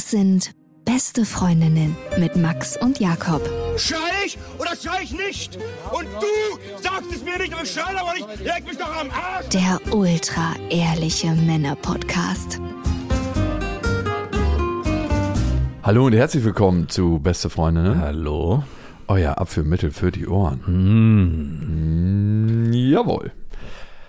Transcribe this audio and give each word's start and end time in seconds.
Das 0.00 0.12
sind 0.12 0.52
beste 0.86 1.26
Freundinnen 1.26 1.94
mit 2.18 2.34
Max 2.34 2.78
und 2.78 3.00
Jakob. 3.00 3.46
Schrei 3.76 3.98
ich 4.24 4.38
oder 4.58 4.74
schrei 4.74 5.02
ich 5.02 5.12
nicht? 5.12 5.58
Und 5.92 6.06
du 6.06 6.82
sagst 6.82 7.12
es 7.14 7.22
mir 7.22 7.36
nicht, 7.36 7.52
aber 7.52 7.64
ich 7.64 7.70
schrei 7.70 7.94
aber 8.00 8.14
nicht. 8.14 8.26
Leg 8.42 8.66
mich 8.66 8.78
doch 8.78 8.98
am 8.98 9.10
Arsch. 9.10 9.50
Der 9.50 9.78
ultra 9.94 10.54
ehrliche 10.70 11.32
Männer-Podcast. 11.32 12.58
Hallo 15.82 16.06
und 16.06 16.14
herzlich 16.14 16.44
willkommen 16.44 16.88
zu 16.88 17.18
Beste 17.18 17.50
Freundinnen. 17.50 18.00
Hallo. 18.00 18.64
Euer 19.06 19.36
Abführmittel 19.36 19.90
für 19.90 20.10
die 20.10 20.26
Ohren. 20.26 20.62
Mm, 22.66 22.72
jawohl. 22.72 23.32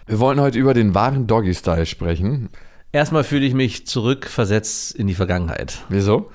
Wir 0.08 0.20
wollen 0.20 0.40
heute 0.40 0.58
über 0.58 0.74
den 0.74 0.96
wahren 0.96 1.28
Doggy-Style 1.28 1.86
sprechen. 1.86 2.48
Erstmal 2.94 3.24
fühle 3.24 3.46
ich 3.46 3.54
mich 3.54 3.88
zurückversetzt 3.88 4.94
in 4.96 5.08
die 5.08 5.16
Vergangenheit, 5.16 5.80
Wieso? 5.90 6.30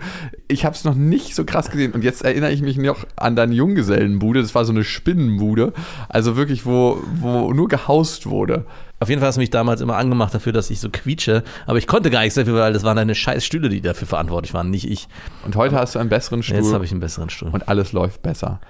Ich 0.49 0.65
habe 0.65 0.75
es 0.75 0.85
noch 0.85 0.95
nicht 0.95 1.35
so 1.35 1.45
krass 1.45 1.71
gesehen. 1.71 1.93
Und 1.93 2.03
jetzt 2.03 2.23
erinnere 2.23 2.53
ich 2.53 2.63
mich 2.63 2.79
noch 2.79 3.05
an 3.17 3.37
deine 3.37 3.55
Junggesellenbude. 3.55 4.41
Das 4.41 4.55
war 4.55 4.65
so 4.65 4.73
eine 4.73 4.85
Spinnenbude. 4.85 5.75
Also 6.09 6.37
wirklich, 6.37 6.65
wo, 6.65 7.03
wo 7.17 7.53
nur 7.53 7.69
gehaust 7.69 8.27
wurde. 8.27 8.65
Auf 9.01 9.09
jeden 9.09 9.21
Fall 9.21 9.29
hast 9.29 9.37
du 9.37 9.41
mich 9.41 9.51
damals 9.51 9.81
immer 9.81 9.97
angemacht 9.97 10.35
dafür, 10.35 10.53
dass 10.53 10.71
ich 10.71 10.79
so 10.79 10.91
quietsche. 10.91 11.43
Aber 11.67 11.79
ich 11.79 11.87
konnte 11.87 12.11
gar 12.11 12.21
nichts 12.21 12.35
dafür, 12.35 12.55
weil 12.61 12.75
das 12.75 12.83
waren 12.85 12.97
deine 12.97 13.15
scheiß 13.15 13.45
Stühle, 13.45 13.71
die 13.71 13.81
dafür 13.81 14.07
verantwortlich 14.07 14.53
waren, 14.53 14.71
nicht 14.71 14.89
ich. 14.91 15.09
Und 15.45 15.57
heute 15.57 15.77
hast 15.77 15.95
du 15.95 15.99
einen 15.99 16.11
besseren 16.11 16.43
Stuhl. 16.43 16.57
Jetzt 16.57 16.75
habe 16.75 16.85
ich 16.85 16.91
einen 16.91 17.01
besseren 17.01 17.31
Stuhl. 17.31 17.49
und 17.49 17.67
alles 17.69 17.93
läuft 17.93 18.23
besser. 18.23 18.61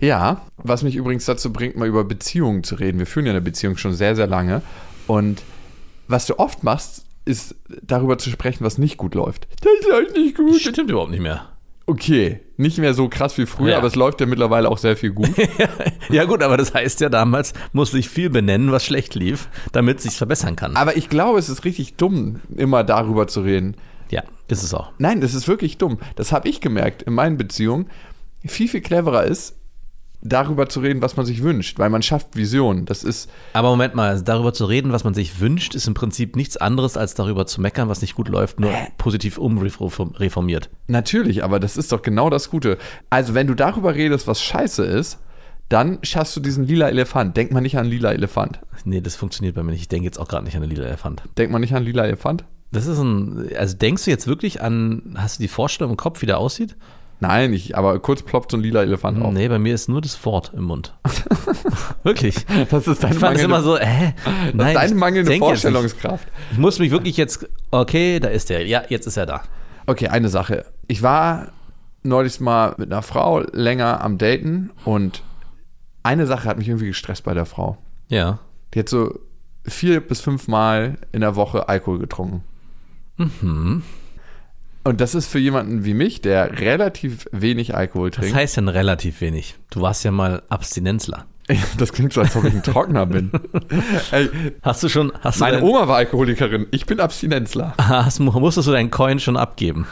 Ja, 0.00 0.40
was 0.56 0.82
mich 0.82 0.96
übrigens 0.96 1.26
dazu 1.26 1.52
bringt, 1.52 1.76
mal 1.76 1.86
über 1.86 2.02
Beziehungen 2.02 2.64
zu 2.64 2.74
reden. 2.74 2.98
Wir 2.98 3.06
führen 3.06 3.26
ja 3.26 3.30
eine 3.30 3.40
Beziehung 3.40 3.76
schon 3.76 3.94
sehr, 3.94 4.16
sehr 4.16 4.26
lange. 4.26 4.62
Und 5.06 5.42
was 6.08 6.26
du 6.26 6.40
oft 6.40 6.64
machst, 6.64 7.04
ist 7.24 7.54
darüber 7.82 8.18
zu 8.18 8.30
sprechen, 8.30 8.64
was 8.64 8.78
nicht 8.78 8.96
gut 8.96 9.14
läuft. 9.14 9.46
Das 9.60 9.88
läuft 9.88 10.16
nicht 10.16 10.36
gut. 10.36 10.60
Stimmt 10.60 10.90
überhaupt 10.90 11.12
nicht 11.12 11.22
mehr. 11.22 11.51
Okay, 11.86 12.40
nicht 12.56 12.78
mehr 12.78 12.94
so 12.94 13.08
krass 13.08 13.36
wie 13.38 13.46
früher, 13.46 13.70
Ja. 13.72 13.78
aber 13.78 13.88
es 13.88 13.96
läuft 13.96 14.20
ja 14.20 14.26
mittlerweile 14.26 14.68
auch 14.68 14.78
sehr 14.78 14.96
viel 14.96 15.10
gut. 15.12 15.30
ja 16.10 16.24
gut, 16.24 16.42
aber 16.42 16.56
das 16.56 16.72
heißt 16.74 17.00
ja, 17.00 17.08
damals 17.08 17.54
musste 17.72 17.98
ich 17.98 18.08
viel 18.08 18.30
benennen, 18.30 18.70
was 18.70 18.84
schlecht 18.84 19.14
lief, 19.14 19.48
damit 19.72 19.98
es 19.98 20.04
sich 20.04 20.12
verbessern 20.16 20.54
kann. 20.56 20.76
aber 20.76 20.96
ich 20.96 21.08
glaube, 21.08 21.38
es 21.38 21.48
ist 21.48 21.64
richtig 21.64 21.94
dumm, 21.96 22.40
immer 22.56 22.84
darüber 22.84 23.26
zu 23.26 23.40
reden. 23.40 23.76
ja, 24.10 24.22
ist 24.48 24.62
es 24.62 24.74
auch. 24.74 24.92
Nein, 24.98 25.20
das 25.20 25.34
ist 25.34 25.48
wirklich 25.48 25.78
dumm. 25.78 25.98
Das 26.14 26.30
habe 26.30 26.48
ich 26.48 26.60
gemerkt 26.60 27.02
in 27.02 27.14
meinen 27.14 27.36
Beziehungen. 27.36 27.88
Viel, 28.46 28.68
viel 28.68 28.80
cleverer 28.82 29.24
ist, 29.24 29.56
darüber 30.22 30.68
zu 30.68 30.80
reden, 30.80 31.02
was 31.02 31.16
man 31.16 31.26
sich 31.26 31.42
wünscht, 31.42 31.78
weil 31.78 31.90
man 31.90 32.02
schafft 32.02 32.36
Visionen. 32.36 32.86
Das 32.86 33.04
ist, 33.04 33.28
Aber 33.52 33.70
Moment 33.70 33.94
mal, 33.94 34.20
darüber 34.22 34.52
zu 34.54 34.64
reden, 34.64 34.92
was 34.92 35.04
man 35.04 35.14
sich 35.14 35.40
wünscht, 35.40 35.74
ist 35.74 35.86
im 35.88 35.94
Prinzip 35.94 36.36
nichts 36.36 36.56
anderes, 36.56 36.96
als 36.96 37.14
darüber 37.14 37.46
zu 37.46 37.60
meckern, 37.60 37.88
was 37.88 38.00
nicht 38.00 38.14
gut 38.14 38.28
läuft, 38.28 38.60
nur 38.60 38.72
positiv 38.98 39.38
umreformiert. 39.38 40.70
Natürlich, 40.86 41.44
aber 41.44 41.60
das 41.60 41.76
ist 41.76 41.92
doch 41.92 42.02
genau 42.02 42.30
das 42.30 42.50
Gute. 42.50 42.78
Also, 43.10 43.34
wenn 43.34 43.46
du 43.46 43.54
darüber 43.54 43.94
redest, 43.94 44.26
was 44.26 44.40
scheiße 44.40 44.84
ist, 44.84 45.18
dann 45.68 45.98
schaffst 46.02 46.36
du 46.36 46.40
diesen 46.40 46.64
lila 46.66 46.88
Elefant. 46.88 47.36
Denk 47.36 47.50
mal 47.50 47.60
nicht 47.60 47.78
an 47.78 47.86
lila 47.86 48.12
Elefant. 48.12 48.60
Nee, 48.84 49.00
das 49.00 49.16
funktioniert 49.16 49.54
bei 49.54 49.62
mir 49.62 49.72
nicht. 49.72 49.80
Ich 49.80 49.88
denke 49.88 50.04
jetzt 50.04 50.18
auch 50.18 50.28
gerade 50.28 50.44
nicht 50.44 50.54
an 50.54 50.60
den 50.60 50.70
lila 50.70 50.84
Elefant. 50.84 51.22
Denk 51.38 51.50
mal 51.50 51.58
nicht 51.58 51.74
an 51.74 51.82
lila 51.82 52.04
Elefant. 52.04 52.44
Das 52.72 52.86
ist 52.86 52.98
ein, 52.98 53.48
also 53.56 53.76
denkst 53.76 54.04
du 54.04 54.10
jetzt 54.10 54.26
wirklich 54.26 54.62
an, 54.62 55.14
hast 55.16 55.38
du 55.38 55.42
die 55.42 55.48
Vorstellung 55.48 55.92
im 55.92 55.96
Kopf, 55.96 56.22
wie 56.22 56.26
der 56.26 56.38
aussieht? 56.38 56.76
Nein, 57.22 57.52
ich, 57.52 57.76
aber 57.76 58.00
kurz 58.00 58.22
ploppt 58.22 58.50
so 58.50 58.56
ein 58.56 58.64
lila 58.64 58.82
Elefant 58.82 59.22
auf. 59.22 59.32
Nee, 59.32 59.46
bei 59.46 59.60
mir 59.60 59.76
ist 59.76 59.88
nur 59.88 60.00
das 60.00 60.24
Wort 60.26 60.50
im 60.56 60.64
Mund. 60.64 60.92
wirklich. 62.02 62.34
Das 62.68 62.88
ist 62.88 63.04
deine 63.04 63.14
Ich 63.14 63.20
fand 63.20 63.36
es 63.36 63.42
mangelnde, 63.42 63.44
immer 63.44 63.62
so, 63.62 63.78
hä? 63.78 64.14
das 64.24 64.54
Nein, 64.54 64.66
ist 64.66 64.74
deine 64.74 64.86
ich 64.88 64.94
mangelnde. 64.98 65.36
Vorstellungskraft. 65.38 66.26
Ich 66.50 66.58
muss 66.58 66.80
mich 66.80 66.90
wirklich 66.90 67.16
jetzt, 67.16 67.48
okay, 67.70 68.18
da 68.18 68.26
ist 68.26 68.50
der. 68.50 68.66
Ja, 68.66 68.82
jetzt 68.88 69.06
ist 69.06 69.16
er 69.16 69.26
da. 69.26 69.42
Okay, 69.86 70.08
eine 70.08 70.30
Sache. 70.30 70.66
Ich 70.88 71.04
war 71.04 71.52
neulich 72.02 72.40
mal 72.40 72.74
mit 72.76 72.92
einer 72.92 73.02
Frau 73.02 73.38
länger 73.52 74.00
am 74.00 74.18
Daten 74.18 74.70
und 74.84 75.22
eine 76.02 76.26
Sache 76.26 76.48
hat 76.48 76.58
mich 76.58 76.66
irgendwie 76.66 76.88
gestresst 76.88 77.22
bei 77.22 77.34
der 77.34 77.46
Frau. 77.46 77.78
Ja. 78.08 78.40
Die 78.74 78.80
hat 78.80 78.88
so 78.88 79.20
vier 79.64 80.00
bis 80.00 80.20
fünf 80.20 80.48
Mal 80.48 80.98
in 81.12 81.20
der 81.20 81.36
Woche 81.36 81.68
Alkohol 81.68 82.00
getrunken. 82.00 82.42
Mhm. 83.16 83.84
Und 84.84 85.00
das 85.00 85.14
ist 85.14 85.28
für 85.28 85.38
jemanden 85.38 85.84
wie 85.84 85.94
mich, 85.94 86.20
der 86.22 86.60
relativ 86.60 87.26
wenig 87.30 87.74
Alkohol 87.74 88.10
trinkt. 88.10 88.34
heißt 88.34 88.56
ja 88.56 88.62
relativ 88.64 89.20
wenig. 89.20 89.54
Du 89.70 89.80
warst 89.80 90.04
ja 90.04 90.10
mal 90.10 90.42
Abstinenzler. 90.48 91.26
Das 91.76 91.92
klingt 91.92 92.12
so, 92.12 92.20
als 92.20 92.34
ob 92.36 92.44
ich 92.44 92.54
ein 92.54 92.62
Trockner 92.62 93.04
bin. 93.04 93.30
Ey, 94.12 94.30
Hast 94.62 94.82
du 94.82 94.88
schon, 94.88 95.12
hast 95.20 95.40
du 95.40 95.44
meine 95.44 95.56
dein, 95.58 95.64
Oma 95.64 95.88
war 95.88 95.96
Alkoholikerin, 95.96 96.66
ich 96.70 96.86
bin 96.86 97.00
Abstinenzler. 97.00 97.74
hast, 97.80 98.20
musstest 98.20 98.68
du 98.68 98.72
deinen 98.72 98.90
Coin 98.90 99.18
schon 99.18 99.36
abgeben? 99.36 99.86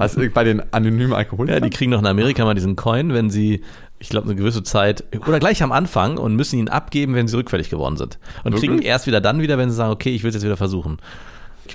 Also 0.00 0.20
bei 0.34 0.44
den 0.44 0.60
anonymen 0.72 1.12
Ja, 1.12 1.18
Alkoholikern? 1.18 1.62
die 1.62 1.70
kriegen 1.70 1.92
doch 1.92 2.00
in 2.00 2.06
Amerika 2.06 2.44
mal 2.44 2.54
diesen 2.54 2.76
Coin, 2.76 3.14
wenn 3.14 3.30
sie, 3.30 3.62
ich 4.00 4.08
glaube, 4.08 4.26
eine 4.26 4.34
gewisse 4.34 4.62
Zeit 4.64 5.04
oder 5.26 5.38
gleich 5.38 5.62
am 5.62 5.72
Anfang 5.72 6.18
und 6.18 6.34
müssen 6.36 6.58
ihn 6.58 6.68
abgeben, 6.68 7.14
wenn 7.14 7.28
sie 7.28 7.36
rückfällig 7.36 7.70
geworden 7.70 7.96
sind. 7.96 8.18
Und 8.44 8.52
Wirklich? 8.54 8.70
kriegen 8.70 8.82
erst 8.82 9.06
wieder 9.06 9.20
dann 9.20 9.40
wieder, 9.40 9.56
wenn 9.56 9.70
sie 9.70 9.76
sagen, 9.76 9.92
okay, 9.92 10.10
ich 10.10 10.24
will 10.24 10.28
es 10.30 10.34
jetzt 10.34 10.44
wieder 10.44 10.56
versuchen. 10.56 10.98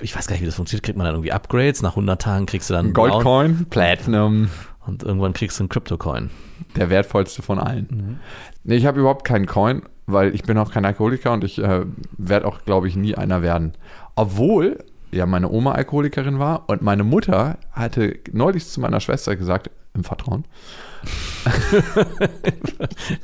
Ich, 0.02 0.16
weiß 0.16 0.26
gar 0.26 0.34
nicht, 0.34 0.42
wie 0.42 0.46
das 0.46 0.54
funktioniert. 0.54 0.84
Kriegt 0.84 0.98
man 0.98 1.04
dann 1.04 1.14
irgendwie 1.14 1.32
Upgrades? 1.32 1.82
Nach 1.82 1.92
100 1.92 2.20
Tagen 2.20 2.46
kriegst 2.46 2.70
du 2.70 2.74
dann 2.74 2.92
Goldcoin, 2.92 3.66
Platinum, 3.70 4.48
und 4.86 5.02
irgendwann 5.02 5.32
kriegst 5.32 5.58
du 5.58 5.62
einen 5.62 5.68
Crypto-Coin. 5.68 6.30
der 6.76 6.90
wertvollste 6.90 7.42
von 7.42 7.58
allen. 7.58 7.88
Mhm. 7.90 8.18
Nee, 8.64 8.76
ich 8.76 8.86
habe 8.86 9.00
überhaupt 9.00 9.24
keinen 9.24 9.46
Coin, 9.46 9.82
weil 10.06 10.34
ich 10.34 10.42
bin 10.42 10.58
auch 10.58 10.70
kein 10.70 10.84
Alkoholiker 10.84 11.32
und 11.32 11.44
ich 11.44 11.58
äh, 11.58 11.84
werde 12.18 12.46
auch, 12.46 12.64
glaube 12.64 12.88
ich, 12.88 12.96
nie 12.96 13.14
einer 13.14 13.42
werden. 13.42 13.72
Obwohl 14.14 14.84
ja 15.10 15.26
meine 15.26 15.48
Oma 15.50 15.72
Alkoholikerin 15.72 16.38
war 16.38 16.68
und 16.68 16.82
meine 16.82 17.04
Mutter 17.04 17.58
hatte 17.72 18.18
neulich 18.32 18.66
zu 18.66 18.80
meiner 18.80 19.00
Schwester 19.00 19.36
gesagt, 19.36 19.70
im 19.94 20.02
Vertrauen, 20.02 20.44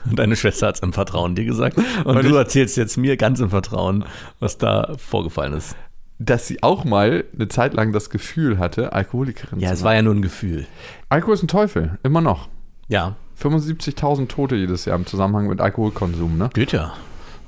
Und 0.08 0.18
deine 0.18 0.36
Schwester 0.36 0.68
hat 0.68 0.76
es 0.76 0.82
im 0.82 0.92
Vertrauen 0.92 1.34
dir 1.34 1.44
gesagt. 1.44 1.78
Und 1.78 2.14
Weil 2.14 2.22
du 2.22 2.34
erzählst 2.36 2.76
jetzt 2.76 2.96
mir 2.96 3.16
ganz 3.16 3.40
im 3.40 3.50
Vertrauen, 3.50 4.04
was 4.38 4.58
da 4.58 4.92
vorgefallen 4.96 5.54
ist. 5.54 5.76
Dass 6.22 6.46
sie 6.46 6.62
auch 6.62 6.84
mal 6.84 7.24
eine 7.34 7.48
Zeit 7.48 7.72
lang 7.74 7.92
das 7.92 8.10
Gefühl 8.10 8.58
hatte, 8.58 8.92
Alkoholikerin 8.92 9.58
Ja, 9.58 9.68
zu 9.68 9.72
es 9.74 9.80
sein. 9.80 9.84
war 9.86 9.94
ja 9.94 10.02
nur 10.02 10.14
ein 10.14 10.22
Gefühl. 10.22 10.66
Alkohol 11.08 11.34
ist 11.34 11.42
ein 11.42 11.48
Teufel, 11.48 11.98
immer 12.02 12.20
noch. 12.20 12.48
Ja, 12.88 13.16
75.000 13.42 14.28
Tote 14.28 14.54
jedes 14.54 14.84
Jahr 14.84 14.96
im 14.96 15.06
Zusammenhang 15.06 15.48
mit 15.48 15.60
Alkoholkonsum. 15.60 16.36
Ne? 16.36 16.50
geht 16.52 16.72
ja. 16.72 16.92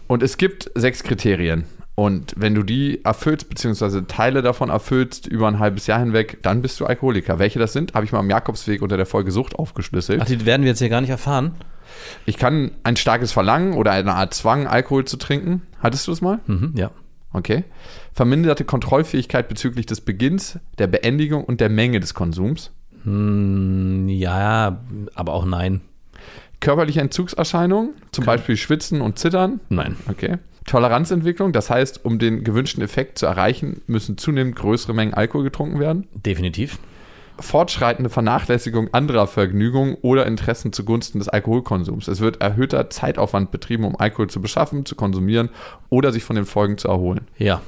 Und 0.06 0.22
es 0.22 0.36
gibt 0.38 0.70
sechs 0.74 1.02
Kriterien. 1.02 1.64
Und 1.94 2.32
wenn 2.38 2.54
du 2.54 2.62
die 2.62 3.04
erfüllst, 3.04 3.50
beziehungsweise 3.50 4.06
Teile 4.06 4.40
davon 4.40 4.70
erfüllst 4.70 5.26
über 5.26 5.46
ein 5.48 5.58
halbes 5.58 5.86
Jahr 5.86 5.98
hinweg, 6.00 6.38
dann 6.42 6.62
bist 6.62 6.80
du 6.80 6.86
Alkoholiker. 6.86 7.38
Welche 7.38 7.58
das 7.58 7.74
sind, 7.74 7.92
habe 7.92 8.06
ich 8.06 8.12
mal 8.12 8.20
am 8.20 8.30
Jakobsweg 8.30 8.80
unter 8.80 8.96
der 8.96 9.04
Folge 9.04 9.30
Sucht 9.30 9.54
aufgeschlüsselt. 9.56 10.20
Ach, 10.22 10.26
die 10.26 10.46
werden 10.46 10.62
wir 10.62 10.70
jetzt 10.70 10.78
hier 10.78 10.88
gar 10.88 11.02
nicht 11.02 11.10
erfahren. 11.10 11.52
Ich 12.24 12.38
kann 12.38 12.70
ein 12.84 12.96
starkes 12.96 13.32
Verlangen 13.32 13.74
oder 13.74 13.90
eine 13.92 14.14
Art 14.14 14.32
Zwang, 14.32 14.66
Alkohol 14.66 15.04
zu 15.04 15.18
trinken. 15.18 15.60
Hattest 15.82 16.08
du 16.08 16.12
es 16.12 16.22
mal? 16.22 16.38
Mhm, 16.46 16.72
ja. 16.74 16.90
Okay. 17.32 17.64
Verminderte 18.12 18.64
Kontrollfähigkeit 18.64 19.48
bezüglich 19.48 19.86
des 19.86 20.00
Beginns, 20.00 20.58
der 20.78 20.86
Beendigung 20.86 21.44
und 21.44 21.60
der 21.60 21.68
Menge 21.68 22.00
des 22.00 22.14
Konsums. 22.14 22.70
Hm, 23.04 24.08
ja, 24.08 24.80
aber 25.14 25.32
auch 25.32 25.44
nein. 25.44 25.80
Körperliche 26.60 27.00
Entzugserscheinungen, 27.00 27.94
zum 28.12 28.24
Beispiel 28.24 28.56
Schwitzen 28.56 29.00
und 29.00 29.18
Zittern. 29.18 29.60
Nein. 29.68 29.96
Okay. 30.08 30.38
Toleranzentwicklung, 30.66 31.52
das 31.52 31.70
heißt, 31.70 32.04
um 32.04 32.20
den 32.20 32.44
gewünschten 32.44 32.84
Effekt 32.84 33.18
zu 33.18 33.26
erreichen, 33.26 33.82
müssen 33.88 34.16
zunehmend 34.16 34.54
größere 34.54 34.94
Mengen 34.94 35.12
Alkohol 35.12 35.42
getrunken 35.42 35.80
werden. 35.80 36.06
Definitiv. 36.14 36.78
Fortschreitende 37.38 38.10
Vernachlässigung 38.10 38.92
anderer 38.92 39.26
Vergnügungen 39.26 39.96
oder 40.02 40.26
Interessen 40.26 40.72
zugunsten 40.72 41.18
des 41.18 41.28
Alkoholkonsums. 41.28 42.08
Es 42.08 42.20
wird 42.20 42.40
erhöhter 42.40 42.90
Zeitaufwand 42.90 43.50
betrieben, 43.50 43.84
um 43.84 43.98
Alkohol 43.98 44.28
zu 44.28 44.40
beschaffen, 44.40 44.86
zu 44.86 44.94
konsumieren 44.94 45.50
oder 45.88 46.12
sich 46.12 46.24
von 46.24 46.36
den 46.36 46.44
Folgen 46.44 46.78
zu 46.78 46.88
erholen. 46.88 47.26
Ja. 47.38 47.60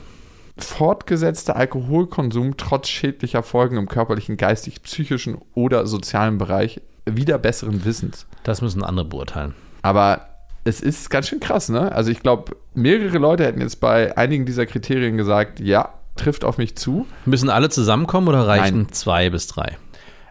Fortgesetzter 0.56 1.56
Alkoholkonsum 1.56 2.56
trotz 2.56 2.88
schädlicher 2.88 3.42
Folgen 3.42 3.76
im 3.76 3.88
körperlichen, 3.88 4.36
geistig, 4.36 4.82
psychischen 4.82 5.38
oder 5.54 5.86
sozialen 5.86 6.38
Bereich 6.38 6.80
wieder 7.06 7.38
besseren 7.38 7.84
Wissens. 7.84 8.26
Das 8.44 8.62
müssen 8.62 8.84
andere 8.84 9.06
beurteilen. 9.06 9.54
Aber 9.82 10.28
es 10.64 10.80
ist 10.80 11.10
ganz 11.10 11.28
schön 11.28 11.40
krass, 11.40 11.68
ne? 11.68 11.92
Also 11.92 12.10
ich 12.10 12.20
glaube, 12.20 12.56
mehrere 12.72 13.18
Leute 13.18 13.44
hätten 13.44 13.60
jetzt 13.60 13.80
bei 13.80 14.16
einigen 14.16 14.46
dieser 14.46 14.66
Kriterien 14.66 15.16
gesagt, 15.16 15.60
ja, 15.60 15.92
trifft 16.16 16.44
auf 16.44 16.58
mich 16.58 16.76
zu. 16.76 17.06
Müssen 17.24 17.50
alle 17.50 17.68
zusammenkommen 17.68 18.28
oder 18.28 18.46
reichen 18.46 18.82
Nein. 18.82 18.92
zwei 18.92 19.30
bis 19.30 19.46
drei? 19.46 19.76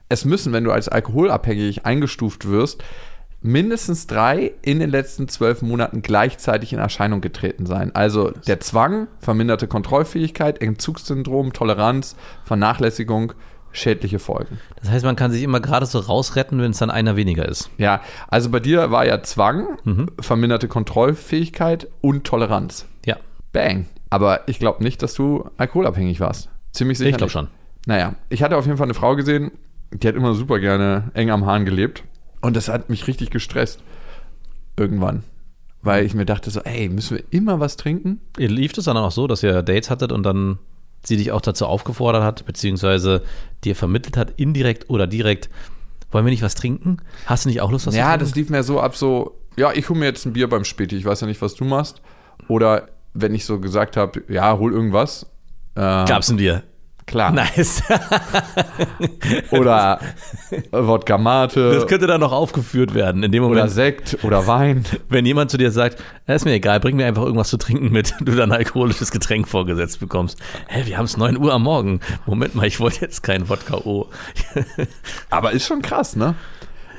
Es 0.09 0.25
müssen, 0.25 0.53
wenn 0.53 0.63
du 0.63 0.71
als 0.71 0.89
alkoholabhängig 0.89 1.85
eingestuft 1.85 2.47
wirst, 2.47 2.83
mindestens 3.41 4.07
drei 4.07 4.53
in 4.61 4.79
den 4.79 4.89
letzten 4.89 5.27
zwölf 5.27 5.61
Monaten 5.61 6.01
gleichzeitig 6.01 6.73
in 6.73 6.79
Erscheinung 6.79 7.21
getreten 7.21 7.65
sein. 7.65 7.93
Also 7.93 8.31
der 8.47 8.59
Zwang, 8.59 9.07
verminderte 9.19 9.67
Kontrollfähigkeit, 9.67 10.61
Entzugssyndrom, 10.61 11.51
Toleranz, 11.51 12.15
Vernachlässigung, 12.45 13.33
schädliche 13.71 14.19
Folgen. 14.19 14.59
Das 14.79 14.89
heißt, 14.91 15.03
man 15.03 15.15
kann 15.15 15.31
sich 15.31 15.43
immer 15.43 15.59
gerade 15.59 15.85
so 15.85 15.99
rausretten, 15.99 16.61
wenn 16.61 16.71
es 16.71 16.77
dann 16.77 16.91
einer 16.91 17.15
weniger 17.15 17.47
ist. 17.47 17.69
Ja, 17.77 18.01
also 18.29 18.49
bei 18.49 18.59
dir 18.59 18.91
war 18.91 19.05
ja 19.05 19.21
Zwang, 19.23 19.77
verminderte 20.19 20.67
Kontrollfähigkeit 20.67 21.87
und 22.01 22.23
Toleranz. 22.23 22.85
Ja, 23.05 23.17
Bang. 23.51 23.87
Aber 24.13 24.47
ich 24.47 24.59
glaube 24.59 24.83
nicht, 24.83 25.01
dass 25.01 25.15
du 25.15 25.49
alkoholabhängig 25.57 26.19
warst. 26.19 26.49
Ziemlich 26.71 26.99
sicher. 26.99 27.09
ich 27.09 27.17
glaube 27.17 27.31
schon. 27.31 27.47
Naja, 27.87 28.13
ich 28.29 28.43
hatte 28.43 28.57
auf 28.57 28.65
jeden 28.67 28.77
Fall 28.77 28.85
eine 28.85 28.93
Frau 28.93 29.15
gesehen, 29.15 29.51
die 29.91 30.07
hat 30.07 30.13
immer 30.13 30.35
super 30.35 30.59
gerne 30.59 31.09
eng 31.15 31.31
am 31.31 31.47
Hahn 31.47 31.65
gelebt. 31.65 32.03
Und 32.39 32.55
das 32.55 32.69
hat 32.69 32.91
mich 32.91 33.07
richtig 33.07 33.31
gestresst. 33.31 33.81
Irgendwann. 34.77 35.23
Weil 35.81 36.05
ich 36.05 36.13
mir 36.13 36.27
dachte 36.27 36.51
so, 36.51 36.59
ey, 36.59 36.89
müssen 36.89 37.17
wir 37.17 37.23
immer 37.31 37.59
was 37.59 37.75
trinken? 37.75 38.21
Ihr 38.37 38.49
lief 38.49 38.77
es 38.77 38.85
dann 38.85 38.97
auch 38.97 39.11
so, 39.11 39.25
dass 39.25 39.41
ihr 39.41 39.63
Dates 39.63 39.89
hattet 39.89 40.11
und 40.11 40.21
dann 40.21 40.59
sie 41.03 41.17
dich 41.17 41.31
auch 41.31 41.41
dazu 41.41 41.65
aufgefordert 41.65 42.21
hat, 42.21 42.45
beziehungsweise 42.45 43.23
dir 43.63 43.75
vermittelt 43.75 44.15
hat, 44.15 44.33
indirekt 44.37 44.91
oder 44.91 45.07
direkt, 45.07 45.49
wollen 46.11 46.23
wir 46.23 46.29
nicht 46.29 46.43
was 46.43 46.53
trinken? 46.53 46.97
Hast 47.25 47.45
du 47.45 47.49
nicht 47.49 47.61
auch 47.61 47.71
Lust, 47.71 47.87
was 47.87 47.95
ja, 47.95 48.03
zu 48.03 48.09
trinken? 48.09 48.25
das 48.25 48.35
lief 48.35 48.49
mir 48.51 48.61
so 48.61 48.79
ab, 48.79 48.95
so, 48.95 49.39
ja, 49.57 49.71
ich 49.73 49.89
hole 49.89 49.97
mir 49.97 50.05
jetzt 50.05 50.27
ein 50.27 50.33
Bier 50.33 50.47
beim 50.47 50.65
Späti, 50.65 50.97
ich 50.97 51.05
weiß 51.05 51.21
ja 51.21 51.25
nicht, 51.25 51.41
was 51.41 51.55
du 51.55 51.65
machst. 51.65 52.03
Oder 52.47 52.89
wenn 53.13 53.33
ich 53.35 53.45
so 53.45 53.59
gesagt 53.59 53.97
habe, 53.97 54.23
ja, 54.27 54.57
hol 54.57 54.73
irgendwas. 54.73 55.23
Äh, 55.75 55.79
Gab's 56.05 56.29
ein 56.29 56.37
Bier. 56.37 56.63
Klar. 57.05 57.31
Nice. 57.31 57.83
Oder 59.51 59.99
Wodka 60.71 61.17
Mate. 61.17 61.73
Das 61.73 61.87
könnte 61.87 62.07
dann 62.07 62.21
noch 62.21 62.31
aufgeführt 62.31 62.93
werden. 62.93 63.23
In 63.23 63.31
dem 63.31 63.43
oder 63.43 63.55
Moment, 63.55 63.71
Sekt 63.71 64.23
oder 64.23 64.47
Wein. 64.47 64.85
wenn 65.09 65.25
jemand 65.25 65.51
zu 65.51 65.57
dir 65.57 65.71
sagt, 65.71 66.01
"Ja, 66.27 66.35
ist 66.35 66.45
mir 66.45 66.53
egal, 66.53 66.79
bring 66.79 66.95
mir 66.95 67.05
einfach 67.05 67.23
irgendwas 67.23 67.49
zu 67.49 67.57
trinken 67.57 67.91
mit, 67.91 68.13
du 68.21 68.31
dann 68.33 68.51
ein 68.51 68.57
alkoholisches 68.57 69.11
Getränk 69.11 69.49
vorgesetzt 69.49 69.99
bekommst. 69.99 70.39
Hä, 70.69 70.83
wir 70.85 70.97
haben 70.97 71.05
es 71.05 71.17
9 71.17 71.37
Uhr 71.37 71.51
am 71.53 71.63
Morgen. 71.63 71.99
Moment 72.25 72.55
mal, 72.55 72.65
ich 72.67 72.79
wollte 72.79 73.01
jetzt 73.01 73.21
keinen 73.21 73.49
Wodka 73.49 73.75
O. 73.79 74.09
Aber 75.29 75.51
ist 75.51 75.65
schon 75.65 75.81
krass, 75.81 76.15
ne? 76.15 76.35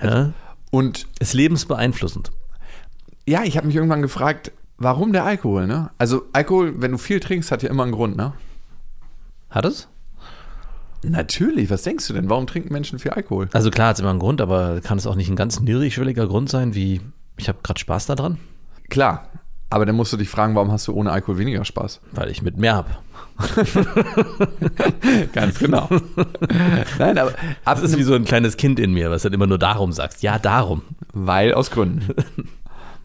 ja? 0.02 0.32
Und 0.70 1.06
Ist 1.19 1.34
lebensbeeinflussend. 1.34 2.31
ja, 3.26 3.43
ich 3.44 3.56
habe 3.56 3.66
mich 3.69 3.76
irgendwann 3.76 4.02
gefragt, 4.02 4.52
warum 4.79 5.12
der 5.12 5.25
Alkohol, 5.25 5.67
ne? 5.67 5.91
Also 5.99 6.23
Alkohol, 6.32 6.75
wenn 6.81 6.93
du 6.93 6.99
viel 6.99 7.21
trinkst, 7.21 7.50
hat 7.50 7.62
ja 7.62 7.71
immer 7.71 7.82
einen 7.85 7.93
Grund, 7.93 8.17
ne? 8.17 8.32
Hat 9.50 9.65
es? 9.65 9.88
Natürlich, 11.03 11.69
was 11.71 11.82
denkst 11.82 12.06
du 12.09 12.15
denn? 12.15 12.31
Warum 12.31 12.47
trinken 12.47 12.73
Menschen 12.73 12.99
viel 12.99 13.11
Alkohol? 13.11 13.49
Also 13.53 13.71
klar, 13.71 13.88
hat 13.88 13.97
es 13.97 14.00
immer 14.00 14.11
einen 14.11 14.19
Grund, 14.19 14.41
aber 14.41 14.81
kann 14.81 14.97
es 14.99 15.06
auch 15.06 15.17
nicht 15.17 15.29
ein 15.29 15.37
ganz 15.37 15.61
niedrigschwelliger 15.61 16.26
Grund 16.26 16.49
sein, 16.49 16.75
wie 16.75 17.00
ich 17.37 17.49
habe 17.49 17.59
gerade 17.62 17.79
Spaß 17.81 18.06
daran, 18.06 18.38
Klar, 18.91 19.29
aber 19.71 19.87
dann 19.87 19.97
musst 19.97 20.12
du 20.12 20.17
dich 20.17 20.29
fragen, 20.29 20.55
warum 20.55 20.71
hast 20.71 20.87
du 20.87 20.93
ohne 20.93 21.11
Alkohol 21.11 21.38
weniger 21.38 21.65
Spaß? 21.65 22.00
weil 22.12 22.31
ich 22.31 22.43
mit 22.43 22.59
mehr 22.59 22.75
habe. 22.76 22.91
Ganz 25.32 25.59
genau. 25.59 25.88
Nein, 26.99 27.19
aber 27.19 27.31
ab 27.65 27.81
Das 27.81 27.82
ist 27.82 27.99
wie 27.99 28.03
so 28.03 28.15
ein 28.15 28.25
kleines 28.25 28.56
Kind 28.56 28.79
in 28.79 28.93
mir, 28.93 29.11
was 29.11 29.23
dann 29.23 29.32
immer 29.32 29.47
nur 29.47 29.59
darum 29.59 29.91
sagst. 29.93 30.23
Ja, 30.23 30.38
darum. 30.38 30.82
weil 31.12 31.55
aus 31.55 31.71
Gründen. 31.71 32.15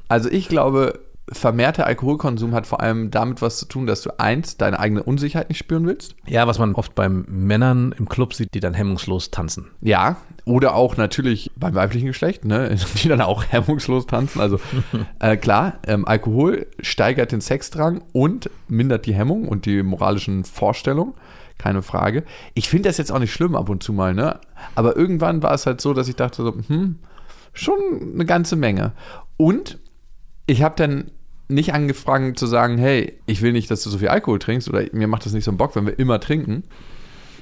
Also 0.10 0.30
ich 0.30 0.48
glaube, 0.48 1.00
vermehrter 1.32 1.86
Alkoholkonsum 1.86 2.54
hat 2.54 2.68
vor 2.68 2.82
allem 2.82 3.12
damit 3.12 3.42
was 3.42 3.58
zu 3.58 3.66
tun, 3.66 3.86
dass 3.88 4.02
du 4.02 4.20
eins, 4.20 4.58
deine 4.58 4.80
eigene 4.80 5.04
Unsicherheit 5.04 5.50
nicht 5.50 5.60
spüren 5.60 5.86
willst. 5.86 6.16
Ja, 6.26 6.48
was 6.48 6.60
man 6.60 6.76
oft 6.76 6.96
bei 6.96 7.10
Männern 7.10 7.94
im 7.98 8.10
Club 8.10 8.34
sieht, 8.34 8.54
die 8.54 8.60
dann 8.60 8.74
hemmungslos 8.74 9.32
tanzen. 9.32 9.68
Ja, 9.82 10.18
oder 10.46 10.76
auch 10.76 10.98
natürlich 10.98 11.52
beim 11.56 11.76
weiblichen 11.76 12.08
Geschlecht, 12.08 12.46
ne, 12.46 12.76
die 13.04 13.08
dann 13.08 13.22
auch 13.22 13.44
hemmungslos 13.50 14.08
tanzen. 14.08 14.42
Also 14.42 14.60
äh, 15.20 15.38
klar, 15.38 15.80
ähm, 15.86 16.08
Alkohol 16.08 16.68
steigert 16.80 17.32
den 17.32 17.42
Sexdrang 17.42 18.04
und 18.12 18.50
mindert 18.68 19.06
die 19.06 19.14
Hemmung 19.14 19.48
und 19.48 19.66
die 19.66 19.84
moralischen 19.84 20.44
Vorstellungen. 20.44 21.14
Keine 21.58 21.82
Frage. 21.82 22.24
Ich 22.54 22.70
finde 22.70 22.88
das 22.88 22.98
jetzt 22.98 23.12
auch 23.12 23.20
nicht 23.20 23.34
schlimm 23.34 23.56
ab 23.56 23.68
und 23.68 23.84
zu 23.84 23.92
mal, 23.92 24.14
ne? 24.14 24.40
Aber 24.76 24.96
irgendwann 24.96 25.44
war 25.44 25.54
es 25.54 25.66
halt 25.66 25.82
so, 25.82 25.94
dass 25.94 26.08
ich 26.08 26.16
dachte 26.16 26.42
so, 26.42 26.56
hm, 26.68 27.00
schon 27.52 27.78
eine 28.14 28.26
ganze 28.26 28.56
Menge. 28.56 28.94
Und 29.36 29.78
ich 30.48 30.64
habe 30.64 30.76
dann 30.78 31.12
nicht 31.50 31.74
angefangen 31.74 32.36
zu 32.36 32.46
sagen, 32.48 32.78
hey, 32.78 33.18
ich 33.26 33.42
will 33.42 33.52
nicht, 33.52 33.70
dass 33.72 33.84
du 33.84 33.90
so 33.90 33.98
viel 33.98 34.08
Alkohol 34.10 34.40
trinkst 34.40 34.70
oder 34.70 34.84
mir 34.94 35.08
macht 35.08 35.26
das 35.26 35.34
nicht 35.34 35.44
so 35.44 35.52
einen 35.52 35.58
Bock, 35.58 35.76
wenn 35.76 35.86
wir 35.86 35.98
immer 36.00 36.20
trinken, 36.20 36.64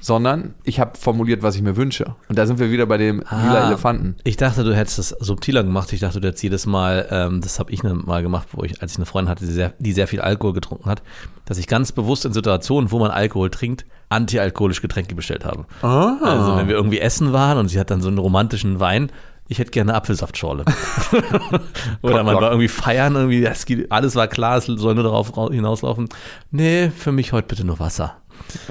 sondern 0.00 0.54
ich 0.62 0.78
habe 0.78 0.96
formuliert, 0.96 1.42
was 1.42 1.56
ich 1.56 1.62
mir 1.62 1.76
wünsche. 1.76 2.14
Und 2.28 2.38
da 2.38 2.46
sind 2.46 2.60
wir 2.60 2.70
wieder 2.70 2.86
bei 2.86 2.98
dem 2.98 3.18
lila 3.18 3.64
Ah. 3.64 3.66
Elefanten. 3.66 4.14
Ich 4.22 4.36
dachte, 4.36 4.62
du 4.62 4.74
hättest 4.74 4.98
das 4.98 5.08
subtiler 5.08 5.64
gemacht. 5.64 5.92
Ich 5.92 5.98
dachte, 6.00 6.20
du 6.20 6.28
hättest 6.28 6.42
jedes 6.44 6.66
Mal, 6.66 7.08
ähm, 7.10 7.40
das 7.40 7.58
habe 7.58 7.72
ich 7.72 7.82
ne- 7.82 7.94
mal 7.94 8.22
gemacht, 8.22 8.48
wo 8.52 8.62
ich, 8.62 8.80
als 8.80 8.92
ich 8.92 8.98
eine 8.98 9.06
Freundin 9.06 9.28
hatte, 9.30 9.44
die 9.44 9.52
sehr, 9.52 9.74
die 9.80 9.92
sehr 9.92 10.06
viel 10.06 10.20
Alkohol 10.20 10.52
getrunken 10.52 10.88
hat, 10.88 11.02
dass 11.46 11.58
ich 11.58 11.66
ganz 11.66 11.90
bewusst 11.92 12.24
in 12.24 12.32
Situationen, 12.32 12.92
wo 12.92 13.00
man 13.00 13.10
Alkohol 13.10 13.50
trinkt, 13.50 13.86
antialkoholische 14.08 14.82
Getränke 14.82 15.14
bestellt 15.16 15.44
habe. 15.44 15.66
Also 15.82 16.56
wenn 16.56 16.68
wir 16.68 16.76
irgendwie 16.76 17.00
essen 17.00 17.32
waren 17.32 17.58
und 17.58 17.68
sie 17.68 17.78
hat 17.80 17.90
dann 17.90 18.00
so 18.00 18.08
einen 18.08 18.18
romantischen 18.18 18.78
Wein, 18.80 19.10
ich 19.48 19.58
hätte 19.58 19.70
gerne 19.70 19.92
eine 19.92 19.98
Apfelsaftschorle. 19.98 20.64
Oder 22.02 22.22
man 22.22 22.36
war 22.36 22.50
irgendwie 22.50 22.68
feiern, 22.68 23.14
irgendwie, 23.16 23.40
das 23.40 23.66
geht, 23.66 23.90
alles 23.90 24.14
war 24.14 24.28
klar, 24.28 24.58
es 24.58 24.66
soll 24.66 24.94
nur 24.94 25.04
darauf 25.04 25.36
rau- 25.36 25.50
hinauslaufen. 25.50 26.08
Nee, 26.50 26.90
für 26.90 27.12
mich 27.12 27.32
heute 27.32 27.48
bitte 27.48 27.64
nur 27.64 27.78
Wasser. 27.80 28.16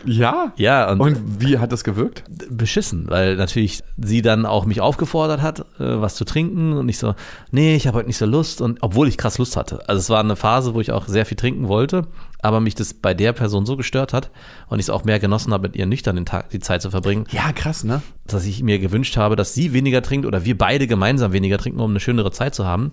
Ja. 0.06 0.54
Ja, 0.58 0.92
und, 0.92 1.02
Und 1.02 1.42
wie 1.42 1.58
hat 1.60 1.72
das 1.72 1.84
gewirkt? 1.84 2.24
beschissen, 2.50 3.06
weil 3.10 3.36
natürlich 3.36 3.84
sie 3.98 4.22
dann 4.22 4.46
auch 4.46 4.66
mich 4.66 4.82
aufgefordert 4.82 5.42
hat, 5.42 5.60
äh, 5.80 6.02
was 6.02 6.16
zu 6.16 6.26
trinken 6.26 6.74
und 6.74 6.88
ich 6.90 6.98
so, 6.98 7.14
nee, 7.52 7.76
ich 7.76 7.88
habe 7.88 7.98
heute 7.98 8.08
nicht 8.08 8.18
so 8.18 8.26
Lust 8.26 8.62
und 8.62 8.80
obwohl 8.82 9.08
ich 9.08 9.18
krass 9.18 9.38
Lust 9.38 9.58
hatte. 9.58 9.88
Also 9.88 10.00
es 10.00 10.10
war 10.10 10.20
eine 10.20 10.36
Phase, 10.36 10.74
wo 10.74 10.82
ich 10.82 10.92
auch 10.92 11.08
sehr 11.08 11.26
viel 11.26 11.38
trinken 11.38 11.68
wollte, 11.68 12.08
aber 12.42 12.60
mich 12.60 12.76
das 12.76 12.94
bei 12.94 13.14
der 13.14 13.34
Person 13.34 13.66
so 13.66 13.76
gestört 13.78 14.14
hat 14.14 14.32
und 14.70 14.80
ich 14.80 14.86
es 14.86 14.90
auch 14.90 15.04
mehr 15.04 15.20
genossen 15.20 15.54
habe, 15.54 15.64
mit 15.68 15.76
ihr 15.76 15.86
nüchtern 15.86 16.16
den 16.16 16.26
Tag, 16.26 16.50
die 16.50 16.60
Zeit 16.60 16.82
zu 16.82 16.90
verbringen, 16.92 17.26
Ja, 17.32 17.52
krass, 17.52 17.84
ne? 17.84 18.02
dass 18.26 18.46
ich 18.46 18.62
mir 18.64 18.80
gewünscht 18.80 19.18
habe, 19.18 19.36
dass 19.36 19.54
sie 19.54 19.74
weniger 19.74 20.02
trinkt 20.02 20.26
oder 20.26 20.46
wir 20.46 20.58
beide 20.58 20.88
gemeinsam 20.88 21.34
weniger 21.34 21.58
trinken, 21.58 21.80
um 21.80 21.90
eine 21.92 22.00
schönere 22.00 22.32
Zeit 22.32 22.56
zu 22.56 22.66
haben. 22.66 22.92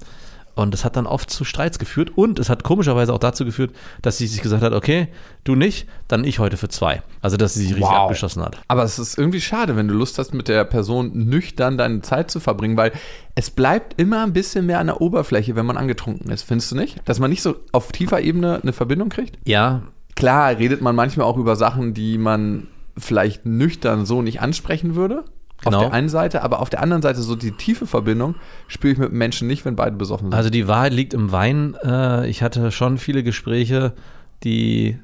Und 0.54 0.72
das 0.72 0.84
hat 0.84 0.96
dann 0.96 1.06
oft 1.06 1.30
zu 1.30 1.44
Streits 1.44 1.78
geführt 1.78 2.12
und 2.16 2.38
es 2.38 2.48
hat 2.48 2.62
komischerweise 2.64 3.12
auch 3.12 3.18
dazu 3.18 3.44
geführt, 3.44 3.72
dass 4.02 4.18
sie 4.18 4.26
sich 4.26 4.40
gesagt 4.42 4.62
hat, 4.62 4.72
okay, 4.72 5.08
du 5.44 5.54
nicht, 5.54 5.88
dann 6.08 6.24
ich 6.24 6.38
heute 6.38 6.56
für 6.56 6.68
zwei. 6.68 7.02
Also 7.20 7.36
dass 7.36 7.54
sie 7.54 7.62
sich 7.62 7.70
richtig 7.74 7.88
Wow. 7.88 7.94
abgeschossen 8.02 8.42
hat. 8.42 8.58
Aber 8.68 8.84
es 8.84 8.98
ist 8.98 9.18
irgendwie 9.18 9.40
schade, 9.40 9.76
wenn 9.76 9.88
du 9.88 9.94
Lust 9.94 10.18
hast, 10.18 10.32
mit 10.34 10.48
der 10.48 10.64
Person 10.64 11.10
nüchtern 11.14 11.76
deine 11.76 12.02
Zeit 12.02 12.30
zu 12.30 12.40
verbringen, 12.40 12.76
weil 12.76 12.92
es 13.34 13.50
bleibt 13.50 14.00
immer 14.00 14.22
ein 14.22 14.32
bisschen 14.32 14.66
mehr 14.66 14.78
an 14.78 14.86
der 14.86 15.00
Oberfläche, 15.00 15.56
wenn 15.56 15.66
man 15.66 15.76
angetrunken 15.76 16.30
ist. 16.30 16.42
Findest 16.42 16.70
du 16.72 16.76
nicht? 16.76 17.00
Dass 17.04 17.18
man 17.18 17.30
nicht 17.30 17.42
so 17.42 17.56
auf 17.72 17.90
tiefer 17.92 18.20
Ebene 18.20 18.60
eine 18.62 18.72
Verbindung 18.72 19.08
kriegt? 19.08 19.36
Ja, 19.44 19.82
Klar, 20.16 20.56
redet 20.58 20.80
man 20.80 20.94
manchmal 20.94 21.26
auch 21.26 21.36
über 21.36 21.56
Sachen, 21.56 21.92
die 21.92 22.18
man 22.18 22.68
vielleicht 22.96 23.46
nüchtern 23.46 24.06
so 24.06 24.22
nicht 24.22 24.40
ansprechen 24.40 24.94
würde. 24.94 25.24
Genau. 25.64 25.78
Auf 25.78 25.84
der 25.84 25.92
einen 25.92 26.08
Seite, 26.08 26.42
aber 26.42 26.60
auf 26.60 26.70
der 26.70 26.82
anderen 26.82 27.02
Seite 27.02 27.22
so 27.22 27.36
die 27.36 27.52
tiefe 27.52 27.86
Verbindung 27.86 28.34
spüre 28.68 28.92
ich 28.92 28.98
mit 28.98 29.12
Menschen 29.12 29.48
nicht, 29.48 29.64
wenn 29.64 29.76
beide 29.76 29.96
besoffen 29.96 30.26
sind. 30.26 30.34
Also 30.34 30.50
die 30.50 30.68
Wahrheit 30.68 30.92
liegt 30.92 31.14
im 31.14 31.32
Wein. 31.32 31.76
Äh, 31.84 32.28
Ich 32.28 32.42
hatte 32.42 32.70
schon 32.70 32.98
viele 32.98 33.22
Gespräche, 33.22 33.92
die 34.42 34.98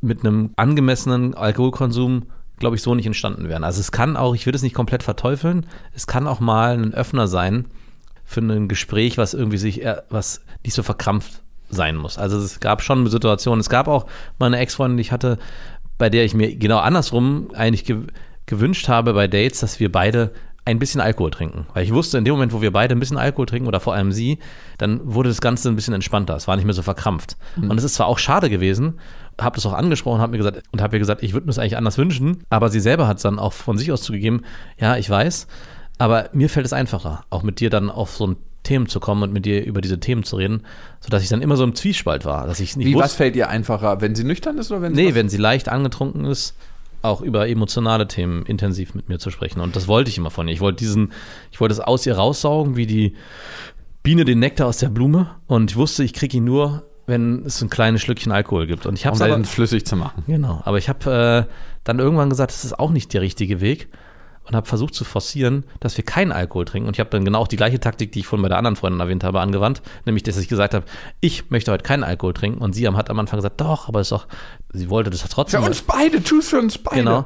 mit 0.00 0.24
einem 0.24 0.50
angemessenen 0.56 1.34
Alkoholkonsum, 1.34 2.26
glaube 2.58 2.76
ich, 2.76 2.82
so 2.82 2.94
nicht 2.94 3.06
entstanden 3.06 3.48
wären. 3.48 3.64
Also 3.64 3.80
es 3.80 3.92
kann 3.92 4.16
auch, 4.16 4.34
ich 4.34 4.46
will 4.46 4.54
es 4.54 4.62
nicht 4.62 4.74
komplett 4.74 5.02
verteufeln, 5.02 5.66
es 5.92 6.06
kann 6.06 6.26
auch 6.26 6.40
mal 6.40 6.76
ein 6.78 6.94
Öffner 6.94 7.26
sein 7.26 7.66
für 8.24 8.40
ein 8.40 8.68
Gespräch, 8.68 9.18
was 9.18 9.34
irgendwie 9.34 9.58
sich, 9.58 9.82
was 10.10 10.42
nicht 10.64 10.74
so 10.74 10.82
verkrampft 10.82 11.42
sein 11.68 11.96
muss. 11.96 12.18
Also 12.18 12.38
es 12.38 12.60
gab 12.60 12.82
schon 12.82 13.06
Situationen, 13.08 13.60
es 13.60 13.68
gab 13.68 13.88
auch 13.88 14.06
mal 14.38 14.46
eine 14.46 14.58
Ex-Freundin, 14.58 14.96
die 14.96 15.02
ich 15.02 15.12
hatte, 15.12 15.38
bei 15.98 16.10
der 16.10 16.24
ich 16.24 16.34
mir 16.34 16.54
genau 16.56 16.78
andersrum 16.78 17.48
eigentlich 17.54 17.84
ge 17.84 17.98
gewünscht 18.46 18.88
habe 18.88 19.12
bei 19.14 19.28
Dates, 19.28 19.60
dass 19.60 19.80
wir 19.80 19.90
beide 19.92 20.32
ein 20.64 20.78
bisschen 20.80 21.00
Alkohol 21.00 21.30
trinken. 21.30 21.66
Weil 21.74 21.84
ich 21.84 21.92
wusste, 21.94 22.18
in 22.18 22.24
dem 22.24 22.34
Moment, 22.34 22.52
wo 22.52 22.60
wir 22.60 22.72
beide 22.72 22.94
ein 22.94 22.98
bisschen 22.98 23.18
Alkohol 23.18 23.46
trinken 23.46 23.68
oder 23.68 23.78
vor 23.78 23.94
allem 23.94 24.10
sie, 24.10 24.38
dann 24.78 25.00
wurde 25.04 25.28
das 25.28 25.40
Ganze 25.40 25.68
ein 25.68 25.76
bisschen 25.76 25.94
entspannter. 25.94 26.34
Es 26.34 26.48
war 26.48 26.56
nicht 26.56 26.64
mehr 26.64 26.74
so 26.74 26.82
verkrampft. 26.82 27.36
Und 27.56 27.78
es 27.78 27.84
ist 27.84 27.94
zwar 27.94 28.06
auch 28.08 28.18
schade 28.18 28.50
gewesen, 28.50 28.98
habe 29.40 29.54
das 29.54 29.64
auch 29.66 29.74
angesprochen 29.74 30.20
hab 30.20 30.30
mir 30.30 30.38
gesagt, 30.38 30.62
und 30.72 30.82
habe 30.82 30.96
ihr 30.96 30.98
gesagt, 30.98 31.22
ich 31.22 31.34
würde 31.34 31.44
mir 31.46 31.50
das 31.50 31.58
eigentlich 31.58 31.76
anders 31.76 31.98
wünschen, 31.98 32.42
aber 32.50 32.68
sie 32.68 32.80
selber 32.80 33.06
hat 33.06 33.18
es 33.18 33.22
dann 33.22 33.38
auch 33.38 33.52
von 33.52 33.78
sich 33.78 33.92
aus 33.92 34.02
zugegeben, 34.02 34.42
ja, 34.80 34.96
ich 34.96 35.08
weiß, 35.08 35.46
aber 35.98 36.30
mir 36.32 36.48
fällt 36.48 36.66
es 36.66 36.72
einfacher, 36.72 37.24
auch 37.30 37.42
mit 37.44 37.60
dir 37.60 37.70
dann 37.70 37.88
auf 37.90 38.16
so 38.16 38.26
ein 38.28 38.36
Themen 38.64 38.88
zu 38.88 38.98
kommen 38.98 39.22
und 39.22 39.32
mit 39.32 39.44
dir 39.46 39.64
über 39.64 39.80
diese 39.80 40.00
Themen 40.00 40.24
zu 40.24 40.36
reden, 40.36 40.62
sodass 41.00 41.22
ich 41.22 41.28
dann 41.28 41.42
immer 41.42 41.56
so 41.56 41.62
im 41.64 41.74
Zwiespalt 41.76 42.24
war, 42.24 42.46
dass 42.48 42.58
ich 42.58 42.76
nicht 42.76 42.86
Wie, 42.88 42.94
was 42.96 43.04
wusste, 43.04 43.16
fällt 43.18 43.34
dir 43.36 43.48
einfacher, 43.50 44.00
wenn 44.00 44.14
sie 44.16 44.24
nüchtern 44.24 44.58
ist 44.58 44.72
oder 44.72 44.82
wenn 44.82 44.94
sie 44.94 45.02
nee, 45.02 45.08
was- 45.10 45.14
wenn 45.14 45.28
sie 45.28 45.36
leicht 45.36 45.68
angetrunken 45.68 46.24
ist, 46.24 46.56
auch 47.02 47.20
über 47.20 47.48
emotionale 47.48 48.08
Themen 48.08 48.44
intensiv 48.46 48.94
mit 48.94 49.08
mir 49.08 49.18
zu 49.18 49.30
sprechen. 49.30 49.60
Und 49.60 49.76
das 49.76 49.88
wollte 49.88 50.10
ich 50.10 50.18
immer 50.18 50.30
von 50.30 50.48
ihr. 50.48 50.54
Ich 50.54 50.60
wollte 50.60 50.78
diesen, 50.78 51.12
ich 51.52 51.60
wollte 51.60 51.72
es 51.72 51.80
aus 51.80 52.06
ihr 52.06 52.16
raussaugen, 52.16 52.76
wie 52.76 52.86
die 52.86 53.14
Biene 54.02 54.24
den 54.24 54.38
Nektar 54.38 54.66
aus 54.66 54.78
der 54.78 54.88
Blume. 54.88 55.30
Und 55.46 55.70
ich 55.70 55.76
wusste, 55.76 56.04
ich 56.04 56.12
kriege 56.12 56.36
ihn 56.36 56.44
nur, 56.44 56.84
wenn 57.06 57.44
es 57.44 57.62
ein 57.62 57.70
kleines 57.70 58.02
Schlückchen 58.02 58.32
Alkohol 58.32 58.66
gibt. 58.66 58.86
Und 58.86 58.94
ich 58.94 59.06
habe 59.06 59.16
Um 59.34 59.40
es 59.42 59.50
flüssig 59.50 59.86
zu 59.86 59.96
machen. 59.96 60.24
Genau, 60.26 60.62
aber 60.64 60.78
ich 60.78 60.88
habe 60.88 61.46
äh, 61.48 61.52
dann 61.84 61.98
irgendwann 61.98 62.30
gesagt, 62.30 62.52
das 62.52 62.64
ist 62.64 62.78
auch 62.78 62.90
nicht 62.90 63.12
der 63.14 63.20
richtige 63.20 63.60
Weg 63.60 63.88
und 64.46 64.54
habe 64.54 64.66
versucht 64.66 64.94
zu 64.94 65.04
forcieren, 65.04 65.64
dass 65.80 65.96
wir 65.96 66.04
keinen 66.04 66.32
Alkohol 66.32 66.64
trinken. 66.64 66.86
Und 66.88 66.96
ich 66.96 67.00
habe 67.00 67.10
dann 67.10 67.24
genau 67.24 67.40
auch 67.40 67.48
die 67.48 67.56
gleiche 67.56 67.80
Taktik, 67.80 68.12
die 68.12 68.20
ich 68.20 68.26
vorhin 68.26 68.42
bei 68.42 68.48
der 68.48 68.58
anderen 68.58 68.76
Freundin 68.76 69.00
erwähnt 69.00 69.24
habe, 69.24 69.40
angewandt, 69.40 69.82
nämlich, 70.04 70.22
dass 70.22 70.36
ich 70.36 70.48
gesagt 70.48 70.74
habe, 70.74 70.84
ich 71.20 71.50
möchte 71.50 71.72
heute 71.72 71.82
keinen 71.82 72.04
Alkohol 72.04 72.32
trinken. 72.32 72.58
Und 72.58 72.74
sie 72.74 72.88
hat 72.88 73.10
am 73.10 73.18
Anfang 73.18 73.38
gesagt, 73.38 73.60
doch, 73.60 73.88
aber 73.88 74.00
ist 74.00 74.12
doch, 74.12 74.26
sie 74.72 74.88
wollte 74.88 75.10
das 75.10 75.22
trotzdem. 75.28 75.62
Für 75.62 75.68
uns 75.68 75.82
beide, 75.82 76.20
choose 76.22 76.42
für 76.50 76.58
uns 76.58 76.78
beide. 76.78 76.96
Genau. 77.02 77.24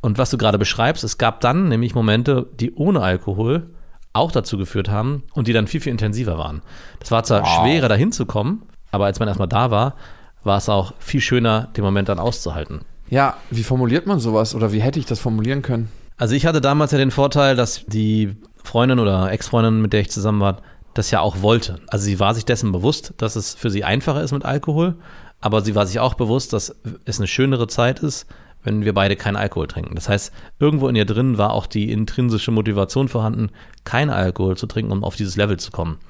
Und 0.00 0.16
was 0.16 0.30
du 0.30 0.38
gerade 0.38 0.58
beschreibst, 0.58 1.04
es 1.04 1.18
gab 1.18 1.40
dann 1.40 1.68
nämlich 1.68 1.94
Momente, 1.94 2.46
die 2.58 2.72
ohne 2.74 3.02
Alkohol 3.02 3.68
auch 4.12 4.32
dazu 4.32 4.56
geführt 4.58 4.88
haben 4.88 5.24
und 5.34 5.46
die 5.46 5.52
dann 5.52 5.66
viel, 5.66 5.80
viel 5.80 5.92
intensiver 5.92 6.38
waren. 6.38 6.62
Das 7.00 7.10
war 7.10 7.22
zwar 7.24 7.42
Wow. 7.42 7.48
schwerer, 7.60 7.88
dahin 7.88 8.10
zu 8.12 8.26
kommen, 8.26 8.62
aber 8.90 9.04
als 9.06 9.18
man 9.18 9.28
erstmal 9.28 9.48
da 9.48 9.70
war, 9.70 9.94
war 10.42 10.56
es 10.56 10.68
auch 10.68 10.94
viel 10.98 11.20
schöner, 11.20 11.68
den 11.76 11.84
Moment 11.84 12.08
dann 12.08 12.18
auszuhalten. 12.18 12.80
Ja, 13.08 13.36
wie 13.50 13.62
formuliert 13.62 14.06
man 14.06 14.18
sowas 14.20 14.54
oder 14.54 14.72
wie 14.72 14.80
hätte 14.80 14.98
ich 14.98 15.06
das 15.06 15.18
formulieren 15.20 15.62
können? 15.62 15.90
Also 16.20 16.34
ich 16.34 16.44
hatte 16.44 16.60
damals 16.60 16.92
ja 16.92 16.98
den 16.98 17.10
Vorteil, 17.10 17.56
dass 17.56 17.86
die 17.86 18.36
Freundin 18.62 18.98
oder 18.98 19.32
Ex-Freundin, 19.32 19.80
mit 19.80 19.94
der 19.94 20.02
ich 20.02 20.10
zusammen 20.10 20.42
war, 20.42 20.58
das 20.92 21.10
ja 21.10 21.20
auch 21.20 21.40
wollte. 21.40 21.80
Also 21.88 22.04
sie 22.04 22.20
war 22.20 22.34
sich 22.34 22.44
dessen 22.44 22.72
bewusst, 22.72 23.14
dass 23.16 23.36
es 23.36 23.54
für 23.54 23.70
sie 23.70 23.84
einfacher 23.84 24.22
ist 24.22 24.32
mit 24.32 24.44
Alkohol, 24.44 24.96
aber 25.40 25.62
sie 25.62 25.74
war 25.74 25.86
sich 25.86 25.98
auch 25.98 26.12
bewusst, 26.12 26.52
dass 26.52 26.76
es 27.06 27.18
eine 27.18 27.26
schönere 27.26 27.68
Zeit 27.68 28.00
ist, 28.00 28.26
wenn 28.62 28.84
wir 28.84 28.92
beide 28.92 29.16
keinen 29.16 29.36
Alkohol 29.36 29.66
trinken. 29.66 29.94
Das 29.94 30.10
heißt, 30.10 30.30
irgendwo 30.58 30.88
in 30.88 30.94
ihr 30.94 31.06
drin 31.06 31.38
war 31.38 31.54
auch 31.54 31.64
die 31.64 31.90
intrinsische 31.90 32.50
Motivation 32.50 33.08
vorhanden, 33.08 33.48
keinen 33.84 34.10
Alkohol 34.10 34.58
zu 34.58 34.66
trinken, 34.66 34.92
um 34.92 35.04
auf 35.04 35.16
dieses 35.16 35.36
Level 35.36 35.58
zu 35.58 35.70
kommen. 35.70 36.00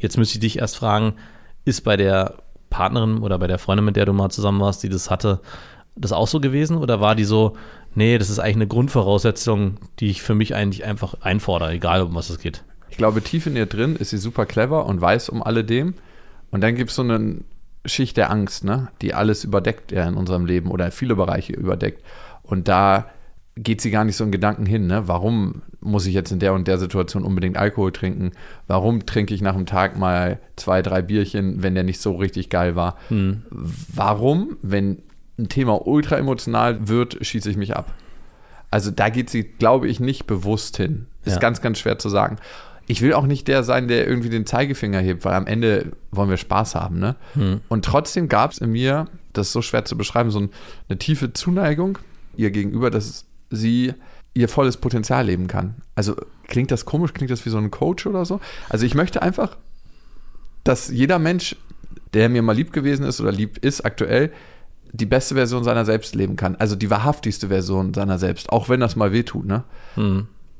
Jetzt 0.00 0.18
müsste 0.18 0.38
ich 0.38 0.40
dich 0.40 0.58
erst 0.58 0.78
fragen, 0.78 1.14
ist 1.64 1.84
bei 1.84 1.96
der 1.96 2.38
Partnerin 2.70 3.18
oder 3.18 3.38
bei 3.38 3.46
der 3.46 3.60
Freundin, 3.60 3.84
mit 3.84 3.94
der 3.94 4.06
du 4.06 4.14
mal 4.14 4.30
zusammen 4.30 4.60
warst, 4.60 4.82
die 4.82 4.88
das 4.88 5.10
hatte, 5.10 5.40
das 5.94 6.10
auch 6.10 6.26
so 6.26 6.40
gewesen? 6.40 6.76
Oder 6.76 7.00
war 7.00 7.14
die 7.14 7.24
so, 7.24 7.56
nee, 7.94 8.18
das 8.18 8.30
ist 8.30 8.38
eigentlich 8.38 8.56
eine 8.56 8.66
Grundvoraussetzung, 8.66 9.76
die 9.98 10.10
ich 10.10 10.22
für 10.22 10.34
mich 10.34 10.54
eigentlich 10.54 10.84
einfach 10.84 11.14
einfordere, 11.20 11.72
egal 11.72 12.02
um 12.02 12.14
was 12.14 12.30
es 12.30 12.38
geht? 12.38 12.64
Ich 12.90 12.96
glaube, 12.96 13.22
tief 13.22 13.46
in 13.46 13.56
ihr 13.56 13.66
drin 13.66 13.96
ist 13.96 14.10
sie 14.10 14.18
super 14.18 14.46
clever 14.46 14.86
und 14.86 15.00
weiß 15.00 15.28
um 15.28 15.42
alledem. 15.42 15.94
Und 16.50 16.62
dann 16.62 16.74
gibt 16.74 16.90
es 16.90 16.96
so 16.96 17.02
eine 17.02 17.38
Schicht 17.84 18.16
der 18.16 18.30
Angst, 18.30 18.64
ne? 18.64 18.88
die 19.00 19.14
alles 19.14 19.44
überdeckt 19.44 19.92
ja 19.92 20.06
in 20.06 20.14
unserem 20.14 20.44
Leben 20.44 20.70
oder 20.70 20.90
viele 20.90 21.14
Bereiche 21.14 21.52
überdeckt. 21.52 22.02
Und 22.42 22.68
da 22.68 23.06
geht 23.56 23.80
sie 23.80 23.90
gar 23.90 24.04
nicht 24.04 24.16
so 24.16 24.24
in 24.24 24.32
Gedanken 24.32 24.66
hin. 24.66 24.86
Ne? 24.86 25.06
Warum 25.06 25.62
muss 25.80 26.06
ich 26.06 26.14
jetzt 26.14 26.32
in 26.32 26.38
der 26.38 26.52
und 26.52 26.68
der 26.68 26.78
Situation 26.78 27.24
unbedingt 27.24 27.56
Alkohol 27.56 27.92
trinken? 27.92 28.32
Warum 28.66 29.06
trinke 29.06 29.34
ich 29.34 29.40
nach 29.40 29.54
dem 29.54 29.66
Tag 29.66 29.98
mal 29.98 30.38
zwei, 30.56 30.82
drei 30.82 31.02
Bierchen, 31.02 31.62
wenn 31.62 31.74
der 31.74 31.84
nicht 31.84 32.00
so 32.00 32.16
richtig 32.16 32.50
geil 32.50 32.76
war? 32.76 32.96
Warum, 33.50 34.56
wenn 34.62 35.02
ein 35.40 35.48
Thema 35.48 35.86
ultra 35.86 36.16
emotional 36.16 36.88
wird, 36.88 37.18
schieße 37.24 37.50
ich 37.50 37.56
mich 37.56 37.76
ab? 37.76 37.92
Also 38.70 38.90
da 38.90 39.08
geht 39.08 39.30
sie, 39.30 39.42
glaube 39.44 39.88
ich, 39.88 39.98
nicht 40.00 40.26
bewusst 40.26 40.76
hin. 40.76 41.06
Ist 41.24 41.34
Ja. 41.34 41.38
ganz, 41.40 41.60
ganz 41.60 41.78
schwer 41.78 41.98
zu 41.98 42.08
sagen. 42.08 42.36
Ich 42.86 43.02
will 43.02 43.12
auch 43.14 43.26
nicht 43.26 43.46
der 43.48 43.62
sein, 43.62 43.88
der 43.88 44.06
irgendwie 44.06 44.30
den 44.30 44.46
Zeigefinger 44.46 45.00
hebt, 45.00 45.24
weil 45.24 45.34
am 45.34 45.46
Ende 45.46 45.92
wollen 46.10 46.30
wir 46.30 46.36
Spaß 46.36 46.74
haben. 46.74 46.98
Ne? 46.98 47.14
Und 47.68 47.84
trotzdem 47.84 48.28
gab 48.28 48.52
es 48.52 48.58
in 48.58 48.70
mir, 48.72 49.06
das 49.32 49.48
ist 49.48 49.52
so 49.52 49.62
schwer 49.62 49.84
zu 49.84 49.96
beschreiben, 49.96 50.30
so 50.30 50.40
ein, 50.40 50.50
eine 50.88 50.98
tiefe 50.98 51.32
Zuneigung 51.32 51.98
ihr 52.36 52.50
gegenüber, 52.50 52.90
dass 52.90 53.26
sie 53.50 53.94
ihr 54.34 54.48
volles 54.48 54.76
Potenzial 54.76 55.26
leben 55.26 55.46
kann. 55.46 55.74
Also 55.94 56.16
klingt 56.48 56.70
das 56.70 56.84
komisch, 56.84 57.12
klingt 57.12 57.30
das 57.30 57.44
wie 57.44 57.50
so 57.50 57.58
ein 57.58 57.70
Coach 57.70 58.06
oder 58.06 58.24
so? 58.24 58.40
Also 58.68 58.86
ich 58.86 58.94
möchte 58.94 59.22
einfach, 59.22 59.56
dass 60.64 60.88
jeder 60.88 61.18
Mensch, 61.18 61.56
der 62.14 62.28
mir 62.28 62.42
mal 62.42 62.54
lieb 62.56 62.72
gewesen 62.72 63.04
ist 63.04 63.20
oder 63.20 63.32
lieb 63.32 63.58
ist 63.64 63.84
aktuell, 63.84 64.32
die 64.92 65.06
beste 65.06 65.34
Version 65.34 65.64
seiner 65.64 65.84
selbst 65.84 66.14
leben 66.14 66.36
kann. 66.36 66.56
Also 66.56 66.76
die 66.76 66.90
wahrhaftigste 66.90 67.48
Version 67.48 67.94
seiner 67.94 68.18
selbst, 68.18 68.50
auch 68.50 68.68
wenn 68.68 68.80
das 68.80 68.96
mal 68.96 69.12
wehtut. 69.12 69.46
Ne? 69.46 69.64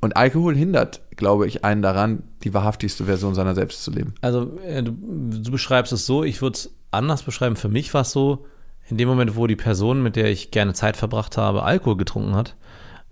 Und 0.00 0.16
Alkohol 0.16 0.56
hindert, 0.56 1.00
glaube 1.16 1.46
ich, 1.46 1.64
einen 1.64 1.82
daran, 1.82 2.22
die 2.42 2.54
wahrhaftigste 2.54 3.04
Version 3.04 3.34
seiner 3.34 3.54
selbst 3.54 3.84
zu 3.84 3.90
leben. 3.90 4.14
Also 4.22 4.58
äh, 4.66 4.82
du, 4.82 4.92
du 4.92 5.50
beschreibst 5.50 5.92
es 5.92 6.06
so, 6.06 6.24
ich 6.24 6.40
würde 6.40 6.54
es 6.54 6.74
anders 6.90 7.22
beschreiben. 7.22 7.56
Für 7.56 7.68
mich 7.68 7.92
war 7.92 8.02
es 8.02 8.12
so, 8.12 8.46
in 8.88 8.96
dem 8.96 9.08
Moment, 9.08 9.36
wo 9.36 9.46
die 9.46 9.56
Person, 9.56 10.02
mit 10.02 10.16
der 10.16 10.30
ich 10.30 10.50
gerne 10.50 10.72
Zeit 10.72 10.96
verbracht 10.96 11.36
habe, 11.36 11.62
Alkohol 11.62 11.96
getrunken 11.96 12.34
hat, 12.34 12.56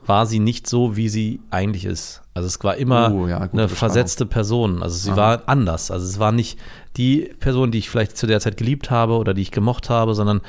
war 0.08 0.26
sie 0.26 0.38
nicht 0.38 0.66
so, 0.66 0.96
wie 0.96 1.08
sie 1.08 1.40
eigentlich 1.50 1.84
ist. 1.84 2.22
Also 2.34 2.46
es 2.46 2.62
war 2.64 2.76
immer 2.76 3.12
Oh, 3.12 3.26
ja, 3.26 3.38
eine 3.38 3.68
versetzte 3.68 4.26
Person. 4.26 4.82
Also 4.82 4.96
sie 4.96 5.16
war 5.16 5.42
anders. 5.46 5.90
Also 5.90 6.06
es 6.06 6.18
war 6.18 6.32
nicht 6.32 6.58
die 6.96 7.30
Person, 7.40 7.70
die 7.70 7.78
ich 7.78 7.90
vielleicht 7.90 8.16
zu 8.16 8.26
der 8.26 8.40
Zeit 8.40 8.56
geliebt 8.56 8.90
habe 8.90 9.18
oder 9.18 9.34
die 9.34 9.42
ich 9.42 9.50
gemocht 9.50 9.90
habe, 9.90 10.14
sondern 10.14 10.40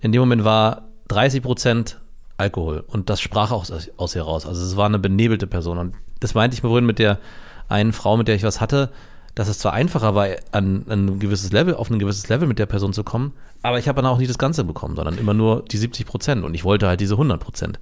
in 0.00 0.12
dem 0.12 0.20
Moment 0.20 0.44
war 0.44 0.88
30 1.08 1.42
Prozent 1.42 2.00
Alkohol. 2.38 2.84
Und 2.86 3.10
das 3.10 3.20
sprach 3.20 3.50
auch 3.50 3.68
aus, 3.70 3.90
aus 3.96 4.16
ihr 4.16 4.22
raus. 4.22 4.46
Also 4.46 4.64
es 4.64 4.76
war 4.76 4.86
eine 4.86 4.98
benebelte 4.98 5.46
Person. 5.46 5.78
Und 5.78 5.94
das 6.20 6.34
meinte 6.34 6.54
ich 6.54 6.62
mir 6.62 6.70
vorhin 6.70 6.86
mit 6.86 6.98
der 6.98 7.18
einen 7.68 7.92
Frau, 7.92 8.16
mit 8.16 8.28
der 8.28 8.34
ich 8.34 8.42
was 8.44 8.60
hatte, 8.60 8.90
dass 9.34 9.48
es 9.48 9.58
zwar 9.58 9.72
einfacher 9.72 10.14
war, 10.14 10.28
an, 10.52 10.84
an 10.88 11.06
ein 11.06 11.18
gewisses 11.18 11.52
Level, 11.52 11.74
auf 11.74 11.90
ein 11.90 11.98
gewisses 11.98 12.28
Level 12.28 12.46
mit 12.48 12.58
der 12.58 12.66
Person 12.66 12.92
zu 12.92 13.02
kommen, 13.02 13.32
aber 13.62 13.78
ich 13.78 13.88
habe 13.88 13.96
dann 14.02 14.10
auch 14.10 14.18
nicht 14.18 14.28
das 14.28 14.38
Ganze 14.38 14.64
bekommen, 14.64 14.96
sondern 14.96 15.16
immer 15.16 15.32
nur 15.32 15.64
die 15.64 15.78
70 15.78 16.04
Prozent. 16.04 16.44
Und 16.44 16.54
ich 16.54 16.64
wollte 16.64 16.86
halt 16.86 17.00
diese 17.00 17.14
100 17.14 17.40
Prozent. 17.40 17.80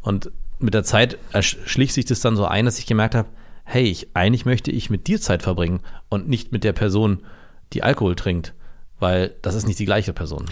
Und 0.00 0.32
mit 0.58 0.74
der 0.74 0.84
Zeit 0.84 1.18
schlich 1.40 1.92
sich 1.92 2.04
das 2.04 2.20
dann 2.20 2.36
so 2.36 2.44
ein, 2.44 2.64
dass 2.64 2.78
ich 2.78 2.86
gemerkt 2.86 3.14
habe, 3.14 3.28
hey, 3.64 3.84
ich, 3.84 4.08
eigentlich 4.14 4.46
möchte 4.46 4.70
ich 4.70 4.90
mit 4.90 5.06
dir 5.06 5.20
Zeit 5.20 5.42
verbringen 5.42 5.80
und 6.08 6.28
nicht 6.28 6.52
mit 6.52 6.64
der 6.64 6.72
Person, 6.72 7.20
die 7.72 7.82
Alkohol 7.82 8.16
trinkt, 8.16 8.54
weil 8.98 9.34
das 9.42 9.54
ist 9.54 9.66
nicht 9.66 9.78
die 9.78 9.84
gleiche 9.84 10.12
Person. 10.12 10.46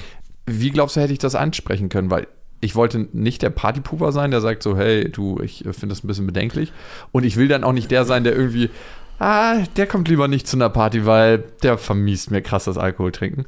Wie 0.45 0.71
glaubst 0.71 0.97
du, 0.97 1.01
hätte 1.01 1.13
ich 1.13 1.19
das 1.19 1.35
ansprechen 1.35 1.89
können? 1.89 2.11
Weil 2.11 2.29
ich 2.61 2.75
wollte 2.75 3.09
nicht 3.13 3.43
der 3.43 3.51
Partypuper 3.51 4.13
sein, 4.13 4.31
der 4.31 4.41
sagt 4.41 4.63
so, 4.63 4.77
hey, 4.77 5.11
du, 5.11 5.41
ich 5.41 5.65
finde 5.65 5.89
das 5.89 6.05
ein 6.05 6.07
bisschen 6.07 6.27
bedenklich. 6.27 6.73
Und 7.13 7.25
ich 7.25 7.37
will 7.37 7.49
dann 7.49 7.65
auch 7.65 7.73
nicht 7.73 7.91
der 7.91 8.05
sein, 8.05 8.23
der 8.25 8.35
irgendwie, 8.35 8.71
ah, 9.19 9.63
der 9.77 9.87
kommt 9.87 10.09
lieber 10.09 10.29
nicht 10.29 10.47
zu 10.47 10.57
einer 10.57 10.71
Party, 10.71 11.07
weil 11.07 11.45
der 11.63 11.79
vermiest 11.79 12.31
mir 12.31 12.43
krass 12.43 12.65
das 12.65 12.79
Alkohol 12.79 13.13
trinken. 13.13 13.47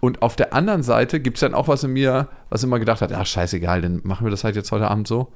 Und 0.00 0.22
auf 0.22 0.36
der 0.36 0.52
anderen 0.52 0.82
Seite 0.82 1.18
gibt 1.20 1.38
es 1.38 1.40
dann 1.40 1.54
auch 1.54 1.66
was 1.68 1.82
in 1.82 1.92
mir, 1.92 2.28
was 2.50 2.62
immer 2.62 2.78
gedacht 2.78 3.00
hat, 3.00 3.12
ach, 3.12 3.26
scheißegal, 3.26 3.80
dann 3.80 4.00
machen 4.04 4.26
wir 4.26 4.30
das 4.30 4.44
halt 4.44 4.54
jetzt 4.54 4.70
heute 4.70 4.88
Abend 4.90 5.08
so. 5.08 5.32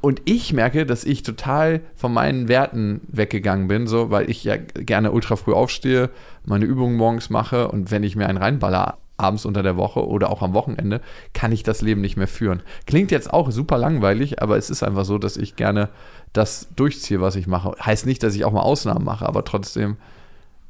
Und 0.00 0.22
ich 0.26 0.52
merke, 0.52 0.86
dass 0.86 1.04
ich 1.04 1.22
total 1.22 1.80
von 1.96 2.12
meinen 2.12 2.48
Werten 2.48 3.00
weggegangen 3.08 3.66
bin, 3.66 3.86
so, 3.86 4.10
weil 4.10 4.30
ich 4.30 4.44
ja 4.44 4.56
gerne 4.56 5.10
ultra 5.10 5.36
früh 5.36 5.52
aufstehe, 5.52 6.10
meine 6.44 6.66
Übungen 6.66 6.96
morgens 6.96 7.30
mache 7.30 7.68
und 7.68 7.90
wenn 7.90 8.04
ich 8.04 8.14
mir 8.14 8.28
einen 8.28 8.38
reinballer 8.38 8.98
abends 9.16 9.44
unter 9.44 9.64
der 9.64 9.76
Woche 9.76 10.06
oder 10.06 10.30
auch 10.30 10.42
am 10.42 10.54
Wochenende, 10.54 11.00
kann 11.34 11.50
ich 11.50 11.64
das 11.64 11.82
Leben 11.82 12.00
nicht 12.00 12.16
mehr 12.16 12.28
führen. 12.28 12.62
Klingt 12.86 13.10
jetzt 13.10 13.32
auch 13.32 13.50
super 13.50 13.76
langweilig, 13.76 14.40
aber 14.40 14.56
es 14.56 14.70
ist 14.70 14.84
einfach 14.84 15.04
so, 15.04 15.18
dass 15.18 15.36
ich 15.36 15.56
gerne 15.56 15.88
das 16.32 16.68
durchziehe, 16.76 17.20
was 17.20 17.34
ich 17.34 17.48
mache. 17.48 17.74
Heißt 17.84 18.06
nicht, 18.06 18.22
dass 18.22 18.36
ich 18.36 18.44
auch 18.44 18.52
mal 18.52 18.62
Ausnahmen 18.62 19.04
mache, 19.04 19.26
aber 19.26 19.44
trotzdem 19.44 19.96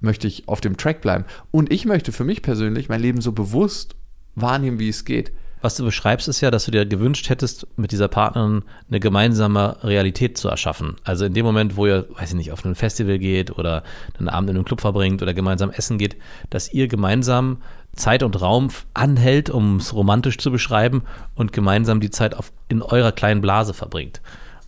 möchte 0.00 0.26
ich 0.26 0.48
auf 0.48 0.62
dem 0.62 0.78
Track 0.78 1.02
bleiben. 1.02 1.24
Und 1.50 1.70
ich 1.70 1.84
möchte 1.84 2.12
für 2.12 2.24
mich 2.24 2.40
persönlich 2.40 2.88
mein 2.88 3.02
Leben 3.02 3.20
so 3.20 3.32
bewusst 3.32 3.96
wahrnehmen, 4.34 4.78
wie 4.78 4.88
es 4.88 5.04
geht. 5.04 5.32
Was 5.60 5.76
du 5.76 5.84
beschreibst, 5.84 6.28
ist 6.28 6.40
ja, 6.40 6.52
dass 6.52 6.66
du 6.66 6.70
dir 6.70 6.86
gewünscht 6.86 7.28
hättest, 7.28 7.66
mit 7.76 7.90
dieser 7.90 8.06
Partnerin 8.06 8.62
eine 8.88 9.00
gemeinsame 9.00 9.76
Realität 9.82 10.38
zu 10.38 10.48
erschaffen. 10.48 10.96
Also 11.02 11.24
in 11.24 11.34
dem 11.34 11.44
Moment, 11.44 11.76
wo 11.76 11.86
ihr, 11.86 12.06
weiß 12.16 12.30
ich 12.30 12.36
nicht, 12.36 12.52
auf 12.52 12.64
ein 12.64 12.76
Festival 12.76 13.18
geht 13.18 13.58
oder 13.58 13.82
einen 14.18 14.28
Abend 14.28 14.50
in 14.50 14.56
einem 14.56 14.64
Club 14.64 14.80
verbringt 14.80 15.20
oder 15.20 15.34
gemeinsam 15.34 15.70
essen 15.70 15.98
geht, 15.98 16.16
dass 16.50 16.72
ihr 16.72 16.86
gemeinsam 16.86 17.58
Zeit 17.96 18.22
und 18.22 18.40
Raum 18.40 18.68
anhält, 18.94 19.50
um 19.50 19.76
es 19.76 19.94
romantisch 19.94 20.38
zu 20.38 20.52
beschreiben 20.52 21.02
und 21.34 21.52
gemeinsam 21.52 22.00
die 22.00 22.10
Zeit 22.10 22.34
auf, 22.34 22.52
in 22.68 22.80
eurer 22.80 23.10
kleinen 23.10 23.40
Blase 23.40 23.74
verbringt. 23.74 24.20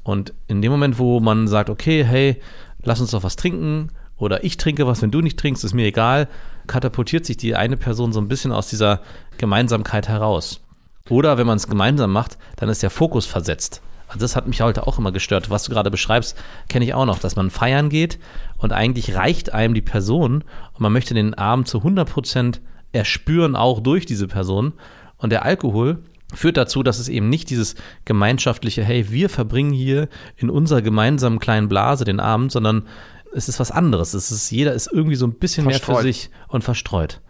Und 0.03 0.33
in 0.49 0.61
dem 0.61 0.73
Moment, 0.73 0.99
wo 0.99 1.21
man 1.21 1.47
sagt, 1.47 1.71
okay, 1.71 2.05
hey, 2.05 2.41
lass 2.83 3.01
uns 3.01 3.13
doch 3.13 3.23
was 3.23 3.37
trinken 3.37 3.93
oder 4.17 4.43
ich 4.43 4.57
trinke 4.57 4.87
was, 4.89 5.03
wenn 5.03 5.13
du 5.13 5.21
nicht 5.21 5.39
trinkst, 5.39 5.63
ist 5.63 5.75
mir 5.75 5.87
egal, 5.87 6.27
katapultiert 6.67 7.25
sich 7.25 7.37
die 7.37 7.55
eine 7.55 7.77
Person 7.77 8.13
so 8.13 8.21
ein 8.21 8.29
bisschen 8.29 8.51
aus 8.51 8.69
dieser 8.69 9.01
Gemeinsamkeit 9.39 10.09
heraus. 10.09 10.61
Oder 11.11 11.37
wenn 11.37 11.47
man 11.47 11.57
es 11.57 11.69
gemeinsam 11.69 12.13
macht, 12.13 12.39
dann 12.57 12.69
ist 12.69 12.83
der 12.83 12.91
Fokus 12.91 13.27
versetzt. 13.27 13.83
Also 14.09 14.21
das 14.21 14.35
hat 14.35 14.49
mich 14.49 14.61
heute 14.61 14.87
auch 14.87 14.99
immer 14.99 15.13
gestört. 15.13 15.51
Was 15.51 15.65
du 15.65 15.71
gerade 15.71 15.91
beschreibst, 15.91 16.37
kenne 16.69 16.85
ich 16.85 16.95
auch 16.95 17.05
noch, 17.05 17.19
dass 17.19 17.37
man 17.37 17.51
feiern 17.51 17.91
geht 17.91 18.19
und 18.59 18.73
eigentlich 18.73 19.15
reicht 19.15 19.53
einem 19.53 19.75
die 19.75 19.83
Person 19.83 20.43
und 20.73 20.81
man 20.81 20.93
möchte 20.93 21.15
den 21.15 21.35
Abend 21.35 21.69
zu 21.69 21.79
100% 21.79 22.61
erspüren, 22.93 23.55
auch 23.55 23.81
durch 23.81 24.07
diese 24.07 24.27
Person. 24.27 24.73
Und 25.17 25.31
der 25.31 25.45
Alkohol 25.45 26.03
führt 26.35 26.57
dazu, 26.57 26.83
dass 26.83 26.99
es 26.99 27.09
eben 27.09 27.29
nicht 27.29 27.51
dieses 27.51 27.77
gemeinschaftliche, 28.05 28.83
hey, 28.83 29.11
wir 29.11 29.29
verbringen 29.29 29.73
hier 29.73 30.09
in 30.37 30.51
unserer 30.51 30.83
gemeinsamen 30.83 31.39
kleinen 31.39 31.69
Blase 31.69 32.05
den 32.05 32.21
Abend, 32.21 32.51
sondern 32.51 32.85
es 33.33 33.49
ist 33.49 33.61
was 33.61 33.71
anderes. 33.71 34.15
Es 34.15 34.33
ist, 34.33 34.51
jeder 34.51 34.73
ist 34.73 34.89
irgendwie 34.93 35.17
so 35.17 35.27
ein 35.27 35.35
bisschen 35.35 35.67
mehr 35.67 35.79
für 35.79 35.87
Verstreut. 35.87 36.03
sich 36.03 36.31
und 36.49 36.65
verstreut. 36.65 37.21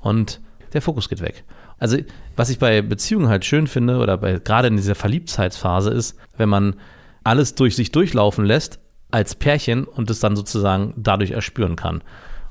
Und 0.00 0.40
der 0.72 0.82
Fokus 0.82 1.08
geht 1.08 1.20
weg. 1.20 1.44
Also, 1.82 1.96
was 2.36 2.48
ich 2.48 2.60
bei 2.60 2.80
Beziehungen 2.80 3.26
halt 3.26 3.44
schön 3.44 3.66
finde, 3.66 3.98
oder 3.98 4.16
bei, 4.16 4.38
gerade 4.38 4.68
in 4.68 4.76
dieser 4.76 4.94
Verliebtheitsphase 4.94 5.90
ist, 5.90 6.16
wenn 6.36 6.48
man 6.48 6.76
alles 7.24 7.56
durch 7.56 7.74
sich 7.74 7.90
durchlaufen 7.90 8.44
lässt 8.44 8.78
als 9.10 9.34
Pärchen 9.34 9.82
und 9.82 10.08
es 10.08 10.20
dann 10.20 10.36
sozusagen 10.36 10.94
dadurch 10.96 11.32
erspüren 11.32 11.74
kann. 11.74 12.04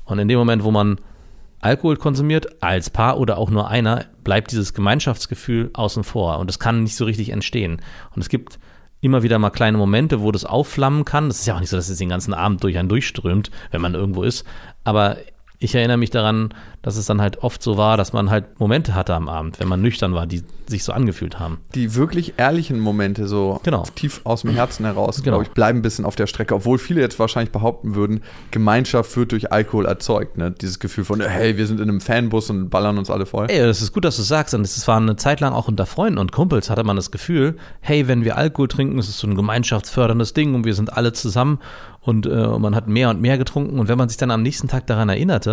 Und 0.04 0.18
in 0.18 0.28
dem 0.28 0.38
Moment, 0.38 0.64
wo 0.64 0.70
man 0.70 0.98
Alkohol 1.60 1.96
konsumiert, 1.96 2.62
als 2.62 2.90
Paar 2.90 3.18
oder 3.18 3.38
auch 3.38 3.48
nur 3.48 3.70
einer, 3.70 4.04
bleibt 4.22 4.52
dieses 4.52 4.74
Gemeinschaftsgefühl 4.74 5.70
außen 5.72 6.04
vor 6.04 6.38
und 6.38 6.50
es 6.50 6.58
kann 6.58 6.82
nicht 6.82 6.96
so 6.96 7.06
richtig 7.06 7.30
entstehen. 7.30 7.80
Und 8.14 8.20
es 8.20 8.28
gibt 8.28 8.58
immer 9.00 9.22
wieder 9.22 9.38
mal 9.38 9.48
kleine 9.48 9.78
Momente, 9.78 10.20
wo 10.20 10.30
das 10.30 10.44
aufflammen 10.44 11.06
kann. 11.06 11.28
Das 11.28 11.40
ist 11.40 11.46
ja 11.46 11.56
auch 11.56 11.60
nicht 11.60 11.70
so, 11.70 11.76
dass 11.76 11.88
es 11.88 11.96
den 11.96 12.10
ganzen 12.10 12.34
Abend 12.34 12.62
durch 12.62 12.76
einen 12.76 12.90
durchströmt, 12.90 13.50
wenn 13.70 13.80
man 13.80 13.94
irgendwo 13.94 14.24
ist. 14.24 14.44
Aber 14.84 15.16
ich 15.62 15.74
erinnere 15.74 15.96
mich 15.96 16.10
daran, 16.10 16.52
dass 16.82 16.96
es 16.96 17.06
dann 17.06 17.20
halt 17.20 17.38
oft 17.42 17.62
so 17.62 17.76
war, 17.76 17.96
dass 17.96 18.12
man 18.12 18.30
halt 18.30 18.58
Momente 18.58 18.94
hatte 18.94 19.14
am 19.14 19.28
Abend, 19.28 19.60
wenn 19.60 19.68
man 19.68 19.80
nüchtern 19.80 20.12
war, 20.14 20.26
die 20.26 20.42
sich 20.66 20.82
so 20.84 20.92
angefühlt 20.92 21.38
haben. 21.38 21.58
Die 21.74 21.94
wirklich 21.94 22.34
ehrlichen 22.38 22.80
Momente, 22.80 23.28
so 23.28 23.60
Genau. 23.62 23.84
tief 23.94 24.20
aus 24.24 24.42
dem 24.42 24.50
Herzen 24.50 24.84
heraus, 24.84 25.16
Genau. 25.22 25.36
glaube 25.36 25.44
ich, 25.44 25.50
bleiben 25.50 25.78
ein 25.78 25.82
bisschen 25.82 26.04
auf 26.04 26.16
der 26.16 26.26
Strecke. 26.26 26.54
Obwohl 26.54 26.78
viele 26.78 27.00
jetzt 27.00 27.18
wahrscheinlich 27.18 27.52
behaupten 27.52 27.94
würden, 27.94 28.22
Gemeinschaft 28.50 29.16
wird 29.16 29.32
durch 29.32 29.52
Alkohol 29.52 29.86
erzeugt. 29.86 30.38
Ne? 30.38 30.50
Dieses 30.50 30.78
Gefühl 30.80 31.04
von, 31.04 31.20
hey, 31.20 31.56
wir 31.56 31.66
sind 31.66 31.80
in 31.80 31.88
einem 31.88 32.00
Fanbus 32.00 32.50
und 32.50 32.70
ballern 32.70 32.98
uns 32.98 33.10
alle 33.10 33.26
voll. 33.26 33.46
Ey, 33.50 33.60
das 33.60 33.82
ist 33.82 33.92
gut, 33.92 34.04
dass 34.04 34.16
du 34.16 34.22
sagst. 34.22 34.54
Und 34.54 34.62
es 34.62 34.88
war 34.88 34.96
eine 34.96 35.16
Zeit 35.16 35.40
lang 35.40 35.52
auch 35.52 35.68
unter 35.68 35.86
Freunden 35.86 36.18
und 36.18 36.32
Kumpels 36.32 36.70
hatte 36.70 36.84
man 36.84 36.96
das 36.96 37.10
Gefühl, 37.10 37.56
hey, 37.80 38.08
wenn 38.08 38.24
wir 38.24 38.36
Alkohol 38.36 38.68
trinken, 38.68 38.98
ist 38.98 39.08
es 39.08 39.18
so 39.18 39.26
ein 39.26 39.34
gemeinschaftsförderndes 39.36 40.32
Ding 40.34 40.54
und 40.54 40.64
wir 40.64 40.74
sind 40.74 40.96
alle 40.96 41.12
zusammen 41.12 41.58
und 42.00 42.26
äh, 42.26 42.58
man 42.58 42.74
hat 42.74 42.88
mehr 42.88 43.10
und 43.10 43.20
mehr 43.20 43.38
getrunken. 43.38 43.78
Und 43.78 43.88
wenn 43.88 43.98
man 43.98 44.08
sich 44.08 44.18
dann 44.18 44.30
am 44.30 44.42
nächsten 44.42 44.66
Tag 44.68 44.86
daran 44.86 45.08
erinnerte 45.08 45.51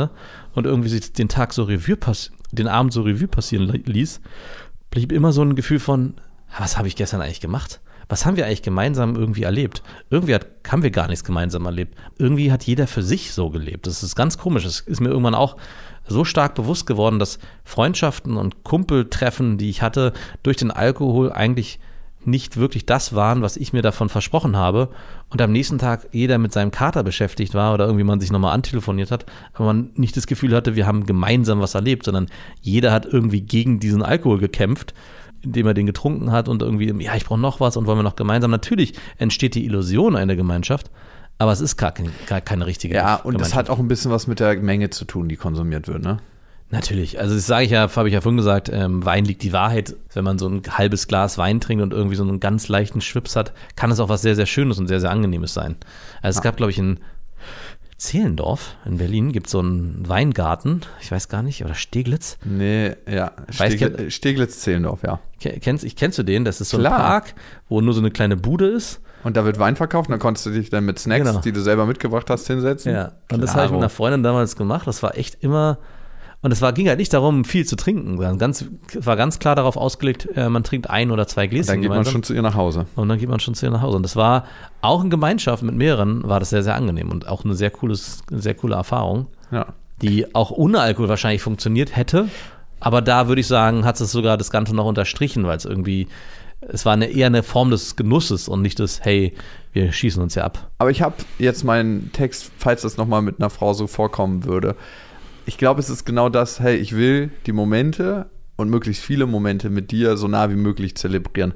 und 0.56 0.66
irgendwie 0.66 0.90
sich 0.90 1.14
den 1.14 1.30
Tag 1.30 1.54
so 1.54 1.64
Revue 1.64 1.98
pass 1.98 2.32
den 2.52 2.68
Abend 2.68 2.94
so 2.94 3.04
Revue 3.04 3.28
passieren 3.28 3.68
li- 3.68 3.84
ließ, 3.86 4.22
blieb 4.90 5.12
immer 5.12 5.32
so 5.32 5.44
ein 5.44 5.56
Gefühl 5.56 5.80
von, 5.80 6.16
was 6.58 6.78
habe 6.78 6.88
ich 6.88 6.96
gestern 6.96 7.22
eigentlich 7.22 7.42
gemacht? 7.42 7.80
Was 8.08 8.26
haben 8.26 8.38
wir 8.38 8.48
eigentlich 8.48 8.64
gemeinsam 8.64 9.16
irgendwie 9.16 9.44
erlebt? 9.44 9.84
Irgendwie 10.10 10.34
hat, 10.34 10.48
haben 10.68 10.82
wir 10.82 10.90
gar 10.90 11.08
nichts 11.08 11.24
gemeinsam 11.24 11.66
erlebt. 11.66 11.96
Irgendwie 12.18 12.52
hat 12.52 12.64
jeder 12.64 12.88
für 12.88 13.04
sich 13.04 13.34
so 13.34 13.52
gelebt. 13.52 13.86
Das 13.86 14.02
ist 14.02 14.16
ganz 14.16 14.40
komisch. 14.40 14.64
Das 14.64 14.80
ist 14.80 15.00
mir 15.00 15.10
irgendwann 15.10 15.36
auch 15.36 15.58
so 16.08 16.26
stark 16.26 16.56
bewusst 16.56 16.88
geworden, 16.88 17.20
dass 17.20 17.38
Freundschaften 17.64 18.36
und 18.36 18.64
Kumpeltreffen, 18.64 19.60
die 19.60 19.70
ich 19.70 19.84
hatte, 19.84 20.14
durch 20.42 20.58
den 20.58 20.72
Alkohol 20.72 21.32
eigentlich 21.32 21.80
nicht 22.26 22.58
wirklich 22.58 22.88
das 22.88 23.14
waren, 23.14 23.44
was 23.44 23.58
ich 23.58 23.74
mir 23.74 23.84
davon 23.84 24.10
versprochen 24.10 24.58
habe. 24.58 24.90
Und 25.32 25.42
am 25.42 25.52
nächsten 25.52 25.78
Tag 25.78 26.08
jeder 26.12 26.40
mit 26.40 26.52
seinem 26.52 26.72
Kater 26.72 27.04
beschäftigt 27.04 27.54
war 27.54 27.74
oder 27.74 27.86
irgendwie 27.86 28.04
man 28.04 28.20
sich 28.20 28.32
nochmal 28.32 28.54
antelefoniert 28.54 29.12
hat, 29.12 29.26
aber 29.54 29.68
man 29.68 29.92
nicht 29.96 30.18
das 30.18 30.26
Gefühl 30.26 30.56
hatte, 30.56 30.76
wir 30.76 30.88
haben 30.88 31.06
gemeinsam 31.06 31.60
was 31.60 31.76
erlebt, 31.76 32.06
sondern 32.06 32.28
jeder 32.62 32.92
hat 32.92 33.06
irgendwie 33.06 33.42
gegen 33.42 33.80
diesen 33.80 34.02
Alkohol 34.02 34.40
gekämpft, 34.40 34.96
indem 35.42 35.68
er 35.68 35.76
den 35.76 35.86
getrunken 35.86 36.32
hat 36.32 36.50
und 36.50 36.64
irgendwie, 36.64 37.04
ja, 37.04 37.16
ich 37.16 37.26
brauche 37.26 37.40
noch 37.40 37.60
was 37.60 37.78
und 37.78 37.86
wollen 37.86 38.00
wir 38.00 38.04
noch 38.04 38.16
gemeinsam. 38.16 38.50
Natürlich 38.50 38.94
entsteht 39.18 39.54
die 39.54 39.66
Illusion 39.66 40.16
einer 40.16 40.36
Gemeinschaft, 40.36 40.90
aber 41.38 41.52
es 41.52 41.62
ist 41.62 41.78
gar, 41.78 41.92
kein, 41.92 42.12
gar 42.26 42.42
keine 42.42 42.66
richtige 42.66 42.96
Ja, 42.96 43.16
und 43.16 43.40
das 43.40 43.54
hat 43.54 43.70
auch 43.70 43.80
ein 43.80 43.88
bisschen 43.88 44.12
was 44.12 44.26
mit 44.26 44.40
der 44.40 44.60
Menge 44.60 44.90
zu 44.90 45.06
tun, 45.06 45.30
die 45.30 45.36
konsumiert 45.36 45.88
wird, 45.88 46.04
ne? 46.04 46.18
Natürlich, 46.72 47.20
also 47.20 47.34
das 47.34 47.48
sage 47.48 47.66
ich 47.66 47.72
ja, 47.72 47.90
habe 47.96 48.08
ich 48.08 48.14
ja 48.14 48.22
vorhin 48.22 48.38
gesagt, 48.38 48.70
ähm, 48.72 49.04
Wein 49.04 49.26
liegt 49.26 49.42
die 49.42 49.54
Wahrheit. 49.54 49.96
Wenn 50.14 50.24
man 50.24 50.38
so 50.38 50.48
ein 50.48 50.62
halbes 50.70 51.08
Glas 51.08 51.38
Wein 51.40 51.60
trinkt 51.60 51.82
und 51.82 51.94
irgendwie 51.94 52.16
so 52.16 52.22
einen 52.24 52.40
ganz 52.40 52.68
leichten 52.68 53.02
Schwips 53.02 53.36
hat, 53.36 53.54
kann 53.76 53.90
es 53.90 54.00
auch 54.00 54.10
was 54.10 54.22
sehr, 54.22 54.36
sehr 54.36 54.46
Schönes 54.46 54.78
und 54.78 54.88
sehr, 54.88 55.00
sehr 55.00 55.10
Angenehmes 55.10 55.54
sein. 55.54 55.78
Also 56.22 56.38
es 56.38 56.44
gab, 56.44 56.58
glaube 56.58 56.72
ich, 56.72 56.78
in 56.78 57.00
Zehlendorf 57.98 58.76
in 58.86 58.98
Berlin 58.98 59.32
gibt 59.34 59.50
so 59.50 59.60
einen 59.60 60.08
Weingarten, 60.08 60.82
ich 61.02 61.12
weiß 61.12 61.28
gar 61.28 61.42
nicht, 61.44 61.66
oder 61.66 61.74
Steglitz. 61.74 62.38
Nee, 62.46 62.96
ja. 63.12 63.32
Steglitz-Zehlendorf, 64.08 65.04
ja. 65.04 65.20
Ke- 65.42 65.60
Kennst, 65.60 65.84
ich 65.84 65.96
kennst 65.96 66.18
du 66.18 66.24
den? 66.24 66.46
Das 66.46 66.62
ist 66.62 66.70
so 66.70 66.78
ein 66.78 66.82
Klar. 66.82 66.98
Park, 66.98 67.34
wo 67.68 67.82
nur 67.82 67.94
so 67.94 68.00
eine 68.00 68.12
kleine 68.12 68.38
Bude 68.38 68.68
ist. 68.68 69.02
Und 69.24 69.36
da 69.36 69.44
wird 69.44 69.60
Wein 69.60 69.76
verkauft 69.76 70.08
und 70.08 70.14
dann 70.14 70.20
konntest 70.20 70.46
du 70.46 70.52
dich 70.52 70.70
dann 70.70 70.86
mit 70.86 70.98
Snacks, 70.98 71.26
Genau. 71.28 71.42
die 71.42 71.52
du 71.52 71.62
selber 71.62 71.86
mitgebracht 71.86 72.30
hast, 72.30 72.48
hinsetzen. 72.48 72.94
Ja, 72.94 73.12
und 73.32 73.42
das 73.42 73.52
habe 73.54 73.66
ich 73.66 73.72
mit 73.72 73.72
Klaro. 73.72 73.78
einer 73.80 73.90
Freundin 73.90 74.24
damals 74.24 74.56
gemacht. 74.56 74.88
Das 74.88 75.04
war 75.04 75.18
echt 75.18 75.44
immer. 75.44 75.78
Und 76.42 76.52
es 76.54 76.62
war, 76.62 76.72
ging 76.72 76.88
halt 76.88 77.00
nicht 77.00 77.14
darum, 77.14 77.44
viel 77.44 77.66
zu 77.66 77.76
trinken. 77.76 78.18
Ganz, 78.38 78.64
es 78.98 79.06
war 79.06 79.18
ganz 79.18 79.40
klar 79.40 79.56
darauf 79.56 79.76
ausgelegt, 79.76 80.30
äh, 80.36 80.48
man 80.48 80.64
trinkt 80.64 80.90
ein 80.90 81.12
oder 81.12 81.28
zwei 81.28 81.48
Gläschen 81.48 81.68
Dann 81.68 81.82
geht 81.82 81.90
man 81.90 81.98
gemeinsam. 81.98 82.14
schon 82.14 82.24
zu 82.24 82.34
ihr 82.34 82.42
nach 82.42 82.56
Hause. 82.56 82.86
Und 82.96 83.10
dann 83.10 83.18
geht 83.20 83.28
man 83.28 83.42
schon 83.42 83.56
zu 83.56 83.66
ihr 83.66 83.72
nach 83.72 83.82
Hause. 83.82 83.98
Und 83.98 84.04
das 84.04 84.16
war 84.16 84.46
auch 84.82 85.04
in 85.04 85.10
Gemeinschaft 85.10 85.64
mit 85.64 85.76
mehreren, 85.76 86.24
war 86.24 86.40
das 86.40 86.50
sehr, 86.52 86.64
sehr 86.64 86.76
angenehm 86.76 87.12
und 87.12 87.28
auch 87.28 87.44
eine 87.44 87.56
sehr, 87.56 87.72
cooles, 87.72 88.24
sehr 88.32 88.54
coole 88.54 88.76
Erfahrung, 88.76 89.28
Ja. 89.52 89.74
die 90.02 90.34
auch 90.34 90.52
ohne 90.52 90.80
Alkohol 90.80 91.10
wahrscheinlich 91.10 91.42
funktioniert 91.42 91.96
hätte. 91.98 92.30
Aber 92.80 93.02
da 93.02 93.28
würde 93.28 93.42
ich 93.42 93.48
sagen, 93.48 93.84
hat 93.84 94.00
es 94.00 94.10
sogar 94.10 94.38
das 94.38 94.50
Ganze 94.50 94.74
noch 94.74 94.86
unterstrichen, 94.86 95.46
weil 95.46 95.58
es 95.58 95.66
irgendwie, 95.66 96.08
es 96.62 96.86
war 96.86 96.94
eine, 96.94 97.08
eher 97.08 97.28
eine 97.28 97.44
Form 97.44 97.70
des 97.70 97.98
Genusses 97.98 98.48
und 98.48 98.62
nicht 98.62 98.80
des, 98.80 99.02
hey, 99.04 99.34
wir 99.74 99.92
schießen 99.92 100.24
uns 100.24 100.36
ja 100.36 100.46
ab. 100.46 100.70
Aber 100.78 100.90
ich 100.90 101.02
habe 101.02 101.16
jetzt 101.38 101.66
meinen 101.66 102.14
Text, 102.14 102.50
falls 102.58 102.84
das 102.84 102.96
nochmal 102.96 103.22
mit 103.22 103.40
einer 103.40 103.50
Frau 103.50 103.74
so 103.74 103.88
vorkommen 103.88 104.46
würde. 104.46 104.78
Ich 105.50 105.58
glaube, 105.58 105.80
es 105.80 105.90
ist 105.90 106.06
genau 106.06 106.30
das, 106.30 106.60
hey, 106.60 106.76
ich 106.76 106.96
will 106.96 107.32
die 107.48 107.54
Momente 107.54 108.30
und 108.56 108.70
möglichst 108.70 109.04
viele 109.04 109.26
Momente 109.26 109.72
mit 109.72 109.90
dir 109.90 110.16
so 110.16 110.28
nah 110.28 110.52
wie 110.52 110.56
möglich 110.56 110.96
zelebrieren. 110.96 111.56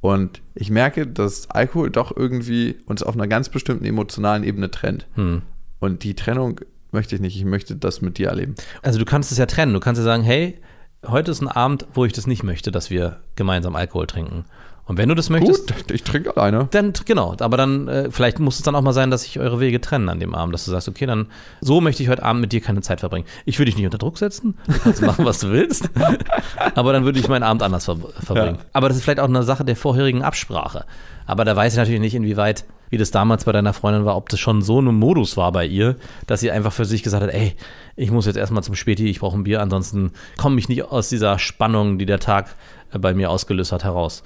Und 0.00 0.42
ich 0.54 0.70
merke, 0.70 1.08
dass 1.08 1.50
Alkohol 1.50 1.90
doch 1.90 2.16
irgendwie 2.16 2.76
uns 2.86 3.02
auf 3.02 3.16
einer 3.16 3.26
ganz 3.26 3.48
bestimmten 3.48 3.84
emotionalen 3.84 4.44
Ebene 4.44 4.70
trennt. 4.70 5.08
Hm. 5.16 5.42
Und 5.80 6.04
die 6.04 6.14
Trennung 6.14 6.60
möchte 6.92 7.16
ich 7.16 7.20
nicht. 7.20 7.36
Ich 7.36 7.44
möchte 7.44 7.74
das 7.74 8.00
mit 8.00 8.16
dir 8.16 8.28
erleben. 8.28 8.54
Also 8.80 9.00
du 9.00 9.04
kannst 9.04 9.32
es 9.32 9.38
ja 9.38 9.46
trennen. 9.46 9.74
Du 9.74 9.80
kannst 9.80 9.98
ja 9.98 10.04
sagen, 10.04 10.22
hey, 10.22 10.60
heute 11.04 11.32
ist 11.32 11.40
ein 11.40 11.48
Abend, 11.48 11.88
wo 11.94 12.04
ich 12.04 12.12
das 12.12 12.28
nicht 12.28 12.44
möchte, 12.44 12.70
dass 12.70 12.90
wir 12.90 13.22
gemeinsam 13.34 13.74
Alkohol 13.74 14.06
trinken. 14.06 14.44
Und 14.84 14.98
wenn 14.98 15.08
du 15.08 15.14
das 15.14 15.30
möchtest, 15.30 15.74
Gut, 15.74 15.90
ich 15.92 16.02
trinke 16.02 16.36
alleine. 16.36 16.66
dann 16.72 16.92
genau, 17.04 17.36
aber 17.38 17.56
dann 17.56 17.86
äh, 17.86 18.10
vielleicht 18.10 18.40
muss 18.40 18.56
es 18.56 18.62
dann 18.62 18.74
auch 18.74 18.82
mal 18.82 18.92
sein, 18.92 19.12
dass 19.12 19.22
sich 19.22 19.38
eure 19.38 19.60
Wege 19.60 19.80
trennen 19.80 20.08
an 20.08 20.18
dem 20.18 20.34
Abend, 20.34 20.52
dass 20.52 20.64
du 20.64 20.72
sagst, 20.72 20.88
okay, 20.88 21.06
dann 21.06 21.28
so 21.60 21.80
möchte 21.80 22.02
ich 22.02 22.08
heute 22.08 22.24
Abend 22.24 22.40
mit 22.40 22.52
dir 22.52 22.60
keine 22.60 22.80
Zeit 22.80 22.98
verbringen. 23.00 23.24
Ich 23.44 23.58
würde 23.60 23.66
dich 23.66 23.76
nicht 23.76 23.84
unter 23.84 23.98
Druck 23.98 24.18
setzen, 24.18 24.58
du 24.66 24.78
kannst 24.80 25.00
machen, 25.06 25.24
was 25.24 25.38
du 25.38 25.52
willst, 25.52 25.88
aber 26.74 26.92
dann 26.92 27.04
würde 27.04 27.20
ich 27.20 27.28
meinen 27.28 27.44
Abend 27.44 27.62
anders 27.62 27.84
ver 27.84 27.96
verbringen. 28.20 28.58
Ja. 28.58 28.64
Aber 28.72 28.88
das 28.88 28.96
ist 28.96 29.04
vielleicht 29.04 29.20
auch 29.20 29.28
eine 29.28 29.44
Sache 29.44 29.64
der 29.64 29.76
vorherigen 29.76 30.22
Absprache. 30.22 30.84
Aber 31.26 31.44
da 31.44 31.54
weiß 31.54 31.74
ich 31.74 31.78
natürlich 31.78 32.00
nicht, 32.00 32.16
inwieweit, 32.16 32.64
wie 32.90 32.98
das 32.98 33.12
damals 33.12 33.44
bei 33.44 33.52
deiner 33.52 33.72
Freundin 33.72 34.04
war, 34.04 34.16
ob 34.16 34.28
das 34.30 34.40
schon 34.40 34.62
so 34.62 34.80
ein 34.80 34.86
Modus 34.86 35.36
war 35.36 35.52
bei 35.52 35.64
ihr, 35.64 35.96
dass 36.26 36.40
sie 36.40 36.50
einfach 36.50 36.72
für 36.72 36.84
sich 36.84 37.04
gesagt 37.04 37.22
hat, 37.22 37.32
ey, 37.32 37.54
ich 37.94 38.10
muss 38.10 38.26
jetzt 38.26 38.36
erstmal 38.36 38.64
zum 38.64 38.74
Späti, 38.74 39.08
ich 39.08 39.20
brauche 39.20 39.38
ein 39.38 39.44
Bier, 39.44 39.62
ansonsten 39.62 40.12
komme 40.36 40.58
ich 40.58 40.68
nicht 40.68 40.82
aus 40.82 41.08
dieser 41.08 41.38
Spannung, 41.38 41.98
die 41.98 42.06
der 42.06 42.18
Tag 42.18 42.56
äh, 42.92 42.98
bei 42.98 43.14
mir 43.14 43.30
ausgelöst 43.30 43.70
hat, 43.70 43.84
heraus. 43.84 44.24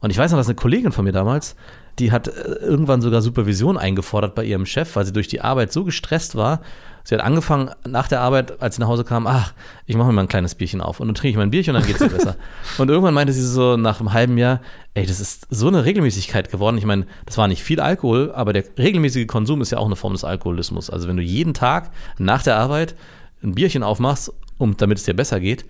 Und 0.00 0.10
ich 0.10 0.18
weiß 0.18 0.30
noch, 0.30 0.38
dass 0.38 0.46
eine 0.46 0.54
Kollegin 0.54 0.92
von 0.92 1.04
mir 1.04 1.12
damals, 1.12 1.56
die 1.98 2.12
hat 2.12 2.28
äh, 2.28 2.30
irgendwann 2.60 3.00
sogar 3.00 3.22
Supervision 3.22 3.76
eingefordert 3.76 4.34
bei 4.34 4.44
ihrem 4.44 4.66
Chef, 4.66 4.94
weil 4.96 5.04
sie 5.04 5.12
durch 5.12 5.28
die 5.28 5.40
Arbeit 5.40 5.72
so 5.72 5.84
gestresst 5.84 6.36
war. 6.36 6.60
Sie 7.04 7.14
hat 7.14 7.24
angefangen 7.24 7.70
nach 7.86 8.06
der 8.06 8.20
Arbeit, 8.20 8.60
als 8.60 8.76
sie 8.76 8.82
nach 8.82 8.88
Hause 8.88 9.02
kam, 9.02 9.26
ach, 9.26 9.54
ich 9.86 9.96
mache 9.96 10.08
mir 10.08 10.12
mal 10.12 10.22
ein 10.22 10.28
kleines 10.28 10.54
Bierchen 10.54 10.82
auf 10.82 11.00
und 11.00 11.08
dann 11.08 11.14
trinke 11.14 11.30
ich 11.30 11.36
mein 11.36 11.50
Bierchen 11.50 11.74
und 11.74 11.80
dann 11.80 11.88
geht's 11.88 12.00
mir 12.00 12.10
besser. 12.10 12.36
Und 12.78 12.90
irgendwann 12.90 13.14
meinte 13.14 13.32
sie 13.32 13.42
so 13.42 13.78
nach 13.78 13.98
einem 13.98 14.12
halben 14.12 14.36
Jahr, 14.36 14.60
ey, 14.92 15.06
das 15.06 15.18
ist 15.18 15.46
so 15.48 15.68
eine 15.68 15.86
Regelmäßigkeit 15.86 16.50
geworden. 16.50 16.76
Ich 16.76 16.84
meine, 16.84 17.06
das 17.24 17.38
war 17.38 17.48
nicht 17.48 17.62
viel 17.62 17.80
Alkohol, 17.80 18.30
aber 18.32 18.52
der 18.52 18.64
regelmäßige 18.76 19.26
Konsum 19.26 19.62
ist 19.62 19.70
ja 19.70 19.78
auch 19.78 19.86
eine 19.86 19.96
Form 19.96 20.12
des 20.12 20.22
Alkoholismus. 20.22 20.90
Also 20.90 21.08
wenn 21.08 21.16
du 21.16 21.22
jeden 21.22 21.54
Tag 21.54 21.90
nach 22.18 22.42
der 22.42 22.56
Arbeit 22.56 22.94
ein 23.42 23.54
Bierchen 23.54 23.82
aufmachst, 23.82 24.30
um, 24.58 24.76
damit 24.76 24.98
es 24.98 25.04
dir 25.04 25.14
besser 25.14 25.40
geht, 25.40 25.64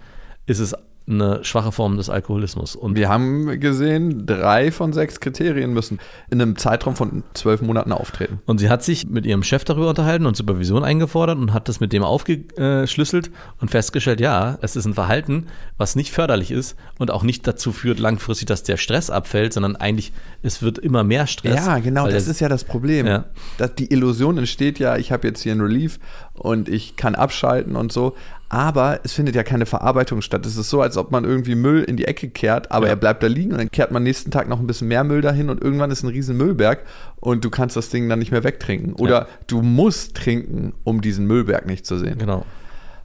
ist 0.47 0.59
es 0.59 0.75
eine 1.09 1.42
schwache 1.44 1.73
Form 1.73 1.97
des 1.97 2.11
Alkoholismus. 2.11 2.77
Und 2.77 2.97
Wir 2.97 3.09
haben 3.09 3.59
gesehen, 3.61 4.27
drei 4.27 4.71
von 4.71 4.92
sechs 4.92 5.21
Kriterien 5.21 5.73
müssen 5.73 5.99
in 6.31 6.40
einem 6.40 6.57
Zeitraum 6.57 6.97
von 6.97 7.23
zwölf 7.35 7.62
Monaten 7.62 7.92
auftreten. 7.92 8.40
Und 8.47 8.59
sie 8.59 8.68
hat 8.68 8.83
sich 8.83 9.09
mit 9.09 9.25
ihrem 9.27 9.42
Chef 9.42 9.64
darüber 9.64 9.88
unterhalten 9.88 10.27
und 10.27 10.37
Supervision 10.37 10.85
eingefordert 10.85 11.38
und 11.38 11.53
hat 11.55 11.68
das 11.68 11.81
mit 11.81 11.92
dem 11.92 12.03
aufgeschlüsselt 12.03 13.31
und 13.61 13.71
festgestellt, 13.71 14.21
ja, 14.21 14.59
es 14.62 14.77
ist 14.77 14.85
ein 14.87 14.94
Verhalten, 14.94 15.47
was 15.77 15.97
nicht 15.97 16.12
förderlich 16.12 16.51
ist 16.51 16.77
und 16.99 17.11
auch 17.11 17.23
nicht 17.23 17.47
dazu 17.47 17.73
führt 17.73 17.99
langfristig, 17.99 18.47
dass 18.47 18.62
der 18.62 18.77
Stress 18.77 19.11
abfällt, 19.11 19.53
sondern 19.53 19.77
eigentlich, 19.77 20.12
es 20.42 20.62
wird 20.62 20.79
immer 20.79 21.05
mehr 21.05 21.27
Stress. 21.27 21.55
Ja, 21.66 21.79
genau, 21.79 22.07
das 22.09 22.25
der- 22.25 22.33
ist 22.33 22.40
ja 22.40 22.49
das 22.49 22.64
Problem. 22.64 23.07
Ja. 23.07 23.25
Dass 23.59 23.75
die 23.75 23.92
Illusion 23.92 24.38
entsteht 24.38 24.79
ja, 24.79 24.97
ich 24.97 25.12
habe 25.12 25.27
jetzt 25.29 25.42
hier 25.42 25.53
einen 25.53 25.61
Relief 25.62 25.99
und 26.38 26.68
ich 26.68 26.96
kann 26.96 27.14
abschalten 27.14 27.77
und 27.77 27.92
so, 27.92 28.16
aber 28.51 29.01
es 29.05 29.12
findet 29.12 29.35
ja 29.35 29.42
keine 29.42 29.66
Verarbeitung 29.66 30.22
statt. 30.22 30.46
Es 30.46 30.57
ist 30.57 30.70
so, 30.70 30.81
als 30.81 30.96
ob 30.96 31.11
man 31.11 31.24
irgendwie 31.24 31.55
Müll 31.55 31.83
in 31.85 31.96
die 31.98 32.07
Ecke 32.07 32.31
kehrt, 32.31 32.70
aber 32.72 32.87
Ja. 32.87 32.92
er 32.92 32.96
bleibt 32.96 33.22
da 33.22 33.27
liegen 33.27 33.53
und 33.53 33.59
dann 33.59 33.70
kehrt 33.70 33.90
man 33.90 34.03
nächsten 34.03 34.31
Tag 34.31 34.48
noch 34.48 34.59
ein 34.59 34.66
bisschen 34.66 34.88
mehr 34.88 35.05
Müll 35.05 35.20
dahin 35.20 35.51
und 35.51 35.62
irgendwann 35.62 35.90
ist 35.90 36.03
ein 36.03 36.09
riesen 36.09 36.37
Müllberg 36.38 36.85
und 37.20 37.44
du 37.44 37.51
kannst 37.51 37.77
das 37.77 37.90
Ding 37.90 38.09
dann 38.09 38.18
nicht 38.20 38.31
mehr 38.33 38.44
wegtrinken. 38.44 38.94
Oder 38.94 39.11
Ja. 39.22 39.27
du 39.48 39.61
musst 39.62 40.16
trinken, 40.16 40.72
um 40.85 41.03
diesen 41.03 41.27
Müllberg 41.27 41.66
nicht 41.66 41.85
zu 41.85 41.98
sehen. 41.98 42.16
Genau. 42.18 42.46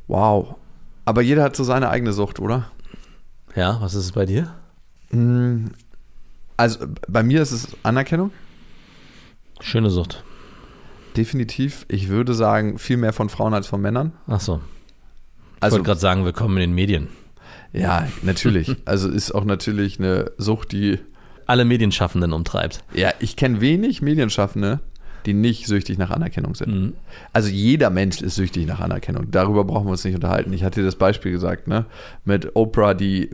Wow. 0.07 0.55
Aber 1.05 1.21
jeder 1.21 1.43
hat 1.43 1.55
so 1.57 1.63
seine 1.65 1.89
eigene 1.89 2.13
Sucht, 2.13 2.39
oder? 2.39 2.69
Ja, 3.55 3.77
was 3.81 3.93
ist 3.95 4.05
es 4.05 4.11
bei 4.13 4.25
dir? 4.25 4.47
Also 6.57 6.85
bei 7.09 7.23
mir 7.23 7.41
ist 7.41 7.51
es 7.51 7.67
Anerkennung. 7.83 8.31
Schöne 9.59 9.89
Sucht. 9.89 10.23
Definitiv. 11.15 11.85
Ich 11.89 12.09
würde 12.09 12.33
sagen, 12.33 12.77
viel 12.79 12.97
mehr 12.97 13.13
von 13.13 13.29
Frauen 13.29 13.53
als 13.53 13.67
von 13.67 13.81
Männern. 13.81 14.13
Ach 14.27 14.39
so. 14.39 14.61
Ich 15.57 15.63
Also 15.63 15.75
wollte 15.77 15.87
gerade 15.87 15.99
sagen, 15.99 16.25
willkommen 16.25 16.57
in 16.57 16.61
den 16.71 16.73
Medien. 16.75 17.07
Ja, 17.71 18.07
natürlich. 18.21 18.75
Also 18.85 19.09
ist 19.09 19.31
auch 19.33 19.45
natürlich 19.45 19.99
eine 19.99 20.31
Sucht, 20.37 20.71
die. 20.71 20.99
Alle 21.45 21.65
Medienschaffenden 21.65 22.31
umtreibt. 22.33 22.83
Ja, 22.93 23.11
ich 23.19 23.35
kenne 23.35 23.59
wenig 23.61 24.01
Medienschaffende, 24.01 24.79
die 25.25 25.33
nicht 25.33 25.67
süchtig 25.67 25.97
nach 25.97 26.09
Anerkennung 26.09 26.55
sind. 26.55 26.73
Mhm. 26.73 26.93
Also 27.33 27.49
jeder 27.49 27.89
Mensch 27.89 28.21
ist 28.21 28.35
süchtig 28.35 28.65
nach 28.65 28.79
Anerkennung. 28.79 29.29
Darüber 29.29 29.63
brauchen 29.65 29.87
wir 29.87 29.91
uns 29.91 30.03
nicht 30.05 30.15
unterhalten. 30.15 30.53
Ich 30.53 30.63
hatte 30.63 30.79
dir 30.79 30.85
das 30.85 30.95
Beispiel 30.95 31.31
gesagt, 31.31 31.67
ne? 31.67 31.85
Mit 32.23 32.55
Oprah, 32.55 32.93
die 32.93 33.29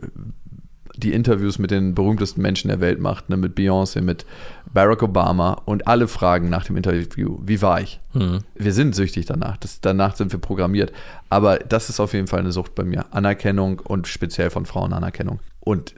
die 1.00 1.12
Interviews 1.12 1.58
mit 1.58 1.70
den 1.70 1.94
berühmtesten 1.94 2.42
Menschen 2.42 2.68
der 2.68 2.80
Welt 2.80 3.00
macht, 3.00 3.28
ne? 3.28 3.36
mit 3.36 3.56
Beyoncé, 3.56 4.00
mit 4.00 4.26
Barack 4.72 5.02
Obama 5.02 5.54
und 5.64 5.86
alle 5.86 6.06
fragen 6.06 6.48
nach 6.48 6.64
dem 6.64 6.76
Interview, 6.76 7.38
wie 7.42 7.60
war 7.62 7.80
ich? 7.80 8.00
Mhm. 8.12 8.40
Wir 8.54 8.72
sind 8.72 8.94
süchtig 8.94 9.26
danach. 9.26 9.56
Das, 9.56 9.80
danach 9.80 10.16
sind 10.16 10.32
wir 10.32 10.38
programmiert. 10.38 10.92
Aber 11.28 11.58
das 11.58 11.88
ist 11.88 12.00
auf 12.00 12.12
jeden 12.12 12.26
Fall 12.26 12.40
eine 12.40 12.52
Sucht 12.52 12.74
bei 12.74 12.84
mir. 12.84 13.06
Anerkennung 13.12 13.80
und 13.80 14.06
speziell 14.06 14.50
von 14.50 14.66
Frauen 14.66 14.92
Anerkennung. 14.92 15.40
Und 15.60 15.94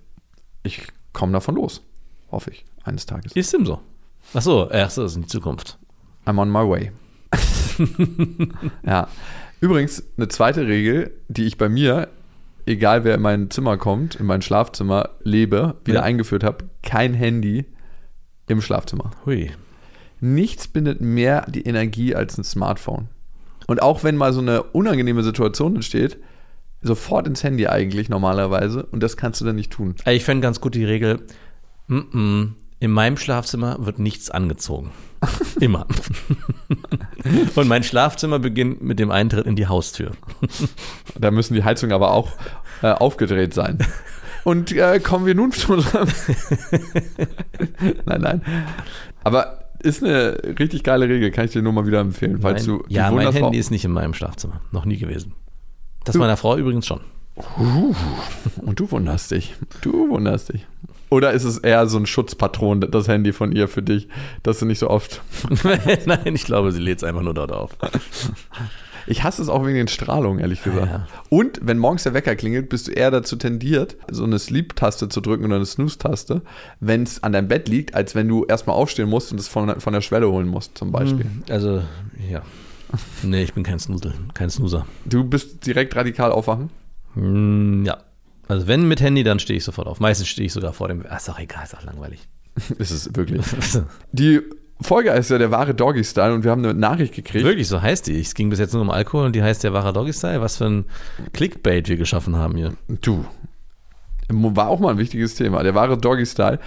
ich 0.62 0.86
komme 1.12 1.32
davon 1.32 1.56
los. 1.56 1.82
Hoffe 2.30 2.50
ich, 2.50 2.64
eines 2.84 3.06
Tages. 3.06 3.32
Ist 3.32 3.52
dem 3.52 3.66
so? 3.66 3.80
Ach 4.34 4.42
so, 4.42 4.70
ach 4.70 4.90
so, 4.90 5.02
das 5.02 5.12
ist 5.12 5.16
in 5.16 5.22
die 5.22 5.28
Zukunft. 5.28 5.78
I'm 6.24 6.40
on 6.40 6.50
my 6.50 6.60
way. 6.60 6.92
ja. 8.86 9.08
Übrigens, 9.60 10.02
eine 10.16 10.28
zweite 10.28 10.66
Regel, 10.66 11.12
die 11.28 11.44
ich 11.44 11.58
bei 11.58 11.68
mir, 11.68 12.08
egal 12.66 13.04
wer 13.04 13.14
in 13.14 13.22
mein 13.22 13.50
Zimmer 13.50 13.76
kommt, 13.76 14.14
in 14.16 14.26
mein 14.26 14.42
Schlafzimmer 14.42 15.10
lebe, 15.22 15.76
wieder 15.84 16.00
Ja. 16.00 16.04
eingeführt 16.04 16.44
habe, 16.44 16.64
kein 16.82 17.14
Handy 17.14 17.66
im 18.48 18.60
Schlafzimmer. 18.60 19.10
Hui. 19.26 19.50
Nichts 20.20 20.68
bindet 20.68 21.00
mehr 21.00 21.46
die 21.48 21.62
Energie 21.62 22.14
als 22.14 22.38
ein 22.38 22.44
Smartphone. 22.44 23.08
Und 23.66 23.82
auch 23.82 24.04
wenn 24.04 24.16
mal 24.16 24.32
so 24.32 24.40
eine 24.40 24.62
unangenehme 24.62 25.22
Situation 25.22 25.74
entsteht, 25.76 26.18
sofort 26.80 27.26
ins 27.26 27.42
Handy 27.44 27.66
eigentlich 27.68 28.08
normalerweise 28.08 28.84
und 28.86 29.02
das 29.02 29.16
kannst 29.16 29.40
du 29.40 29.44
dann 29.44 29.56
nicht 29.56 29.72
tun. 29.72 29.94
Ich 30.06 30.24
fände 30.24 30.42
ganz 30.42 30.60
gut 30.60 30.74
die 30.74 30.84
Regel, 30.84 31.20
mm 31.86 31.96
-mm, 31.98 32.48
in 32.80 32.90
meinem 32.90 33.16
Schlafzimmer 33.16 33.84
wird 33.86 34.00
nichts 34.00 34.30
angezogen. 34.30 34.90
Immer. 35.60 35.86
Und 37.54 37.68
mein 37.68 37.82
Schlafzimmer 37.82 38.38
beginnt 38.38 38.82
mit 38.82 38.98
dem 38.98 39.10
Eintritt 39.10 39.46
in 39.46 39.56
die 39.56 39.66
Haustür. 39.66 40.12
Da 41.18 41.30
müssen 41.30 41.54
die 41.54 41.62
Heizungen 41.64 41.92
aber 41.94 42.12
auch 42.12 42.30
äh, 42.82 42.88
aufgedreht 42.92 43.52
sein. 43.54 43.78
Und 44.44 44.72
äh, 44.72 44.98
kommen 44.98 45.26
wir 45.26 45.34
nun 45.34 45.52
zu 45.52 45.74
unserem. 45.74 46.08
nein, 48.06 48.20
nein. 48.20 48.42
Aber 49.22 49.68
ist 49.80 50.02
eine 50.02 50.36
richtig 50.58 50.82
geile 50.84 51.08
Regel, 51.08 51.30
kann 51.30 51.44
ich 51.44 51.52
dir 51.52 51.62
nur 51.62 51.72
mal 51.72 51.86
wieder 51.86 52.00
empfehlen, 52.00 52.40
falls 52.40 52.66
Mein, 52.66 52.78
du 52.78 52.84
ja, 52.88 53.10
mein 53.10 53.32
Handy 53.32 53.58
ist 53.58 53.70
nicht 53.70 53.84
in 53.84 53.92
meinem 53.92 54.14
Schlafzimmer. 54.14 54.60
Noch 54.70 54.84
nie 54.84 54.96
gewesen. 54.96 55.34
Das 56.04 56.14
Du- 56.14 56.18
meiner 56.18 56.36
Frau 56.36 56.56
übrigens 56.56 56.86
schon. 56.86 57.00
Und 58.62 58.78
du 58.78 58.90
wunderst 58.90 59.30
dich. 59.30 59.54
Du 59.80 60.08
wunderst 60.10 60.52
dich. 60.52 60.66
Oder 61.12 61.32
ist 61.32 61.44
es 61.44 61.58
eher 61.58 61.86
so 61.88 61.98
ein 61.98 62.06
Schutzpatron, 62.06 62.80
das 62.80 63.06
Handy 63.06 63.34
von 63.34 63.52
ihr 63.52 63.68
für 63.68 63.82
dich, 63.82 64.08
dass 64.42 64.60
du 64.60 64.64
nicht 64.64 64.78
so 64.78 64.88
oft. 64.88 65.20
Nein, 66.06 66.34
ich 66.34 66.44
glaube, 66.44 66.72
sie 66.72 66.80
lädt 66.80 66.98
es 66.98 67.04
einfach 67.04 67.20
nur 67.20 67.34
dort 67.34 67.52
auf. 67.52 67.76
Ich 69.06 69.22
hasse 69.22 69.42
es 69.42 69.50
auch 69.50 69.66
wegen 69.66 69.74
den 69.74 69.88
Strahlungen, 69.88 70.38
ehrlich 70.38 70.62
gesagt. 70.62 70.86
ja. 70.86 71.06
Und 71.28 71.60
wenn 71.62 71.76
morgens 71.76 72.04
der 72.04 72.14
Wecker 72.14 72.34
klingelt, 72.34 72.70
bist 72.70 72.88
du 72.88 72.92
eher 72.92 73.10
dazu 73.10 73.36
tendiert, 73.36 73.96
so 74.10 74.24
eine 74.24 74.38
Sleep-Taste 74.38 75.10
zu 75.10 75.20
drücken 75.20 75.44
oder 75.44 75.56
eine 75.56 75.66
Snooze-Taste, 75.66 76.40
wenn 76.80 77.02
es 77.02 77.22
an 77.22 77.32
deinem 77.32 77.48
Bett 77.48 77.68
liegt, 77.68 77.94
als 77.94 78.14
wenn 78.14 78.26
du 78.26 78.46
erstmal 78.46 78.76
aufstehen 78.76 79.10
musst 79.10 79.32
und 79.32 79.38
es 79.38 79.48
von, 79.48 79.80
von 79.80 79.92
der 79.92 80.00
Schwelle 80.00 80.30
holen 80.30 80.48
musst, 80.48 80.78
zum 80.78 80.92
Beispiel. 80.92 81.26
Also, 81.50 81.82
ja. 82.30 82.40
Nee, 83.22 83.42
ich 83.42 83.52
bin 83.52 83.64
kein 83.64 83.78
Snoozer. 83.78 84.14
Kein 84.32 84.48
Snoozer. 84.48 84.86
Du 85.04 85.24
bist 85.24 85.66
direkt 85.66 85.94
radikal 85.94 86.32
aufwachen. 86.32 86.70
Hm, 87.14 87.84
ja. 87.84 87.98
Also, 88.48 88.66
wenn 88.66 88.88
mit 88.88 89.00
Handy, 89.00 89.24
dann 89.24 89.38
stehe 89.38 89.56
ich 89.56 89.64
sofort 89.64 89.86
auf. 89.86 90.00
Meistens 90.00 90.28
stehe 90.28 90.46
ich 90.46 90.52
sogar 90.52 90.72
vor 90.72 90.88
dem. 90.88 91.04
Ach, 91.08 91.16
ist 91.16 91.28
doch 91.28 91.38
egal, 91.38 91.64
ist 91.64 91.76
auch 91.76 91.84
langweilig. 91.84 92.20
ist 92.78 92.90
es 92.90 93.14
wirklich. 93.14 93.44
Die 94.12 94.40
Folge 94.82 95.12
heißt 95.12 95.30
ja 95.30 95.38
der 95.38 95.50
wahre 95.50 95.74
Doggy-Style 95.74 96.34
und 96.34 96.44
wir 96.44 96.50
haben 96.50 96.64
eine 96.64 96.74
Nachricht 96.74 97.14
gekriegt. 97.14 97.44
Wirklich, 97.44 97.68
so 97.68 97.80
heißt 97.80 98.06
die. 98.08 98.20
Es 98.20 98.34
ging 98.34 98.50
bis 98.50 98.58
jetzt 98.58 98.72
nur 98.72 98.82
um 98.82 98.90
Alkohol 98.90 99.26
und 99.26 99.36
die 99.36 99.42
heißt 99.42 99.62
der 99.64 99.72
wahre 99.72 99.92
Doggy-Style. 99.92 100.40
Was 100.40 100.56
für 100.56 100.66
ein 100.66 100.84
Clickbait 101.32 101.88
wir 101.88 101.96
geschaffen 101.96 102.36
haben 102.36 102.56
hier. 102.56 102.74
Du. 102.88 103.24
War 104.28 104.68
auch 104.68 104.80
mal 104.80 104.90
ein 104.90 104.98
wichtiges 104.98 105.34
Thema. 105.34 105.62
Der 105.62 105.74
wahre 105.74 105.98
Doggy-Style. 105.98 106.58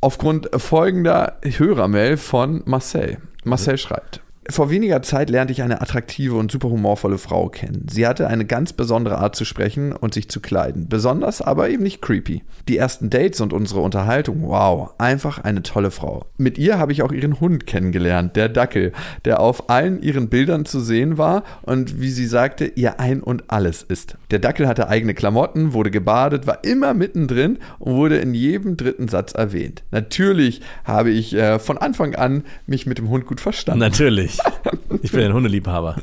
Aufgrund 0.00 0.48
folgender 0.56 1.38
Hörermail 1.42 2.16
von 2.16 2.62
Marcel. 2.66 3.18
Marcel 3.44 3.78
schreibt. 3.78 4.20
Vor 4.50 4.70
weniger 4.70 5.02
Zeit 5.02 5.28
lernte 5.28 5.52
ich 5.52 5.62
eine 5.62 5.82
attraktive 5.82 6.36
und 6.36 6.50
super 6.50 6.70
humorvolle 6.70 7.18
Frau 7.18 7.50
kennen. 7.50 7.84
Sie 7.90 8.06
hatte 8.06 8.28
eine 8.28 8.46
ganz 8.46 8.72
besondere 8.72 9.18
Art 9.18 9.36
zu 9.36 9.44
sprechen 9.44 9.92
und 9.92 10.14
sich 10.14 10.30
zu 10.30 10.40
kleiden. 10.40 10.88
Besonders, 10.88 11.42
aber 11.42 11.68
eben 11.68 11.82
nicht 11.82 12.00
creepy. 12.00 12.42
Die 12.66 12.78
ersten 12.78 13.10
Dates 13.10 13.42
und 13.42 13.52
unsere 13.52 13.80
Unterhaltung, 13.80 14.48
wow, 14.48 14.94
einfach 14.96 15.38
eine 15.38 15.62
tolle 15.62 15.90
Frau. 15.90 16.24
Mit 16.38 16.56
ihr 16.56 16.78
habe 16.78 16.92
ich 16.92 17.02
auch 17.02 17.12
ihren 17.12 17.40
Hund 17.40 17.66
kennengelernt, 17.66 18.36
der 18.36 18.48
Dackel, 18.48 18.92
der 19.26 19.40
auf 19.40 19.68
allen 19.68 20.00
ihren 20.00 20.30
Bildern 20.30 20.64
zu 20.64 20.80
sehen 20.80 21.18
war 21.18 21.44
und 21.60 22.00
wie 22.00 22.10
sie 22.10 22.26
sagte, 22.26 22.64
ihr 22.64 23.00
Ein 23.00 23.22
und 23.22 23.50
Alles 23.50 23.82
ist. 23.82 24.16
Der 24.30 24.38
Dackel 24.38 24.66
hatte 24.66 24.88
eigene 24.88 25.12
Klamotten, 25.12 25.74
wurde 25.74 25.90
gebadet, 25.90 26.46
war 26.46 26.64
immer 26.64 26.94
mittendrin 26.94 27.58
und 27.78 27.96
wurde 27.96 28.16
in 28.16 28.32
jedem 28.32 28.78
dritten 28.78 29.08
Satz 29.08 29.32
erwähnt. 29.32 29.82
Natürlich 29.90 30.62
habe 30.84 31.10
ich 31.10 31.34
äh, 31.34 31.58
von 31.58 31.76
Anfang 31.76 32.14
an 32.14 32.44
mich 32.66 32.86
mit 32.86 32.96
dem 32.96 33.10
Hund 33.10 33.26
gut 33.26 33.42
verstanden. 33.42 33.80
Natürlich. 33.80 34.37
Ich 35.02 35.12
bin 35.12 35.20
ein 35.20 35.32
Hundeliebhaber. 35.32 35.96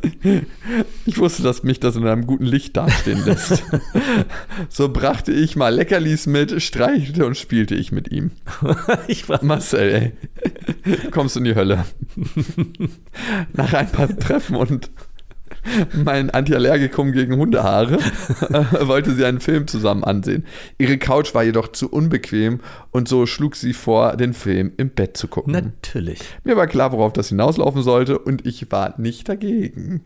Ich 1.05 1.17
wusste, 1.17 1.43
dass 1.43 1.63
mich 1.63 1.79
das 1.79 1.95
in 1.95 2.07
einem 2.07 2.25
guten 2.27 2.45
Licht 2.45 2.77
dastehen 2.77 3.25
lässt. 3.25 3.63
so 4.69 4.89
brachte 4.89 5.31
ich 5.31 5.55
mal 5.55 5.73
Leckerlis 5.73 6.27
mit, 6.27 6.61
streichelte 6.61 7.25
und 7.25 7.35
spielte 7.35 7.75
ich 7.75 7.91
mit 7.91 8.11
ihm. 8.11 8.31
Ich 9.07 9.27
war 9.27 9.43
Marcel, 9.43 10.13
ey. 10.85 11.09
Kommst 11.11 11.35
du 11.35 11.39
in 11.39 11.45
die 11.45 11.55
Hölle. 11.55 11.85
Nach 13.53 13.73
ein 13.73 13.91
paar 13.91 14.07
Treffen 14.17 14.55
und 14.55 14.89
mein 15.93 16.29
Antiallergikum 16.29 17.11
gegen 17.11 17.37
Hundehaare 17.37 17.95
äh, 17.95 18.87
wollte 18.87 19.13
sie 19.13 19.25
einen 19.25 19.39
Film 19.39 19.67
zusammen 19.67 20.03
ansehen. 20.03 20.45
Ihre 20.77 20.97
Couch 20.97 21.33
war 21.33 21.43
jedoch 21.43 21.69
zu 21.71 21.89
unbequem 21.89 22.59
und 22.91 23.07
so 23.07 23.25
schlug 23.25 23.55
sie 23.55 23.73
vor, 23.73 24.15
den 24.17 24.33
Film 24.33 24.73
im 24.77 24.89
Bett 24.89 25.17
zu 25.17 25.27
gucken. 25.27 25.53
natürlich. 25.53 26.19
Mir 26.43 26.57
war 26.57 26.67
klar, 26.67 26.91
worauf 26.91 27.13
das 27.13 27.29
hinauslaufen 27.29 27.81
sollte 27.81 28.19
und 28.19 28.45
ich 28.45 28.71
war 28.71 28.99
nicht 28.99 29.27
dagegen. 29.29 30.03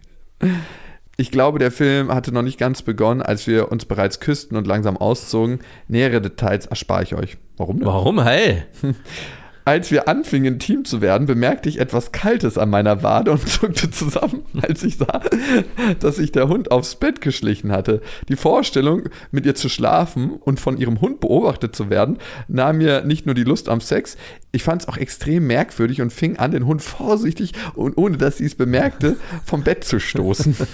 Ich 1.17 1.31
glaube, 1.31 1.59
der 1.59 1.71
Film 1.71 2.13
hatte 2.13 2.31
noch 2.31 2.43
nicht 2.43 2.57
ganz 2.57 2.81
begonnen, 2.81 3.21
als 3.21 3.45
wir 3.45 3.71
uns 3.71 3.83
bereits 3.85 4.21
küssten 4.21 4.55
und 4.55 4.67
langsam 4.67 4.95
auszogen. 4.95 5.59
Nähere 5.89 6.21
Details 6.21 6.65
erspare 6.65 7.03
ich 7.03 7.13
euch. 7.15 7.37
Warum 7.57 7.79
denn? 7.79 7.87
Warum? 7.87 8.23
Hey. 8.23 8.63
Als 9.69 9.91
wir 9.91 10.07
anfingen, 10.07 10.55
intim 10.55 10.83
zu 10.83 10.99
werden, 10.99 11.27
bemerkte 11.27 11.69
ich 11.69 11.79
etwas 11.79 12.11
Kaltes 12.11 12.57
an 12.57 12.71
meiner 12.71 13.03
Wade 13.03 13.29
und 13.29 13.47
zuckte 13.47 13.91
zusammen, 13.91 14.41
als 14.59 14.83
ich 14.83 14.97
sah, 14.97 15.21
dass 15.99 16.15
sich 16.15 16.31
der 16.31 16.47
Hund 16.47 16.71
aufs 16.71 16.95
Bett 16.95 17.21
geschlichen 17.21 17.71
hatte. 17.71 18.01
Die 18.29 18.35
Vorstellung, 18.35 19.09
mit 19.29 19.45
ihr 19.45 19.53
zu 19.53 19.69
schlafen 19.69 20.31
und 20.31 20.59
von 20.59 20.77
ihrem 20.77 21.01
Hund 21.01 21.19
beobachtet 21.19 21.75
zu 21.75 21.91
werden, 21.91 22.17
nahm 22.47 22.79
mir 22.79 23.03
nicht 23.05 23.27
nur 23.27 23.35
die 23.35 23.43
Lust 23.43 23.69
am 23.69 23.79
Sex, 23.79 24.17
ich 24.51 24.63
fand 24.63 24.81
es 24.81 24.87
auch 24.87 24.97
extrem 24.97 25.45
merkwürdig 25.45 26.01
und 26.01 26.11
fing 26.11 26.37
an, 26.37 26.51
den 26.51 26.65
Hund 26.65 26.81
vorsichtig 26.81 27.53
und 27.75 27.97
ohne 27.97 28.17
dass 28.17 28.37
sie 28.37 28.45
es 28.45 28.55
bemerkte, 28.55 29.17
vom 29.45 29.63
Bett 29.63 29.83
zu 29.83 29.99
stoßen. 29.99 30.55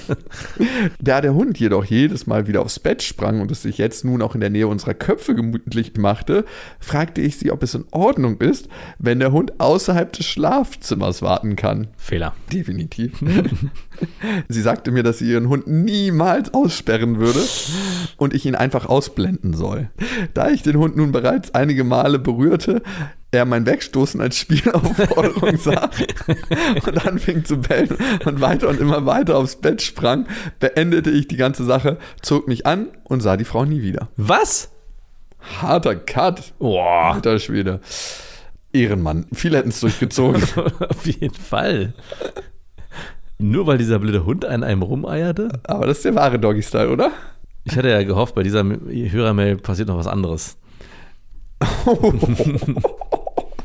Da 1.00 1.22
der 1.22 1.34
Hund 1.34 1.60
jedoch 1.60 1.86
jedes 1.86 2.28
Mal 2.28 2.48
wieder 2.48 2.62
aufs 2.62 2.80
Bett 2.80 3.04
sprang 3.04 3.42
und 3.42 3.52
es 3.52 3.62
sich 3.62 3.78
jetzt 3.78 4.06
nun 4.06 4.22
auch 4.22 4.34
in 4.34 4.42
der 4.42 4.50
Nähe 4.50 4.68
unserer 4.68 4.94
Köpfe 4.94 5.36
gemütlich 5.36 5.94
machte, 5.98 6.46
fragte 6.80 7.22
ich 7.22 7.38
sie, 7.38 7.52
ob 7.52 7.64
es 7.64 7.76
in 7.76 7.86
Ordnung 7.92 8.40
ist, 8.40 8.70
wenn 8.98 9.20
der 9.20 9.32
Hund 9.32 9.60
außerhalb 9.60 10.12
des 10.12 10.26
Schlafzimmers 10.26 11.22
warten 11.22 11.56
kann. 11.56 11.88
Fehler. 11.98 12.34
Definitiv. 12.52 13.12
sie 14.50 14.62
sagte 14.62 14.92
mir, 14.92 15.04
dass 15.04 15.20
sie 15.20 15.30
ihren 15.30 15.50
Hund 15.50 15.68
niemals 15.68 16.54
aussperren 16.54 17.20
würde 17.20 17.42
und 18.18 18.34
ich 18.34 18.46
ihn 18.46 18.56
einfach 18.56 18.86
ausblenden 18.86 19.54
soll. 19.54 19.90
Da 20.34 20.50
ich 20.50 20.64
den 20.64 20.78
Hund 20.78 20.96
nun 20.96 21.12
bereits 21.12 21.54
einige 21.54 21.84
Male 21.84 22.20
berührte, 22.20 22.82
er 23.36 23.46
mein 23.46 23.66
Wegstoßen 23.66 24.20
als 24.22 24.38
Spielaufforderung 24.38 25.58
sah 25.58 25.90
und 26.86 27.06
anfing 27.06 27.46
zu 27.46 27.58
bellen 27.58 27.96
und 28.26 28.42
weiter 28.42 28.70
und 28.70 28.80
immer 28.80 29.06
weiter 29.06 29.38
aufs 29.38 29.58
Bett 29.58 29.82
sprang, 29.82 30.28
beendete 30.60 31.12
ich 31.12 31.28
die 31.28 31.38
ganze 31.38 31.64
Sache, 31.66 31.98
zog 32.22 32.48
mich 32.48 32.66
an 32.66 32.88
und 33.04 33.22
sah 33.22 33.38
die 33.38 33.46
Frau 33.46 33.66
nie 33.66 33.82
wieder. 33.82 34.10
Was? 34.18 34.72
Harter 35.62 35.96
Cut. 35.96 36.54
Boah. 36.60 37.14
Alter 37.14 37.40
Schwede. 37.40 37.82
Ehrenmann. 38.74 39.28
Viele 39.34 39.58
hätten 39.58 39.70
es 39.70 39.80
durchgezogen. 39.80 40.44
Auf 40.90 41.06
jeden 41.06 41.36
Fall. 41.36 41.94
Nur 43.38 43.68
weil 43.68 43.78
dieser 43.78 44.00
blöde 44.00 44.26
Hund 44.26 44.46
an 44.46 44.64
einem 44.64 44.82
rumeierte? 44.82 45.60
Aber 45.64 45.88
das 45.88 45.98
ist 45.98 46.06
der 46.06 46.16
wahre 46.16 46.40
Doggy-Style, 46.40 46.90
oder? 46.90 47.12
Ich 47.64 47.78
hatte 47.78 47.90
ja 47.90 48.04
gehofft, 48.04 48.36
bei 48.36 48.44
dieser 48.44 48.64
Hörermail 48.64 49.58
passiert 49.58 49.88
noch 49.88 49.98
was 49.98 50.08
anderes. 50.08 50.58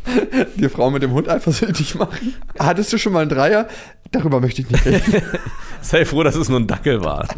die 0.56 0.68
Frau 0.68 0.90
mit 0.90 1.02
dem 1.02 1.12
Hund 1.12 1.28
eifersüchtig 1.28 1.94
machen. 1.94 2.34
Hattest 2.58 2.92
du 2.92 2.98
schon 2.98 3.12
mal 3.12 3.20
einen 3.20 3.30
Dreier? 3.30 3.68
Darüber 4.10 4.40
möchte 4.40 4.62
ich 4.62 4.70
nicht 4.70 4.84
reden. 4.84 5.22
Sei 5.82 6.04
froh, 6.04 6.22
dass 6.22 6.34
es 6.34 6.48
nur 6.48 6.58
ein 6.58 6.66
Dackel 6.66 7.04
war. 7.04 7.28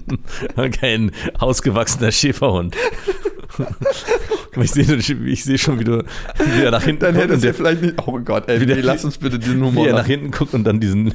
Kein 0.80 1.10
ausgewachsener 1.38 2.12
Schäferhund. 2.12 2.76
ich 4.60 4.70
sehe 4.70 5.00
seh 5.36 5.58
schon, 5.58 5.80
wie, 5.80 5.84
du, 5.84 6.04
wie 6.38 6.62
er 6.62 6.70
nach 6.70 6.84
hinten 6.84 7.00
Dann 7.00 7.14
hättest 7.16 7.44
du 7.44 7.52
vielleicht 7.52 7.82
nicht. 7.82 7.94
Oh 8.06 8.12
mein 8.12 8.24
Gott, 8.24 8.48
ey, 8.48 8.60
Wie 8.60 8.66
der- 8.66 8.76
nee, 8.76 8.82
lass 8.82 9.04
uns 9.04 9.18
bitte 9.18 9.38
diesen 9.38 9.62
Humor 9.64 9.84
wie 9.84 9.88
er 9.88 9.94
nach 9.94 10.06
hinten 10.06 10.30
guckt 10.30 10.54
und 10.54 10.64
dann 10.64 10.80
diesen 10.80 11.12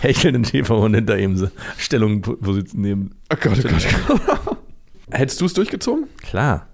hechelnden 0.00 0.44
Schäferhund 0.44 0.94
hinter 0.94 1.18
ihm 1.18 1.36
so 1.36 1.48
Stellung 1.76 2.22
nehmen. 2.74 3.14
Oh 3.32 3.36
Gott, 3.40 3.58
oh 3.58 3.68
Gott. 3.68 3.86
oh 4.08 4.18
Gott. 4.44 4.58
Hättest 5.10 5.40
du 5.40 5.46
es 5.46 5.54
durchgezogen? 5.54 6.06
Klar. 6.22 6.68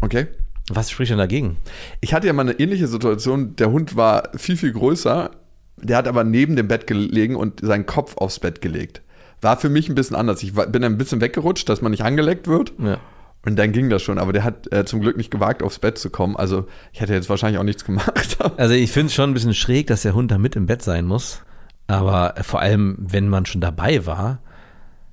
Okay. 0.00 0.26
Was 0.74 0.90
spricht 0.90 1.10
denn 1.10 1.18
dagegen? 1.18 1.58
Ich 2.00 2.14
hatte 2.14 2.26
ja 2.26 2.32
mal 2.32 2.42
eine 2.42 2.58
ähnliche 2.58 2.86
Situation. 2.86 3.56
Der 3.56 3.70
Hund 3.70 3.96
war 3.96 4.30
viel, 4.36 4.56
viel 4.56 4.72
größer. 4.72 5.30
Der 5.76 5.96
hat 5.96 6.08
aber 6.08 6.24
neben 6.24 6.56
dem 6.56 6.68
Bett 6.68 6.86
gelegen 6.86 7.36
und 7.36 7.60
seinen 7.60 7.86
Kopf 7.86 8.16
aufs 8.16 8.38
Bett 8.38 8.60
gelegt. 8.60 9.02
War 9.40 9.56
für 9.56 9.68
mich 9.68 9.88
ein 9.88 9.94
bisschen 9.94 10.16
anders. 10.16 10.42
Ich 10.42 10.54
bin 10.54 10.84
ein 10.84 10.98
bisschen 10.98 11.20
weggerutscht, 11.20 11.68
dass 11.68 11.82
man 11.82 11.90
nicht 11.90 12.04
angeleckt 12.04 12.46
wird. 12.46 12.72
Ja. 12.78 12.98
Und 13.44 13.56
dann 13.56 13.72
ging 13.72 13.90
das 13.90 14.02
schon. 14.02 14.18
Aber 14.18 14.32
der 14.32 14.44
hat 14.44 14.72
äh, 14.72 14.84
zum 14.84 15.00
Glück 15.00 15.16
nicht 15.16 15.30
gewagt, 15.30 15.62
aufs 15.62 15.80
Bett 15.80 15.98
zu 15.98 16.10
kommen. 16.10 16.36
Also 16.36 16.66
ich 16.92 17.00
hätte 17.00 17.12
jetzt 17.12 17.28
wahrscheinlich 17.28 17.58
auch 17.58 17.64
nichts 17.64 17.84
gemacht. 17.84 18.38
Also 18.56 18.74
ich 18.74 18.90
finde 18.90 19.06
es 19.06 19.14
schon 19.14 19.30
ein 19.30 19.34
bisschen 19.34 19.54
schräg, 19.54 19.86
dass 19.86 20.02
der 20.02 20.14
Hund 20.14 20.30
da 20.30 20.38
mit 20.38 20.56
im 20.56 20.66
Bett 20.66 20.82
sein 20.82 21.06
muss. 21.06 21.42
Aber 21.86 22.34
vor 22.42 22.60
allem, 22.60 22.96
wenn 22.98 23.28
man 23.28 23.46
schon 23.46 23.60
dabei 23.60 24.04
war, 24.04 24.40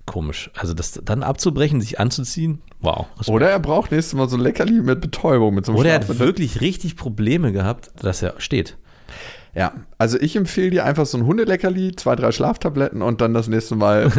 komisch. 0.09 0.51
Also 0.55 0.73
das 0.73 0.99
dann 1.05 1.23
abzubrechen, 1.23 1.79
sich 1.79 1.99
anzuziehen, 1.99 2.61
wow. 2.81 3.05
Oder 3.27 3.49
er 3.49 3.59
braucht 3.59 3.91
nächstes 3.91 4.15
Mal 4.15 4.27
so 4.27 4.35
ein 4.35 4.41
Leckerli 4.41 4.81
mit 4.81 4.99
Betäubung. 4.99 5.55
Mit 5.55 5.65
so 5.65 5.71
einem 5.71 5.79
Oder 5.79 5.91
er 5.91 5.95
hat 5.95 6.19
wirklich 6.19 6.59
richtig 6.59 6.97
Probleme 6.97 7.53
gehabt, 7.53 7.91
dass 8.01 8.21
er 8.21 8.33
steht. 8.39 8.77
Ja, 9.55 9.73
also 9.97 10.19
ich 10.19 10.35
empfehle 10.35 10.71
dir 10.71 10.85
einfach 10.85 11.05
so 11.05 11.17
ein 11.17 11.25
Hundeleckerli, 11.25 11.95
zwei, 11.95 12.15
drei 12.15 12.31
Schlaftabletten 12.31 13.01
und 13.01 13.21
dann 13.21 13.33
das 13.33 13.47
nächste 13.47 13.75
Mal 13.75 14.11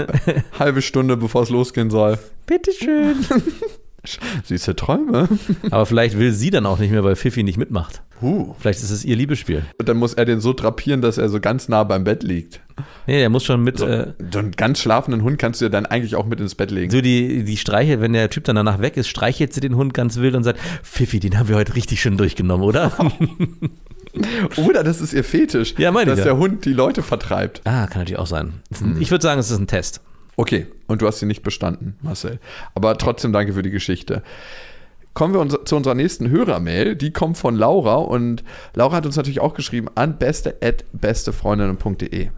halbe 0.58 0.82
Stunde, 0.82 1.16
bevor 1.16 1.42
es 1.42 1.50
losgehen 1.50 1.90
soll. 1.90 2.18
Bitteschön. 2.46 3.16
Süße 4.44 4.76
Träume. 4.76 5.28
Aber 5.70 5.86
vielleicht 5.86 6.18
will 6.18 6.32
sie 6.32 6.50
dann 6.50 6.66
auch 6.66 6.78
nicht 6.78 6.90
mehr, 6.90 7.04
weil 7.04 7.16
Fifi 7.16 7.42
nicht 7.42 7.58
mitmacht. 7.58 8.02
Huh. 8.22 8.54
Vielleicht 8.58 8.82
ist 8.82 8.90
es 8.90 9.04
ihr 9.04 9.16
Liebesspiel. 9.16 9.62
Und 9.78 9.88
dann 9.88 9.96
muss 9.96 10.12
er 10.14 10.24
den 10.26 10.40
so 10.40 10.52
drapieren, 10.52 11.00
dass 11.00 11.16
er 11.18 11.28
so 11.30 11.40
ganz 11.40 11.68
nah 11.68 11.84
beim 11.84 12.04
Bett 12.04 12.22
liegt. 12.22 12.60
Nee, 13.06 13.18
der 13.18 13.30
muss 13.30 13.44
schon 13.44 13.62
mit. 13.62 13.78
So, 13.78 13.86
Äh, 13.86 14.12
so 14.32 14.38
einen 14.38 14.52
ganz 14.52 14.78
schlafenden 14.80 15.22
Hund 15.22 15.38
kannst 15.38 15.60
du 15.60 15.66
ja 15.66 15.68
dann 15.70 15.86
eigentlich 15.86 16.16
auch 16.16 16.26
mit 16.26 16.38
ins 16.40 16.54
Bett 16.54 16.70
legen. 16.70 16.90
so 16.90 17.00
die, 17.00 17.44
die 17.44 17.56
Streichel, 17.56 18.00
wenn 18.00 18.12
der 18.12 18.28
Typ 18.30 18.44
dann 18.44 18.56
danach 18.56 18.80
weg 18.80 18.96
ist, 18.96 19.08
streichelt 19.08 19.52
sie 19.54 19.60
den 19.60 19.74
Hund 19.76 19.94
ganz 19.94 20.16
wild 20.18 20.34
und 20.34 20.44
sagt, 20.44 20.58
Fifi, 20.82 21.18
den 21.20 21.38
haben 21.38 21.48
wir 21.48 21.56
heute 21.56 21.74
richtig 21.76 22.00
schön 22.00 22.16
durchgenommen, 22.18 22.64
oder? 22.64 22.92
Oder 24.56 24.82
das 24.82 25.00
ist 25.00 25.12
ihr 25.12 25.22
Fetisch, 25.22 25.74
Ja, 25.78 25.92
meine 25.92 26.10
ich 26.10 26.16
dass 26.16 26.26
ja. 26.26 26.32
der 26.32 26.36
Hund 26.38 26.64
die 26.64 26.72
Leute 26.72 27.02
vertreibt. 27.02 27.60
ah, 27.64 27.86
kann 27.86 28.00
natürlich 28.02 28.18
auch 28.18 28.26
sein. 28.26 28.54
Ein- 28.80 28.96
Ich 29.00 29.10
würde 29.12 29.22
sagen, 29.22 29.38
es 29.38 29.50
ist 29.50 29.58
ein 29.58 29.66
Test. 29.68 30.00
Okay, 30.40 30.66
und 30.86 31.02
du 31.02 31.06
hast 31.06 31.18
sie 31.18 31.26
nicht 31.26 31.42
bestanden, 31.42 31.98
Marcel. 32.00 32.38
Aber 32.74 32.96
trotzdem 32.96 33.30
danke 33.30 33.52
für 33.52 33.60
die 33.60 33.68
Geschichte. 33.68 34.22
Kommen 35.12 35.34
wir 35.34 35.46
zu 35.66 35.76
unserer 35.76 35.94
nächsten 35.94 36.30
Hörermail. 36.30 36.96
Die 36.96 37.12
kommt 37.12 37.36
von 37.36 37.56
Laura 37.56 37.96
und 37.96 38.42
Laura 38.72 38.96
hat 38.96 39.04
uns 39.04 39.16
natürlich 39.16 39.40
auch 39.40 39.52
geschrieben 39.52 39.88
an 39.96 40.16
beste.bestefreundinnen.de. 40.16 42.30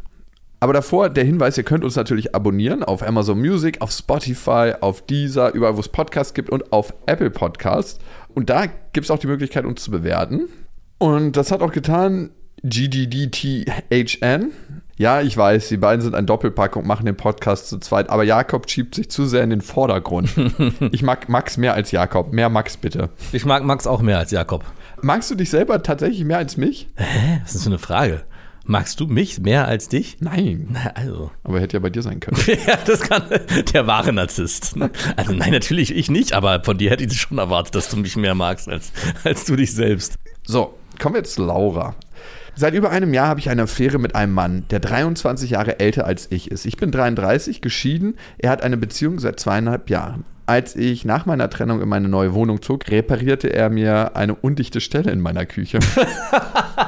Aber 0.59 0.73
davor 0.73 1.11
der 1.11 1.23
Hinweis, 1.23 1.57
ihr 1.57 1.63
könnt 1.63 1.85
uns 1.85 1.95
natürlich 1.95 2.35
abonnieren 2.35 2.83
auf 2.83 3.07
Amazon 3.07 3.39
Music, 3.39 3.81
auf 3.81 3.93
Spotify, 3.93 4.73
auf 4.81 5.03
Deezer, 5.03 5.55
überall 5.55 5.77
wo 5.77 5.81
es 5.81 5.89
Podcasts 5.89 6.35
gibt 6.35 6.51
und 6.51 6.73
auf 6.73 6.93
Apple 7.07 7.31
Podcasts. 7.31 8.01
Und 8.35 8.51
da 8.51 8.67
gibt 8.67 9.05
es 9.05 9.13
auch 9.13 9.21
die 9.21 9.29
Möglichkeit, 9.29 9.65
uns 9.65 9.81
zu 9.81 9.93
bewerten. 9.93 10.49
Und 10.99 11.37
das 11.37 11.53
hat 11.53 11.63
auch 11.63 11.71
getan 11.71 12.31
GDDTHN. 12.65 14.51
Ja, 15.03 15.21
ich 15.21 15.37
weiß, 15.37 15.69
die 15.69 15.79
beiden 15.79 16.01
sind 16.01 16.15
ein 16.15 16.27
Doppelpack 16.27 16.77
und 16.77 16.87
machen 16.87 17.07
den 17.07 17.17
Podcast 17.17 17.69
zu 17.69 17.79
zweit, 17.79 18.09
aber 18.09 18.23
Jakob 18.23 18.71
schiebt 18.71 18.95
sich 18.95 19.11
zu 19.11 19.27
sehr 19.27 19.43
in 19.43 19.51
den 19.51 19.61
Vordergrund. 19.61 20.31
ich 20.93 21.03
mag 21.03 21.29
Max 21.29 21.57
mehr 21.57 21.75
als 21.75 21.91
Jakob. 21.91 22.33
Mehr 22.33 22.49
Max 22.49 22.77
bitte. 22.77 23.09
Ich 23.33 23.45
mag 23.45 23.65
Max 23.65 23.89
auch 23.89 24.01
mehr 24.01 24.19
als 24.19 24.31
Jakob. 24.31 24.65
Magst 25.01 25.29
du 25.29 25.35
dich 25.35 25.51
selber 25.51 25.83
tatsächlich 25.83 26.25
mehr 26.25 26.39
als 26.39 26.57
mich? 26.57 26.87
Hä? 26.95 27.41
Was 27.43 27.57
ist 27.57 27.65
für 27.65 27.71
eine 27.71 27.81
Frage? 27.81 28.23
Magst 28.65 29.01
du 29.01 29.09
mich 29.09 29.41
mehr 29.41 29.67
als 29.67 29.89
dich? 29.89 30.19
Nein. 30.21 30.69
Na, 30.71 30.93
also. 30.95 31.33
Aber 31.43 31.59
hätte 31.59 31.79
ja 31.79 31.81
bei 31.81 31.91
dir 31.91 32.03
sein 32.03 32.21
können. 32.21 32.41
Ja, 32.65 32.79
das 32.87 33.01
kann 33.01 33.25
der 33.75 33.89
wahre 33.89 34.13
Narzisst. 34.13 34.77
Also 35.17 35.33
nein, 35.33 35.51
natürlich 35.51 35.93
ich 35.93 36.13
nicht, 36.13 36.33
aber 36.33 36.63
von 36.63 36.79
dir 36.79 36.91
hätte 36.91 37.03
ich 37.03 37.21
schon 37.21 37.39
erwartet, 37.39 37.75
dass 37.75 37.89
du 37.89 37.97
mich 37.97 38.15
mehr 38.15 38.37
magst 38.37 38.69
als, 38.69 38.93
als 39.25 39.47
du 39.47 39.57
dich 39.57 39.75
selbst. 39.75 40.15
So, 40.47 40.79
kommen 41.01 41.17
wir 41.17 41.23
jetzt 41.23 41.35
zu 41.35 41.45
Laura. 41.45 41.97
Seit 42.55 42.75
über 42.75 42.91
einem 42.91 43.15
Jahr 43.15 43.29
habe 43.29 43.41
ich 43.41 43.49
eine 43.49 43.63
Affäre 43.63 43.99
mit 43.99 44.15
einem 44.15 44.35
Mann, 44.35 44.65
der 44.71 44.81
23 44.81 45.51
Jahre 45.51 45.81
älter 45.81 46.05
als 46.07 46.29
ich 46.31 46.51
ist. 46.51 46.67
Ich 46.67 46.77
bin 46.77 46.91
33, 46.91 47.63
geschieden. 47.63 48.15
Er 48.39 48.51
hat 48.51 48.63
eine 48.63 48.77
Beziehung 48.77 49.19
seit 49.19 49.41
zweieinhalb 49.41 49.89
Jahren. 49.89 50.25
Als 50.45 50.77
ich 50.77 51.05
nach 51.05 51.25
meiner 51.25 51.49
Trennung 51.49 51.81
in 51.81 51.89
meine 51.89 52.09
neue 52.09 52.35
Wohnung 52.35 52.61
zog, 52.61 52.91
reparierte 52.91 53.49
er 53.49 53.71
mir 53.71 54.17
eine 54.17 54.35
undichte 54.35 54.81
Stelle 54.81 55.11
in 55.11 55.21
meiner 55.21 55.47
Küche. 55.47 55.79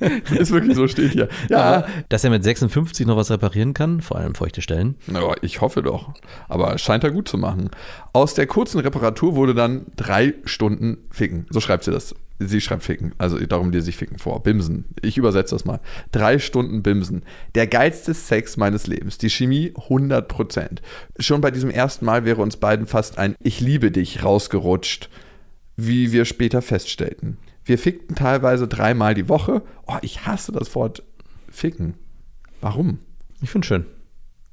ist 0.30 0.50
wirklich 0.50 0.74
so, 0.76 0.88
steht 0.88 1.12
hier. 1.12 1.28
Ja, 1.48 1.86
Dass 2.08 2.24
er 2.24 2.30
mit 2.30 2.44
56 2.44 3.06
noch 3.06 3.16
was 3.16 3.30
reparieren 3.30 3.74
kann, 3.74 4.00
vor 4.00 4.18
allem 4.18 4.34
feuchte 4.34 4.62
Stellen. 4.62 4.96
Ja, 5.06 5.34
ich 5.42 5.60
hoffe 5.60 5.82
doch. 5.82 6.14
Aber 6.48 6.78
scheint 6.78 7.04
er 7.04 7.10
gut 7.10 7.28
zu 7.28 7.38
machen. 7.38 7.70
Aus 8.12 8.34
der 8.34 8.46
kurzen 8.46 8.80
Reparatur 8.80 9.34
wurde 9.34 9.54
dann 9.54 9.86
drei 9.96 10.34
Stunden 10.44 10.98
Ficken. 11.10 11.46
So 11.50 11.60
schreibt 11.60 11.84
sie 11.84 11.90
das. 11.90 12.14
Sie 12.38 12.60
schreibt 12.60 12.82
Ficken. 12.82 13.14
Also 13.16 13.38
darum 13.38 13.70
lese 13.70 13.88
ich 13.88 13.96
Ficken 13.96 14.18
vor. 14.18 14.42
Bimsen. 14.42 14.84
Ich 15.00 15.16
übersetze 15.16 15.54
das 15.54 15.64
mal. 15.64 15.80
Drei 16.12 16.38
Stunden 16.38 16.82
Bimsen. 16.82 17.22
Der 17.54 17.66
geilste 17.66 18.12
Sex 18.12 18.58
meines 18.58 18.86
Lebens. 18.86 19.16
Die 19.16 19.30
Chemie 19.30 19.72
100%. 19.88 20.78
Schon 21.18 21.40
bei 21.40 21.50
diesem 21.50 21.70
ersten 21.70 22.04
Mal 22.04 22.24
wäre 22.26 22.42
uns 22.42 22.58
beiden 22.58 22.86
fast 22.86 23.16
ein 23.18 23.36
Ich 23.42 23.60
liebe 23.60 23.90
dich 23.90 24.22
rausgerutscht. 24.22 25.08
Wie 25.76 26.12
wir 26.12 26.24
später 26.24 26.62
feststellten. 26.62 27.38
Wir 27.66 27.78
fickten 27.78 28.14
teilweise 28.14 28.68
dreimal 28.68 29.14
die 29.14 29.28
Woche. 29.28 29.62
Oh, 29.86 29.96
ich 30.00 30.24
hasse 30.24 30.52
das 30.52 30.74
Wort 30.76 31.02
Ficken. 31.50 31.94
Warum? 32.60 33.00
Ich 33.42 33.50
finde 33.50 33.66
schön. 33.66 33.86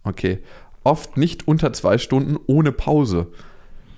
Okay. 0.04 0.40
Oft 0.84 1.16
nicht 1.16 1.48
unter 1.48 1.72
zwei 1.74 2.00
Stunden 2.00 2.38
ohne 2.48 2.72
Pause. 2.72 3.28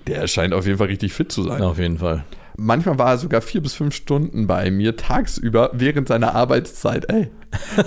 Der 0.06 0.28
scheint 0.28 0.52
auf 0.52 0.66
jeden 0.66 0.78
Fall 0.78 0.88
richtig 0.88 1.14
fit 1.14 1.32
zu 1.32 1.42
sein. 1.42 1.62
Auf 1.62 1.78
jeden 1.78 1.98
Fall. 1.98 2.24
Manchmal 2.58 2.98
war 2.98 3.10
er 3.10 3.18
sogar 3.18 3.42
vier 3.42 3.62
bis 3.62 3.74
fünf 3.74 3.94
Stunden 3.94 4.46
bei 4.46 4.70
mir 4.70 4.96
tagsüber 4.96 5.70
während 5.74 6.08
seiner 6.08 6.34
Arbeitszeit. 6.34 7.10
Ey, 7.10 7.30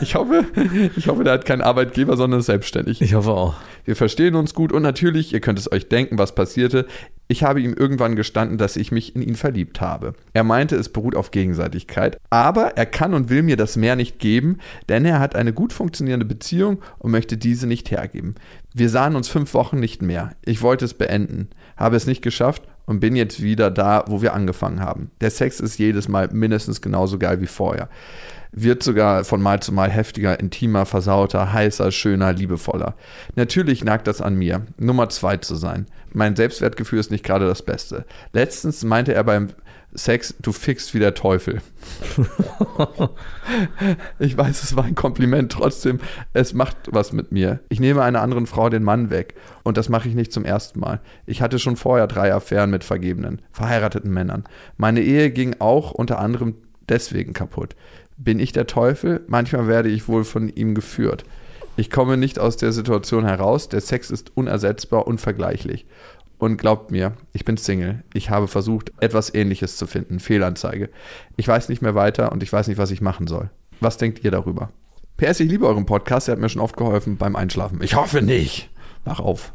ich 0.01 0.15
hoffe, 0.15 0.45
ich 0.95 1.08
hoffe, 1.08 1.23
der 1.23 1.34
hat 1.34 1.45
keinen 1.45 1.62
Arbeitgeber, 1.62 2.17
sondern 2.17 2.39
ist 2.39 2.45
selbstständig. 2.47 3.01
Ich 3.01 3.13
hoffe 3.13 3.32
auch. 3.32 3.55
Wir 3.86 3.95
verstehen 3.95 4.36
uns 4.36 4.53
gut 4.53 4.71
und 4.71 4.84
natürlich, 4.84 5.34
ihr 5.34 5.39
könnt 5.39 5.58
es 5.58 5.71
euch 5.71 5.89
denken, 5.89 6.19
was 6.19 6.36
passierte. 6.36 6.86
Ich 7.27 7.43
habe 7.43 7.62
ihm 7.62 7.73
irgendwann 7.73 8.15
gestanden, 8.15 8.58
dass 8.58 8.75
ich 8.75 8.91
mich 8.91 9.15
in 9.15 9.21
ihn 9.21 9.36
verliebt 9.36 9.82
habe. 9.82 10.13
Er 10.34 10.43
meinte, 10.43 10.75
es 10.75 10.89
beruht 10.89 11.15
auf 11.15 11.32
Gegenseitigkeit, 11.32 12.17
aber 12.29 12.77
er 12.77 12.86
kann 12.86 13.13
und 13.13 13.29
will 13.29 13.43
mir 13.43 13.55
das 13.55 13.75
mehr 13.75 13.95
nicht 13.95 14.19
geben, 14.19 14.58
denn 14.89 15.05
er 15.05 15.19
hat 15.19 15.36
eine 15.36 15.53
gut 15.53 15.73
funktionierende 15.73 16.25
Beziehung 16.25 16.79
und 16.97 17.12
möchte 17.12 17.38
diese 17.38 17.67
nicht 17.67 17.91
hergeben. 17.91 18.36
Wir 18.73 18.89
sahen 18.89 19.15
uns 19.15 19.27
fünf 19.27 19.53
Wochen 19.53 19.79
nicht 19.79 20.01
mehr. 20.01 20.32
Ich 20.45 20.62
wollte 20.62 20.86
es 20.86 20.93
beenden, 20.93 21.49
habe 21.80 21.96
es 21.96 22.06
nicht 22.06 22.22
geschafft 22.22 22.63
und 22.86 23.00
bin 23.00 23.15
jetzt 23.15 23.42
wieder 23.42 23.72
da, 23.72 24.04
wo 24.08 24.22
wir 24.22 24.34
angefangen 24.34 24.82
haben. 24.82 25.12
Der 25.22 25.32
Sex 25.32 25.60
ist 25.60 25.80
jedes 25.80 26.08
Mal 26.08 26.30
mindestens 26.32 26.82
genauso 26.82 27.18
geil 27.18 27.39
wie 27.42 27.48
vorher. 27.48 27.89
Wird 28.52 28.84
sogar 28.84 29.24
von 29.24 29.42
Mal 29.42 29.62
zu 29.62 29.72
Mal 29.72 29.89
heftiger, 29.89 30.39
intimer, 30.39 30.86
versauter, 30.86 31.54
heißer, 31.54 31.92
schöner, 31.92 32.34
liebevoller. 32.34 32.96
Natürlich 33.36 33.84
nagt 33.84 34.08
das 34.08 34.22
an 34.22 34.36
mir, 34.36 34.65
Nummer 34.78 35.10
zwei 35.10 35.38
zu 35.38 35.56
sein. 35.56 35.86
Mein 36.12 36.36
Selbstwertgefühl 36.36 37.00
ist 37.00 37.12
nicht 37.12 37.24
gerade 37.24 37.46
das 37.48 37.62
Beste. 37.62 38.06
Letztens 38.34 38.84
meinte 38.84 39.13
er 39.13 39.24
beim 39.24 39.50
Sex, 39.93 40.36
du 40.39 40.52
fickst 40.52 40.93
wie 40.93 40.99
der 40.99 41.15
Teufel. 41.15 41.62
ich 44.19 44.38
weiß, 44.38 44.63
es 44.63 44.75
war 44.75 44.84
ein 44.84 44.93
Kompliment, 44.93 45.52
trotzdem, 45.52 45.99
es 46.34 46.54
macht 46.54 46.78
was 46.91 47.12
mit 47.12 47.32
mir. 47.32 47.60
Ich 47.69 47.80
nehme 47.80 48.04
einer 48.04 48.21
anderen 48.21 48.45
Frau 48.45 48.69
den 48.69 48.84
Mann 48.84 49.10
weg. 49.10 49.34
Und 49.63 49.78
das 49.78 49.89
mache 49.89 50.08
ich 50.08 50.13
nicht 50.13 50.32
zum 50.32 50.45
ersten 50.45 50.80
Mal. 50.80 51.02
Ich 51.25 51.41
hatte 51.41 51.58
schon 51.58 51.75
vorher 51.75 52.06
drei 52.06 52.34
Affären 52.34 52.69
mit 52.69 52.84
vergebenen, 52.84 53.41
verheirateten 53.52 54.13
Männern. 54.13 54.43
Meine 54.78 55.02
Ehe 55.02 55.32
ging 55.32 55.56
auch 55.58 55.91
unter 55.91 56.19
anderem 56.19 56.56
deswegen 56.88 57.34
kaputt. 57.34 57.75
Bin 58.17 58.39
ich 58.39 58.52
der 58.52 58.67
Teufel? 58.67 59.21
Manchmal 59.28 59.67
werde 59.67 59.89
ich 59.89 60.08
wohl 60.08 60.23
von 60.23 60.49
ihm 60.49 60.75
geführt. 60.75 61.23
Ich 61.78 61.89
komme 61.89 62.17
nicht 62.17 62.39
aus 62.39 62.58
der 62.58 62.73
Situation 62.73 63.25
heraus. 63.25 63.69
Der 63.69 63.80
Sex 63.80 64.12
ist 64.12 64.36
unersetzbar, 64.36 65.08
unvergleichlich. 65.08 65.86
Und 66.39 66.58
glaubt 66.58 66.89
mir, 66.89 67.13
ich 67.34 67.43
bin 67.45 67.58
Single. 67.58 68.04
Ich 68.13 68.30
habe 68.30 68.47
versucht, 68.47 68.93
etwas 69.02 69.34
Ähnliches 69.34 69.75
zu 69.75 69.86
finden. 69.86 70.19
Fehlanzeige. 70.19 70.89
Ich 71.36 71.47
weiß 71.47 71.67
nicht 71.67 71.82
mehr 71.82 71.95
weiter 71.95 72.32
und 72.32 72.41
ich 72.41 72.52
weiß 72.52 72.69
nicht, 72.69 72.78
was 72.78 72.91
ich 72.91 73.02
machen 73.02 73.28
soll. 73.28 73.52
Was 73.82 73.97
denkt 73.97 74.23
ihr 74.23 74.32
darüber? 74.32 74.71
PS, 75.17 75.41
ich 75.41 75.49
liebe 75.49 75.67
euren 75.67 75.86
Podcast. 75.86 76.30
Er 76.30 76.32
hat 76.32 76.39
mir 76.39 76.47
schon 76.47 76.62
oft 76.62 76.78
geholfen 76.78 77.17
beim 77.17 77.36
Einschlafen. 77.36 77.84
Ich 77.84 77.95
hoffe 77.95 78.21
nicht. 78.21 78.69
Mach 79.04 79.19
auf. 79.19 79.54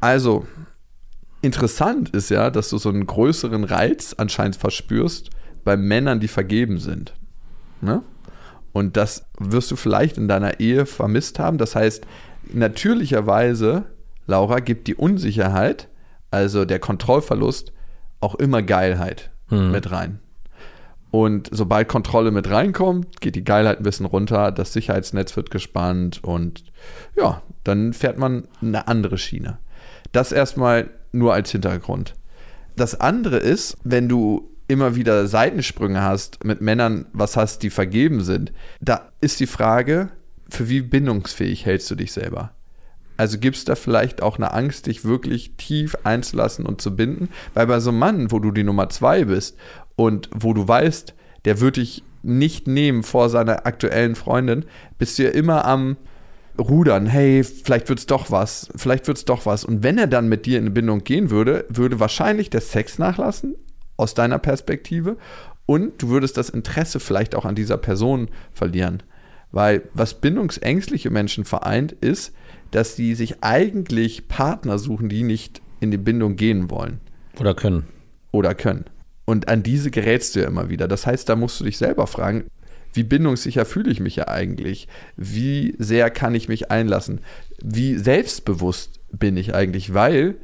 Also, 0.00 0.46
interessant 1.42 2.08
ist 2.10 2.30
ja, 2.30 2.50
dass 2.50 2.70
du 2.70 2.78
so 2.78 2.88
einen 2.88 3.06
größeren 3.06 3.64
Reiz 3.64 4.14
anscheinend 4.16 4.56
verspürst 4.56 5.28
bei 5.62 5.76
Männern, 5.76 6.20
die 6.20 6.28
vergeben 6.28 6.78
sind. 6.78 7.12
Ne? 7.82 8.02
Und 8.72 8.96
das 8.96 9.26
wirst 9.38 9.70
du 9.70 9.76
vielleicht 9.76 10.16
in 10.16 10.26
deiner 10.26 10.58
Ehe 10.58 10.86
vermisst 10.86 11.38
haben. 11.38 11.58
Das 11.58 11.76
heißt, 11.76 12.06
natürlicherweise, 12.50 13.84
Laura, 14.26 14.60
gibt 14.60 14.86
die 14.86 14.94
Unsicherheit, 14.94 15.88
also 16.30 16.64
der 16.64 16.78
Kontrollverlust, 16.78 17.72
auch 18.20 18.34
immer 18.34 18.62
Geilheit 18.62 19.30
Hm. 19.48 19.70
mit 19.70 19.90
rein. 19.90 20.20
Und 21.10 21.48
sobald 21.52 21.86
Kontrolle 21.86 22.32
mit 22.32 22.50
reinkommt, 22.50 23.20
geht 23.20 23.36
die 23.36 23.44
Geilheit 23.44 23.78
ein 23.78 23.84
bisschen 23.84 24.06
runter, 24.06 24.50
das 24.50 24.72
Sicherheitsnetz 24.72 25.36
wird 25.36 25.50
gespannt 25.50 26.24
und 26.24 26.64
ja, 27.16 27.42
dann 27.62 27.92
fährt 27.92 28.18
man 28.18 28.48
eine 28.60 28.88
andere 28.88 29.16
Schiene. 29.16 29.58
Das 30.10 30.32
erstmal 30.32 30.90
nur 31.12 31.32
als 31.32 31.52
Hintergrund. 31.52 32.14
Das 32.74 33.00
andere 33.00 33.36
ist, 33.36 33.76
wenn 33.84 34.08
du 34.08 34.50
immer 34.66 34.96
wieder 34.96 35.28
Seitensprünge 35.28 36.02
hast 36.02 36.42
mit 36.42 36.60
Männern, 36.60 37.06
was 37.12 37.36
hast, 37.36 37.62
die 37.62 37.70
vergeben 37.70 38.24
sind, 38.24 38.52
da 38.80 39.12
ist 39.20 39.38
die 39.38 39.46
Frage, 39.46 40.08
für 40.48 40.68
wie 40.68 40.80
bindungsfähig 40.80 41.64
hältst 41.64 41.88
du 41.92 41.94
dich 41.94 42.12
selber? 42.12 42.53
Also 43.16 43.38
gibt 43.38 43.56
es 43.56 43.64
da 43.64 43.74
vielleicht 43.74 44.22
auch 44.22 44.38
eine 44.38 44.52
Angst, 44.52 44.86
dich 44.86 45.04
wirklich 45.04 45.52
tief 45.56 45.96
einzulassen 46.04 46.66
und 46.66 46.80
zu 46.80 46.96
binden? 46.96 47.28
Weil 47.54 47.66
bei 47.66 47.80
so 47.80 47.90
einem 47.90 47.98
Mann, 48.00 48.30
wo 48.32 48.38
du 48.38 48.50
die 48.50 48.64
Nummer 48.64 48.88
zwei 48.88 49.24
bist 49.24 49.56
und 49.96 50.28
wo 50.34 50.52
du 50.52 50.66
weißt, 50.66 51.14
der 51.44 51.60
wird 51.60 51.76
dich 51.76 52.02
nicht 52.22 52.66
nehmen 52.66 53.02
vor 53.02 53.28
seiner 53.28 53.66
aktuellen 53.66 54.14
Freundin, 54.14 54.64
bist 54.98 55.18
du 55.18 55.24
ja 55.24 55.30
immer 55.30 55.64
am 55.64 55.96
Rudern. 56.58 57.06
Hey, 57.06 57.44
vielleicht 57.44 57.88
wird's 57.88 58.06
doch 58.06 58.30
was, 58.30 58.68
vielleicht 58.76 59.06
wird's 59.06 59.24
doch 59.24 59.46
was. 59.46 59.64
Und 59.64 59.82
wenn 59.82 59.98
er 59.98 60.06
dann 60.06 60.28
mit 60.28 60.46
dir 60.46 60.58
in 60.58 60.64
eine 60.64 60.70
Bindung 60.70 61.04
gehen 61.04 61.30
würde, 61.30 61.66
würde 61.68 62.00
wahrscheinlich 62.00 62.50
der 62.50 62.60
Sex 62.60 62.98
nachlassen, 62.98 63.56
aus 63.96 64.14
deiner 64.14 64.38
Perspektive. 64.38 65.16
Und 65.66 66.02
du 66.02 66.08
würdest 66.08 66.36
das 66.36 66.50
Interesse 66.50 67.00
vielleicht 67.00 67.34
auch 67.34 67.44
an 67.44 67.54
dieser 67.54 67.76
Person 67.76 68.28
verlieren. 68.52 69.02
Weil 69.50 69.82
was 69.94 70.14
bindungsängstliche 70.14 71.10
Menschen 71.10 71.44
vereint, 71.44 71.92
ist, 71.92 72.34
dass 72.74 72.96
sie 72.96 73.14
sich 73.14 73.42
eigentlich 73.42 74.28
Partner 74.28 74.78
suchen, 74.78 75.08
die 75.08 75.22
nicht 75.22 75.62
in 75.80 75.90
die 75.90 75.98
Bindung 75.98 76.36
gehen 76.36 76.70
wollen 76.70 77.00
Oder 77.38 77.54
können. 77.54 77.84
oder 78.32 78.54
können. 78.54 78.86
Und 79.24 79.48
an 79.48 79.62
diese 79.62 79.90
gerätst 79.90 80.34
du 80.34 80.40
ja 80.40 80.48
immer 80.48 80.68
wieder. 80.68 80.88
Das 80.88 81.06
heißt, 81.06 81.28
da 81.28 81.36
musst 81.36 81.60
du 81.60 81.64
dich 81.64 81.78
selber 81.78 82.06
fragen, 82.06 82.44
wie 82.92 83.04
bindungssicher 83.04 83.64
fühle 83.64 83.90
ich 83.90 84.00
mich 84.00 84.16
ja 84.16 84.28
eigentlich? 84.28 84.88
Wie 85.16 85.74
sehr 85.78 86.10
kann 86.10 86.34
ich 86.34 86.48
mich 86.48 86.70
einlassen? 86.70 87.20
Wie 87.62 87.96
selbstbewusst 87.96 89.00
bin 89.10 89.36
ich 89.36 89.54
eigentlich? 89.54 89.94
Weil 89.94 90.36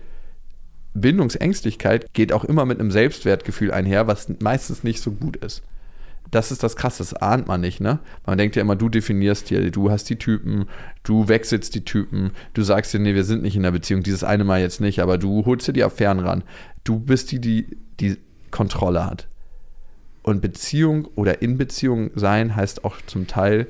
Bindungsängstlichkeit 0.95 2.13
geht 2.13 2.33
auch 2.33 2.45
immer 2.45 2.65
mit 2.65 2.81
einem 2.81 2.91
Selbstwertgefühl 2.91 3.71
einher, 3.71 4.07
was 4.07 4.29
meistens 4.41 4.83
nicht 4.83 5.01
so 5.01 5.13
gut 5.13 5.37
ist. 5.37 5.63
Das 6.31 6.53
ist 6.53 6.63
das 6.63 6.77
Krasse, 6.77 6.99
das 7.03 7.15
ahnt 7.15 7.49
man 7.49 7.61
nicht, 7.61 7.81
ne? 7.81 7.99
Man 8.25 8.39
denkt 8.39 8.55
ja 8.55 8.63
immer, 8.63 8.77
du 8.77 8.89
definierst 8.89 9.49
hier, 9.49 9.71
du 9.71 9.91
hast 9.91 10.09
die 10.09 10.17
Typen, 10.17 10.67
du 11.03 11.27
wechselst 11.29 11.75
die 11.75 11.85
Typen, 11.85 12.31
du 12.55 12.63
sagst 12.63 12.95
dir, 12.95 13.01
nee, 13.01 13.15
wir 13.15 13.25
sind 13.25 13.43
nicht 13.43 13.57
in 13.57 13.65
der 13.65 13.73
Beziehung, 13.73 14.03
dieses 14.03 14.23
eine 14.23 14.45
Mal 14.45 14.61
jetzt 14.61 14.81
nicht, 14.81 15.01
aber 15.01 15.19
du 15.19 15.45
holst 15.45 15.67
dir 15.67 15.73
die 15.73 15.83
Affären 15.85 16.21
ran. 16.21 16.45
Du 16.85 16.99
bist 17.01 17.33
die, 17.33 17.41
die 17.41 17.77
die 18.01 18.17
Kontrolle 18.51 19.07
hat. 19.07 19.29
Und 20.23 20.43
Beziehung 20.43 21.07
oder 21.15 21.43
in 21.43 21.57
Beziehung 21.57 22.11
sein 22.15 22.55
heißt 22.55 22.85
auch 22.85 22.97
zum 23.07 23.27
Teil 23.27 23.67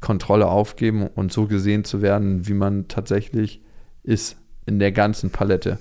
Kontrolle 0.00 0.46
aufgeben 0.46 1.06
und 1.06 1.32
so 1.32 1.46
gesehen 1.46 1.84
zu 1.84 2.02
werden, 2.02 2.46
wie 2.46 2.54
man 2.54 2.88
tatsächlich 2.88 3.62
ist 4.02 4.36
in 4.66 4.78
der 4.78 4.92
ganzen 4.92 5.30
Palette. 5.30 5.78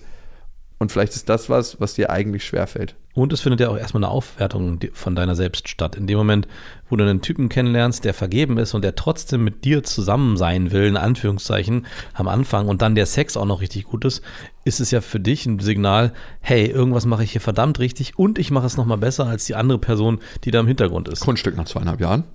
Und 0.84 0.92
vielleicht 0.92 1.16
ist 1.16 1.30
das 1.30 1.50
was, 1.50 1.80
was 1.80 1.94
dir 1.94 2.10
eigentlich 2.10 2.44
schwerfällt. 2.44 2.96
Und 3.14 3.32
es 3.32 3.40
findet 3.40 3.62
ja 3.62 3.70
auch 3.70 3.78
erstmal 3.78 4.04
eine 4.04 4.12
Aufwertung 4.12 4.82
von 4.92 5.16
deiner 5.16 5.34
selbst 5.34 5.70
statt. 5.70 5.96
In 5.96 6.08
dem 6.08 6.18
Moment, 6.18 6.46
wo 6.90 6.98
du 6.98 7.06
einen 7.06 7.22
Typen 7.22 7.48
kennenlernst, 7.48 8.04
der 8.04 8.14
vergeben 8.14 8.58
ist 8.58 8.74
und 8.74 8.82
der 8.82 8.96
trotzdem 8.96 9.46
mit 9.46 9.64
dir 9.64 9.84
zusammen 9.84 10.36
sein 10.36 10.72
will, 10.72 10.84
in 10.84 10.98
Anführungszeichen, 10.98 11.86
am 12.14 12.28
Anfang 12.28 12.68
und 12.68 12.82
dann 12.82 12.96
der 12.96 13.06
Sex 13.06 13.38
auch 13.38 13.46
noch 13.46 13.62
richtig 13.62 13.86
gut 13.86 14.04
ist, 14.04 14.24
ist 14.66 14.80
es 14.80 14.92
ja 14.92 15.02
für 15.02 15.20
dich 15.20 15.46
ein 15.46 15.60
Signal, 15.60 16.14
hey, 16.40 16.68
irgendwas 16.68 17.06
mache 17.06 17.24
ich 17.24 17.34
hier 17.34 17.42
verdammt 17.42 17.80
richtig 17.80 18.18
und 18.18 18.40
ich 18.40 18.50
mache 18.52 18.66
es 18.66 18.78
nochmal 18.78 18.98
besser 18.98 19.26
als 19.26 19.46
die 19.46 19.56
andere 19.56 19.78
Person, 19.78 20.20
die 20.44 20.52
da 20.52 20.60
im 20.62 20.68
Hintergrund 20.68 21.10
ist. 21.10 21.20
Kunststück 21.20 21.58
nach 21.58 21.66
zweieinhalb 21.66 22.00
Jahren. 22.00 22.24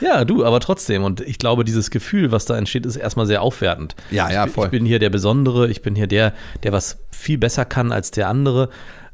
Ja, 0.00 0.24
du, 0.24 0.44
aber 0.44 0.60
trotzdem. 0.60 1.02
Und 1.02 1.20
ich 1.20 1.38
glaube, 1.38 1.64
dieses 1.64 1.90
Gefühl, 1.90 2.30
was 2.30 2.44
da 2.44 2.56
entsteht, 2.56 2.84
ist 2.86 2.96
erstmal 2.96 3.26
sehr 3.26 3.42
aufwertend. 3.42 3.96
Ja, 4.10 4.30
ja, 4.30 4.46
ich, 4.46 4.52
voll. 4.52 4.66
Ich 4.66 4.70
bin 4.70 4.84
hier 4.84 4.98
der 4.98 5.10
Besondere, 5.10 5.68
ich 5.68 5.82
bin 5.82 5.94
hier 5.94 6.06
der, 6.06 6.34
der 6.62 6.72
was 6.72 6.98
viel 7.10 7.38
besser 7.38 7.64
kann 7.64 7.92
als 7.92 8.10
der 8.10 8.28
andere. 8.28 8.68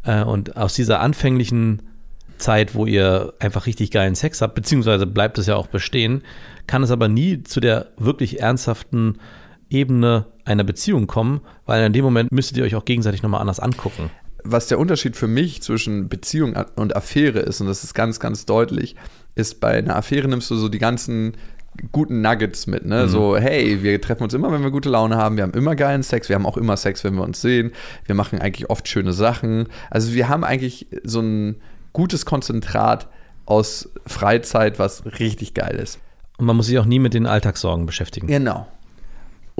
Äh, 0.04 0.22
Und 0.22 0.56
aus 0.56 0.74
dieser 0.74 1.00
anfänglichen 1.00 1.82
Zeit, 2.38 2.74
wo 2.74 2.86
ihr 2.86 3.34
einfach 3.38 3.66
richtig 3.66 3.90
geilen 3.90 4.14
Sex 4.14 4.40
habt, 4.40 4.54
beziehungsweise 4.54 5.06
bleibt 5.06 5.38
es 5.38 5.46
ja 5.46 5.56
auch 5.56 5.66
bestehen, 5.68 6.22
kann 6.66 6.82
es 6.82 6.90
aber 6.90 7.08
nie 7.08 7.42
zu 7.42 7.60
der 7.60 7.88
wirklich 7.98 8.40
ernsthaften 8.40 9.18
Ebene 9.70 10.26
einer 10.44 10.64
Beziehung 10.64 11.06
kommen, 11.06 11.40
weil 11.64 11.84
in 11.84 11.92
dem 11.92 12.04
Moment 12.04 12.32
müsstet 12.32 12.58
ihr 12.58 12.64
euch 12.64 12.74
auch 12.74 12.84
gegenseitig 12.84 13.22
nochmal 13.22 13.40
anders 13.40 13.60
angucken. 13.60 14.10
was 14.44 14.66
der 14.66 14.78
Unterschied 14.78 15.16
für 15.16 15.26
mich 15.26 15.62
zwischen 15.62 16.08
Beziehung 16.08 16.56
und 16.76 16.96
Affäre 16.96 17.40
ist, 17.40 17.60
und 17.60 17.66
das 17.66 17.84
ist 17.84 17.94
ganz, 17.94 18.20
ganz 18.20 18.46
deutlich, 18.46 18.96
ist 19.34 19.60
bei 19.60 19.78
einer 19.78 19.96
Affäre 19.96 20.28
nimmst 20.28 20.50
du 20.50 20.56
so 20.56 20.68
die 20.68 20.78
ganzen 20.78 21.34
guten 21.92 22.20
Nuggets 22.20 22.66
mit, 22.66 22.84
ne? 22.84 23.08
So, 23.08 23.36
hey, 23.36 23.82
wir 23.82 24.00
treffen 24.00 24.24
uns 24.24 24.34
immer, 24.34 24.50
wenn 24.50 24.62
wir 24.62 24.70
gute 24.70 24.88
Laune 24.88 25.16
haben, 25.16 25.36
wir 25.36 25.44
haben 25.44 25.52
immer 25.52 25.76
geilen 25.76 26.02
Sex, 26.02 26.28
wir 26.28 26.34
haben 26.34 26.46
auch 26.46 26.56
immer 26.56 26.76
Sex, 26.76 27.04
wenn 27.04 27.14
wir 27.14 27.22
uns 27.22 27.40
sehen, 27.40 27.72
wir 28.06 28.14
machen 28.14 28.40
eigentlich 28.40 28.70
oft 28.70 28.88
schöne 28.88 29.12
Sachen. 29.12 29.68
Also 29.88 30.12
wir 30.12 30.28
haben 30.28 30.44
eigentlich 30.44 30.88
so 31.04 31.20
ein 31.20 31.56
gutes 31.92 32.26
Konzentrat 32.26 33.08
aus 33.46 33.88
Freizeit, 34.06 34.78
was 34.78 35.04
richtig 35.18 35.54
geil 35.54 35.76
ist. 35.76 36.00
Und 36.38 36.46
man 36.46 36.56
muss 36.56 36.66
sich 36.66 36.78
auch 36.78 36.86
nie 36.86 36.98
mit 36.98 37.14
den 37.14 37.26
Alltagssorgen 37.26 37.86
beschäftigen. 37.86 38.26
Genau. 38.26 38.66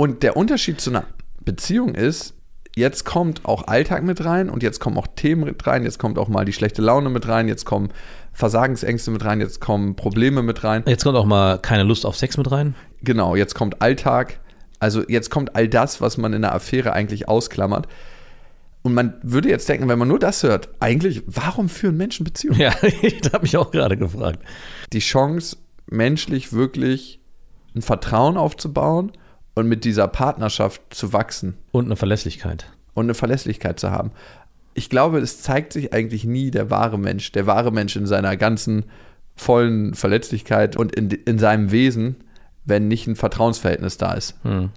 Und 0.00 0.22
der 0.22 0.34
Unterschied 0.38 0.80
zu 0.80 0.88
einer 0.88 1.04
Beziehung 1.44 1.94
ist, 1.94 2.32
jetzt 2.74 3.04
kommt 3.04 3.44
auch 3.44 3.68
Alltag 3.68 4.02
mit 4.02 4.24
rein 4.24 4.48
und 4.48 4.62
jetzt 4.62 4.80
kommen 4.80 4.96
auch 4.96 5.06
Themen 5.14 5.44
mit 5.44 5.66
rein, 5.66 5.84
jetzt 5.84 5.98
kommt 5.98 6.18
auch 6.18 6.28
mal 6.28 6.46
die 6.46 6.54
schlechte 6.54 6.80
Laune 6.80 7.10
mit 7.10 7.28
rein, 7.28 7.48
jetzt 7.48 7.66
kommen 7.66 7.90
Versagensängste 8.32 9.10
mit 9.10 9.22
rein, 9.26 9.42
jetzt 9.42 9.60
kommen 9.60 9.96
Probleme 9.96 10.42
mit 10.42 10.64
rein. 10.64 10.84
Jetzt 10.86 11.04
kommt 11.04 11.18
auch 11.18 11.26
mal 11.26 11.58
keine 11.58 11.82
Lust 11.82 12.06
auf 12.06 12.16
Sex 12.16 12.38
mit 12.38 12.50
rein. 12.50 12.76
Genau, 13.02 13.36
jetzt 13.36 13.54
kommt 13.54 13.82
Alltag. 13.82 14.40
Also 14.78 15.02
jetzt 15.06 15.28
kommt 15.28 15.54
all 15.54 15.68
das, 15.68 16.00
was 16.00 16.16
man 16.16 16.32
in 16.32 16.46
einer 16.46 16.54
Affäre 16.54 16.94
eigentlich 16.94 17.28
ausklammert. 17.28 17.86
Und 18.80 18.94
man 18.94 19.18
würde 19.22 19.50
jetzt 19.50 19.68
denken, 19.68 19.86
wenn 19.90 19.98
man 19.98 20.08
nur 20.08 20.18
das 20.18 20.42
hört, 20.42 20.70
eigentlich, 20.80 21.24
warum 21.26 21.68
führen 21.68 21.98
Menschen 21.98 22.24
Beziehungen? 22.24 22.58
Ja, 22.58 22.72
ich 23.02 23.20
habe 23.34 23.42
mich 23.42 23.54
auch 23.58 23.70
gerade 23.70 23.98
gefragt. 23.98 24.38
die 24.94 25.00
Chance, 25.00 25.58
menschlich 25.90 26.54
wirklich 26.54 27.20
ein 27.74 27.82
Vertrauen 27.82 28.38
aufzubauen 28.38 29.12
und 29.54 29.68
mit 29.68 29.84
dieser 29.84 30.08
Partnerschaft 30.08 30.82
zu 30.90 31.12
wachsen 31.12 31.56
Und 31.72 31.86
eine 31.86 31.96
Verlässlichkeit. 31.96 32.66
und 32.94 33.06
eine 33.06 33.14
Verlässlichkeit 33.14 33.80
zu 33.80 33.90
haben. 33.90 34.12
Ich 34.74 34.88
glaube, 34.88 35.18
es 35.18 35.42
zeigt 35.42 35.72
sich 35.72 35.92
eigentlich 35.92 36.24
nie 36.24 36.50
der 36.50 36.70
wahre 36.70 36.98
Mensch, 36.98 37.32
der 37.32 37.46
wahre 37.46 37.72
Mensch 37.72 37.96
in 37.96 38.06
seiner 38.06 38.36
ganzen 38.36 38.84
vollen 39.34 39.94
Verletzlichkeit 39.94 40.76
und 40.76 40.94
in, 40.94 41.10
in 41.10 41.38
seinem 41.38 41.70
Wesen, 41.72 42.16
wenn 42.64 42.88
nicht 42.88 43.06
ein 43.06 43.16
Vertrauensverhältnis 43.16 43.96
da 43.96 44.12
ist. 44.12 44.36
Hm. 44.42 44.70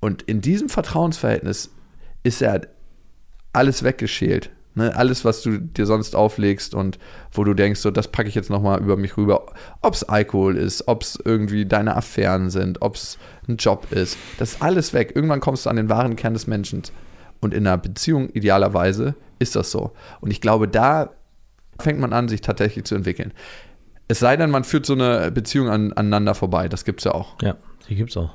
Und 0.00 0.22
in 0.22 0.40
diesem 0.40 0.68
Vertrauensverhältnis 0.68 1.70
ist 2.22 2.40
ja 2.40 2.60
alles 3.52 3.82
weggeschält. 3.82 4.50
Ne? 4.74 4.94
Alles, 4.96 5.24
was 5.24 5.42
du 5.42 5.58
dir 5.58 5.86
sonst 5.86 6.14
auflegst 6.14 6.74
und 6.74 6.98
wo 7.32 7.44
du 7.44 7.54
denkst, 7.54 7.80
so, 7.80 7.90
das 7.90 8.08
packe 8.08 8.28
ich 8.28 8.34
jetzt 8.34 8.50
nochmal 8.50 8.80
über 8.80 8.96
mich 8.96 9.16
rüber. 9.16 9.52
Ob 9.82 9.94
es 9.94 10.04
Alkohol 10.04 10.56
ist, 10.56 10.86
ob 10.86 11.02
es 11.02 11.18
irgendwie 11.24 11.66
deine 11.66 11.96
Affären 11.96 12.50
sind, 12.50 12.82
ob 12.82 12.94
es 12.94 13.18
ein 13.48 13.56
Job 13.56 13.90
ist. 13.90 14.16
Das 14.38 14.52
ist 14.52 14.62
alles 14.62 14.92
weg. 14.92 15.12
Irgendwann 15.14 15.40
kommst 15.40 15.66
du 15.66 15.70
an 15.70 15.76
den 15.76 15.88
wahren 15.88 16.16
Kern 16.16 16.34
des 16.34 16.46
Menschen. 16.46 16.82
Und 17.40 17.54
in 17.54 17.66
einer 17.66 17.78
Beziehung 17.78 18.30
idealerweise 18.30 19.14
ist 19.38 19.56
das 19.56 19.70
so. 19.70 19.92
Und 20.20 20.30
ich 20.30 20.40
glaube, 20.40 20.68
da 20.68 21.10
fängt 21.80 22.00
man 22.00 22.12
an, 22.12 22.28
sich 22.28 22.40
tatsächlich 22.40 22.84
zu 22.84 22.94
entwickeln. 22.94 23.32
Es 24.08 24.18
sei 24.18 24.36
denn, 24.36 24.50
man 24.50 24.64
führt 24.64 24.86
so 24.86 24.94
eine 24.94 25.30
Beziehung 25.30 25.68
an, 25.68 25.92
aneinander 25.92 26.34
vorbei. 26.34 26.68
Das 26.68 26.84
gibt 26.84 27.00
es 27.00 27.04
ja 27.04 27.12
auch. 27.12 27.40
Ja, 27.42 27.56
die 27.88 27.94
gibt's 27.94 28.16
auch. 28.16 28.34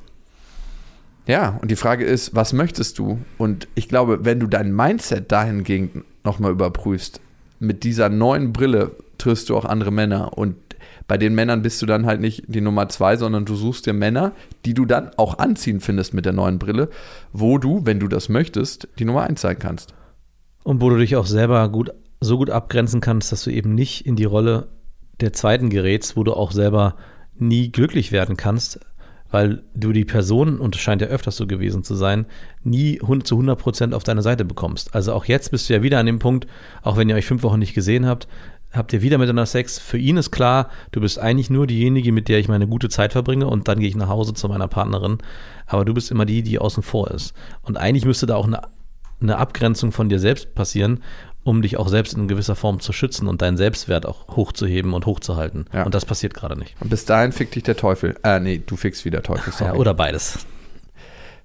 Ja, 1.26 1.58
und 1.62 1.72
die 1.72 1.76
Frage 1.76 2.04
ist, 2.04 2.36
was 2.36 2.54
möchtest 2.54 3.00
du? 3.00 3.20
Und 3.38 3.68
ich 3.76 3.88
glaube, 3.88 4.26
wenn 4.26 4.40
du 4.40 4.48
dein 4.48 4.76
Mindset 4.76 5.32
dahingehend 5.32 6.04
nochmal 6.24 6.52
überprüfst, 6.52 7.22
mit 7.60 7.84
dieser 7.84 8.10
neuen 8.10 8.54
Brille 8.54 8.92
triffst 9.18 9.50
du 9.50 9.58
auch 9.58 9.66
andere 9.66 9.92
Männer. 9.92 10.38
Und 10.38 10.56
bei 11.08 11.18
den 11.18 11.34
Männern 11.34 11.62
bist 11.62 11.82
du 11.82 11.86
dann 11.86 12.06
halt 12.06 12.22
nicht 12.22 12.44
die 12.48 12.62
Nummer 12.62 12.90
zwei, 12.90 13.16
sondern 13.16 13.46
du 13.46 13.56
suchst 13.56 13.86
dir 13.86 13.94
Männer, 13.94 14.34
die 14.66 14.74
du 14.74 14.86
dann 14.86 15.12
auch 15.18 15.38
anziehen 15.38 15.80
findest 15.80 16.14
mit 16.14 16.26
der 16.26 16.34
neuen 16.34 16.60
Brille, 16.60 16.90
wo 17.32 17.58
du, 17.58 17.86
wenn 17.86 18.00
du 18.00 18.08
das 18.08 18.30
möchtest, 18.30 18.88
die 19.00 19.06
Nummer 19.06 19.24
eins 19.24 19.42
sein 19.42 19.60
kannst. 19.60 19.94
Und 20.64 20.82
wo 20.82 20.90
du 20.90 20.98
dich 20.98 21.16
auch 21.16 21.26
selber 21.26 21.70
gut, 21.70 21.92
so 22.20 22.38
gut 22.38 22.50
abgrenzen 22.50 23.02
kannst, 23.02 23.32
dass 23.32 23.44
du 23.44 23.50
eben 23.50 23.74
nicht 23.76 24.06
in 24.06 24.16
die 24.16 24.24
Rolle 24.24 24.68
der 25.20 25.34
zweiten 25.34 25.70
gerätst, 25.70 26.16
wo 26.18 26.24
du 26.24 26.34
auch 26.34 26.52
selber 26.52 26.96
nie 27.36 27.72
glücklich 27.72 28.12
werden 28.12 28.38
kannst, 28.38 28.80
weil 29.34 29.64
du 29.74 29.94
die 29.94 30.06
Person, 30.06 30.60
und 30.60 30.76
es 30.76 30.82
scheint 30.82 31.02
ja 31.02 31.08
öfters 31.08 31.38
so 31.38 31.48
gewesen 31.48 31.84
zu 31.84 31.96
sein, 31.96 32.28
nie 32.64 33.00
zu 33.00 33.34
100 33.34 33.58
Prozent 33.58 33.96
auf 33.96 34.04
deine 34.04 34.22
Seite 34.22 34.46
bekommst. 34.46 34.94
Also 34.94 35.12
auch 35.12 35.26
jetzt 35.26 35.50
bist 35.50 35.68
du 35.68 35.74
ja 35.74 35.82
wieder 35.82 35.98
an 35.98 36.06
dem 36.06 36.20
Punkt, 36.20 36.46
auch 36.84 36.98
wenn 36.98 37.10
ihr 37.10 37.16
euch 37.16 37.26
fünf 37.26 37.42
Wochen 37.42 37.58
nicht 37.58 37.74
gesehen 37.74 38.06
habt, 38.06 38.28
habt 38.72 38.94
ihr 38.94 39.02
wieder 39.02 39.18
miteinander 39.18 39.48
Sex. 39.48 39.80
Für 39.80 39.98
ihn 39.98 40.18
ist 40.18 40.30
klar, 40.30 40.70
du 40.92 41.02
bist 41.02 41.18
eigentlich 41.18 41.50
nur 41.50 41.66
diejenige, 41.66 42.12
mit 42.12 42.28
der 42.28 42.38
ich 42.38 42.48
meine 42.48 42.68
gute 42.68 42.90
Zeit 42.90 43.12
verbringe 43.12 43.48
und 43.48 43.68
dann 43.68 43.80
gehe 43.80 43.90
ich 43.90 43.96
nach 43.96 44.08
Hause 44.08 44.36
zu 44.36 44.48
meiner 44.48 44.68
Partnerin. 44.68 45.18
Aber 45.66 45.84
du 45.84 45.96
bist 45.96 46.12
immer 46.12 46.26
die, 46.26 46.44
die 46.44 46.60
außen 46.60 46.84
vor 46.84 47.10
ist. 47.10 47.34
Und 47.64 47.78
eigentlich 47.78 48.06
müsste 48.06 48.28
da 48.28 48.36
auch 48.36 48.46
eine, 48.46 48.62
eine 49.20 49.38
Abgrenzung 49.38 49.92
von 49.92 50.10
dir 50.10 50.20
selbst 50.20 50.54
passieren, 50.54 51.00
um 51.44 51.62
dich 51.62 51.78
auch 51.78 51.90
selbst 51.90 52.14
in 52.14 52.28
gewisser 52.28 52.56
Form 52.56 52.80
zu 52.80 52.94
schützen 52.94 53.28
und 53.28 53.42
deinen 53.42 53.58
Selbstwert 53.58 54.06
auch 54.06 54.28
hochzuheben 54.36 54.94
und 54.94 55.06
hochzuhalten. 55.06 55.66
Ja. 55.74 55.84
Und 55.84 55.94
das 55.94 56.06
passiert 56.06 56.34
gerade 56.34 56.58
nicht. 56.58 56.76
Und 56.80 56.90
bis 56.90 57.06
dahin 57.06 57.32
fickt 57.32 57.56
dich 57.56 57.64
der 57.64 57.76
Teufel. 57.76 58.16
Äh, 58.24 58.40
nee, 58.40 58.62
du 58.66 58.76
fickst 58.76 59.06
wieder 59.06 59.22
Teufel. 59.22 59.52
Sorry. 59.52 59.74
Ja, 59.74 59.80
oder 59.80 59.94
beides. 59.94 60.40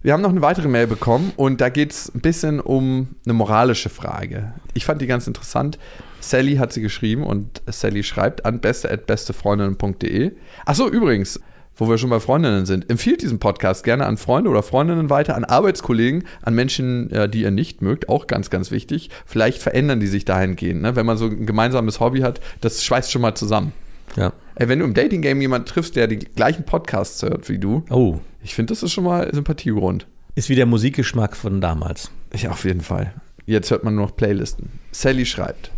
Wir 0.01 0.13
haben 0.13 0.23
noch 0.23 0.31
eine 0.31 0.43
weitere 0.43 0.69
Mail 0.69 0.87
bekommen 0.87 1.33
und 1.37 1.61
da 1.61 1.71
geht 1.71 1.91
es 1.91 2.15
ein 2.15 2.21
bisschen 2.21 2.61
um 2.61 3.17
eine 3.25 3.35
moralische 3.35 3.89
Frage. 3.89 4.53
Ich 4.75 4.85
fand 4.85 5.03
die 5.03 5.09
ganz 5.09 5.27
interessant. 5.27 5.77
Sally 6.21 6.57
hat 6.57 6.73
sie 6.73 6.83
geschrieben 6.83 7.25
und 7.25 7.63
Sally 7.67 8.05
schreibt 8.05 8.45
an 8.45 8.61
beste.bestefreundinnen.de. 8.61 10.33
Achso, 10.67 10.89
übrigens, 10.89 11.41
wo 11.79 11.89
wir 11.89 11.97
schon 11.97 12.11
bei 12.11 12.21
Freundinnen 12.21 12.67
sind, 12.67 12.91
empfiehlt 12.91 13.23
diesen 13.23 13.39
Podcast 13.39 13.85
gerne 13.85 14.05
an 14.05 14.17
Freunde 14.19 14.51
oder 14.51 14.63
Freundinnen 14.63 15.09
weiter, 15.11 15.37
an 15.37 15.45
Arbeitskollegen, 15.45 16.25
an 16.43 16.55
Menschen, 16.55 17.11
äh, 17.11 17.29
die 17.29 17.43
ihr 17.43 17.51
nicht 17.51 17.81
mögt, 17.81 18.09
auch 18.09 18.27
ganz, 18.27 18.51
ganz 18.51 18.71
wichtig. 18.71 19.09
Vielleicht 19.25 19.63
verändern 19.63 20.01
die 20.01 20.07
sich 20.09 20.25
dahingehend. 20.25 20.83
Ne? 20.83 20.97
Wenn 20.97 21.07
man 21.07 21.17
so 21.17 21.27
ein 21.27 21.47
gemeinsames 21.47 22.01
Hobby 22.01 22.21
hat, 22.21 22.41
das 22.61 22.85
schweißt 22.85 23.11
schon 23.11 23.23
mal 23.23 23.35
zusammen. 23.35 23.73
Ja. 24.17 24.33
Ey, 24.57 24.69
wenn 24.69 24.81
du 24.81 24.85
im 24.85 24.95
Dating-Game 24.95 25.41
jemanden 25.41 25.67
triffst, 25.67 25.95
der 25.97 26.09
die 26.09 26.19
gleichen 26.19 26.65
Podcasts 26.65 27.23
hört 27.23 27.49
wie 27.49 27.59
du, 27.59 27.85
Oh, 27.91 28.19
ich 28.43 28.55
finde, 28.55 28.73
das 28.73 28.83
ist 28.83 28.93
schon 28.93 29.05
mal 29.05 29.33
Sympathiegrund. 29.33 30.07
ist 30.35 30.49
wie 30.49 30.55
der 30.57 30.67
Musikgeschmack 30.67 31.37
von 31.37 31.61
damals. 31.61 32.11
Ja, 32.35 32.51
auf 32.51 32.65
jeden 32.65 32.81
Fall. 32.81 33.13
Jetzt 33.47 33.71
hört 33.71 33.85
man 33.85 33.95
nur 33.95 34.07
noch 34.07 34.17
Playlisten. 34.17 34.71
Sally 34.93 35.25
schreibt. 35.27 35.71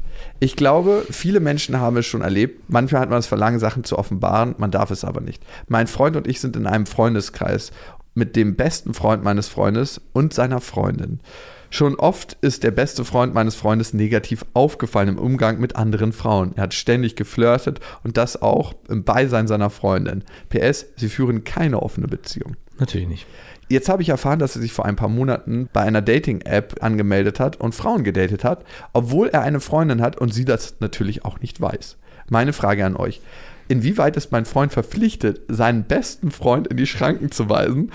Ich 0.43 0.57
glaube, 0.57 1.05
viele 1.11 1.39
Menschen 1.39 1.79
haben 1.79 1.99
es 1.99 2.07
schon 2.07 2.23
erlebt. 2.23 2.65
Manchmal 2.69 3.03
hat 3.03 3.11
man 3.11 3.19
das 3.19 3.27
Verlangen, 3.27 3.59
Sachen 3.59 3.85
zu 3.85 3.99
offenbaren, 3.99 4.55
man 4.57 4.71
darf 4.71 4.91
es 4.91 5.05
aber 5.05 5.21
nicht. 5.21 5.43
Mein 5.69 5.87
Freund 5.87 6.17
und 6.17 6.27
ich 6.27 6.41
sind 6.41 6.57
in 6.57 6.67
einem 6.67 6.87
Freundeskreis 6.87 7.73
mit 8.15 8.37
dem 8.37 8.57
besten 8.57 8.95
Freund 8.95 9.23
meines 9.23 9.49
Freundes 9.49 10.01
und 10.15 10.33
seiner 10.33 10.63
Freundin. 10.63 11.21
Schon 11.69 11.95
oft 11.95 12.37
ist 12.41 12.65
der 12.65 12.73
beste 12.73 13.05
Freund 13.05 13.33
meines 13.35 13.55
Freundes 13.55 13.93
negativ 13.93 14.45
aufgefallen 14.55 15.11
im 15.11 15.19
Umgang 15.19 15.61
mit 15.61 15.77
anderen 15.77 16.13
Frauen. 16.13 16.53
Er 16.57 16.65
hat 16.65 16.75
ständig 16.75 17.17
geflirtet 17.17 17.79
und 18.03 18.17
das 18.17 18.41
auch 18.41 18.75
im 18.89 19.05
Beisein 19.05 19.47
seiner 19.47 19.71
Freundin. 19.71 20.25
PS, 20.49 20.87
sie 20.97 21.09
führen 21.09 21.45
keine 21.45 21.81
offene 21.83 22.09
Beziehung. 22.09 22.57
Natürlich 22.79 23.09
nicht. 23.09 23.27
Jetzt 23.71 23.89
habe 23.89 24.03
ich 24.03 24.09
erfahren, 24.09 24.41
dass 24.41 24.57
er 24.57 24.63
sich 24.63 24.73
vor 24.73 24.85
ein 24.85 24.97
paar 24.97 25.09
Monaten 25.09 25.69
bei 25.73 25.83
einer 25.83 26.03
Dating-App 26.03 26.83
angemeldet 26.83 27.39
hat 27.39 27.61
und 27.61 27.73
Frauen 27.73 28.03
gedatet 28.03 28.43
hat, 28.43 28.65
obwohl 28.93 29.29
er 29.29 29.43
eine 29.43 29.61
Freundin 29.61 30.03
hat 30.03 30.19
und 30.19 30.35
sie 30.35 30.45
das 30.45 30.75
natürlich 30.81 31.25
auch 31.25 31.39
nicht 31.39 31.61
weiß. 31.61 31.97
Meine 32.29 32.53
Frage 32.53 32.85
an 32.85 32.97
euch. 32.97 33.21
Inwieweit 33.69 34.17
ist 34.17 34.33
mein 34.33 34.45
Freund 34.45 34.73
verpflichtet, 34.73 35.43
seinen 35.47 35.85
besten 35.85 36.33
Freund 36.33 36.67
in 36.67 36.79
die 36.79 36.87
Schranken 36.89 37.31
zu 37.31 37.49
weisen? 37.49 37.93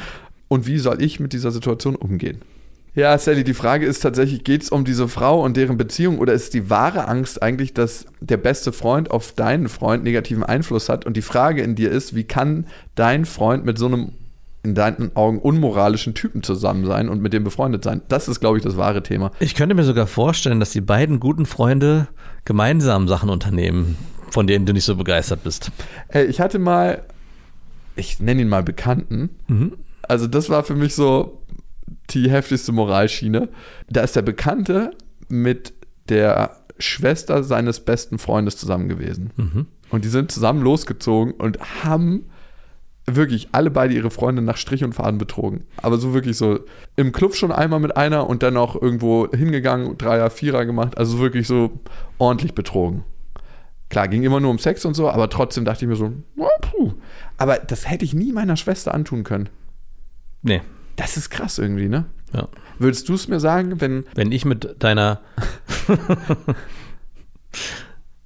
Und 0.48 0.66
wie 0.66 0.78
soll 0.78 1.02
ich 1.02 1.20
mit 1.20 1.34
dieser 1.34 1.52
Situation 1.52 1.98
umgehen? 1.98 2.42
Ja, 2.94 3.18
Sally, 3.18 3.44
die 3.44 3.54
Frage 3.54 3.86
ist 3.86 4.00
tatsächlich, 4.00 4.46
geht 4.46 4.64
es 4.64 4.70
um 4.70 4.86
diese 4.86 5.10
Frau 5.10 5.44
und 5.44 5.58
deren 5.58 5.76
Beziehung 5.76 6.20
oder 6.20 6.32
ist 6.32 6.54
die 6.54 6.70
wahre 6.70 7.10
Angst 7.10 7.44
eigentlich, 7.44 7.74
dass 7.74 8.06
der 8.22 8.38
beste 8.38 8.72
Freund 8.72 9.12
auf 9.12 9.34
deinen 9.34 9.68
Freund 9.68 10.06
negativen 10.06 10.46
Einfluss 10.46 10.88
hat? 10.88 11.06
Und 11.06 11.18
die 11.18 11.22
Frage 11.22 11.62
in 11.62 11.76
dir 11.76 11.92
ist, 11.92 12.16
wie 12.16 12.24
kann 12.24 12.66
dein 12.96 13.26
Freund 13.26 13.66
mit 13.66 13.78
so 13.78 13.88
einem 13.88 14.14
in 14.66 14.74
deinen 14.76 15.16
Augen 15.16 15.38
unmoralischen 15.38 16.16
Typen 16.16 16.42
zusammen 16.44 16.86
sein 16.86 17.08
und 17.08 17.22
mit 17.22 17.34
dem 17.34 17.44
befreundet 17.44 17.84
sein? 17.84 18.02
Das 18.08 18.28
ist, 18.28 18.40
glaube 18.40 18.58
ich, 18.58 18.64
das 18.64 18.76
wahre 18.78 19.04
Thema. 19.04 19.32
Ich 19.40 19.54
könnte 19.54 19.76
mir 19.76 19.84
sogar 19.84 20.08
vorstellen, 20.08 20.60
dass 20.60 20.72
die 20.72 20.82
beiden 20.82 21.20
guten 21.20 21.46
Freunde 21.46 22.08
gemeinsam 22.46 23.08
Sachen 23.08 23.30
unternehmen, 23.30 23.96
von 24.32 24.48
denen 24.48 24.66
du 24.66 24.74
nicht 24.74 24.86
so 24.86 24.96
begeistert 24.96 25.44
bist. 25.44 25.72
Hey, 26.10 26.26
ich 26.26 26.42
hatte 26.42 26.58
mal, 26.58 27.04
ich 27.96 28.20
nenne 28.20 28.42
ihn 28.42 28.50
mal 28.50 28.64
Bekannten. 28.64 29.30
Also 30.02 30.28
das 30.28 30.50
war 30.50 30.64
für 30.64 30.76
mich 30.76 30.96
so 30.96 31.42
die 32.10 32.30
heftigste 32.30 32.72
Moralschiene. 32.72 33.50
Da 33.88 34.02
ist 34.02 34.16
der 34.16 34.24
Bekannte 34.24 34.92
mit 35.30 35.74
der 36.10 36.58
Schwester 36.80 37.44
seines 37.44 37.80
besten 37.80 38.18
Freundes 38.18 38.58
zusammen 38.58 38.90
gewesen. 38.90 39.68
Und 39.92 40.04
die 40.06 40.10
sind 40.10 40.32
zusammen 40.32 40.64
losgezogen 40.64 41.34
und 41.34 41.60
haben 41.84 42.26
wirklich 43.08 43.50
alle 43.52 43.70
beide 43.70 43.94
ihre 43.94 44.10
Freunde 44.10 44.42
nach 44.42 44.58
Strich 44.58 44.84
und 44.84 44.94
Faden 44.94 45.18
betrogen. 45.18 45.66
Aber 45.82 45.98
so 45.98 46.14
wirklich 46.14 46.38
so 46.38 46.60
im 46.96 47.12
Club 47.12 47.36
schon 47.36 47.52
einmal 47.52 47.80
mit 47.80 47.96
einer 47.96 48.28
und 48.28 48.44
dann 48.44 48.58
auch 48.58 48.80
irgendwo 48.82 49.30
hingegangen, 49.32 49.98
Dreier, 49.98 50.30
Vierer 50.30 50.66
gemacht. 50.66 50.98
Also 50.98 51.20
wirklich 51.20 51.48
so 51.48 51.80
ordentlich 52.18 52.56
betrogen. 52.56 53.04
Klar, 53.90 54.08
ging 54.08 54.24
immer 54.24 54.40
nur 54.40 54.50
um 54.50 54.58
Sex 54.58 54.84
und 54.86 54.96
so, 54.96 55.10
aber 55.10 55.30
trotzdem 55.30 55.66
dachte 55.66 55.86
ich 55.86 55.90
mir 55.90 55.96
so, 55.96 56.12
oh, 56.38 56.48
puh. 56.62 56.94
Aber 57.38 57.58
das 57.58 57.90
hätte 57.90 58.04
ich 58.04 58.14
nie 58.14 58.32
meiner 58.32 58.58
Schwester 58.58 58.94
antun 58.94 59.24
können. 59.24 59.50
Nee. 60.42 60.62
Das 60.96 61.18
ist 61.18 61.30
krass 61.30 61.60
irgendwie, 61.60 61.90
ne? 61.90 62.06
Ja. 62.34 62.48
Würdest 62.80 63.08
du 63.08 63.14
es 63.14 63.28
mir 63.28 63.40
sagen, 63.40 63.80
wenn. 63.82 64.06
Wenn 64.16 64.32
ich 64.32 64.46
mit 64.46 64.78
deiner 64.80 65.22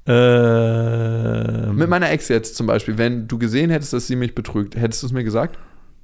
ähm, 0.10 1.76
Mit 1.76 1.90
meiner 1.90 2.10
Ex 2.12 2.28
jetzt 2.28 2.56
zum 2.56 2.68
Beispiel, 2.68 2.98
wenn 2.98 3.28
du 3.28 3.38
gesehen 3.38 3.70
hättest, 3.70 3.94
dass 3.94 4.08
sie 4.08 4.16
mich 4.16 4.36
betrügt, 4.36 4.76
hättest 4.76 5.04
du 5.04 5.08
es 5.08 5.14
mir 5.14 5.24
gesagt? 5.24 5.58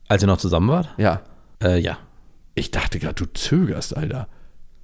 als 0.08 0.22
ihr 0.22 0.28
noch 0.28 0.38
zusammen 0.38 0.70
wart? 0.70 0.90
Ja. 0.98 1.22
Äh, 1.64 1.80
ja. 1.80 1.98
Ich 2.54 2.70
dachte 2.70 3.00
gerade, 3.00 3.16
du 3.16 3.26
zögerst, 3.34 3.98
Alter. 3.98 4.28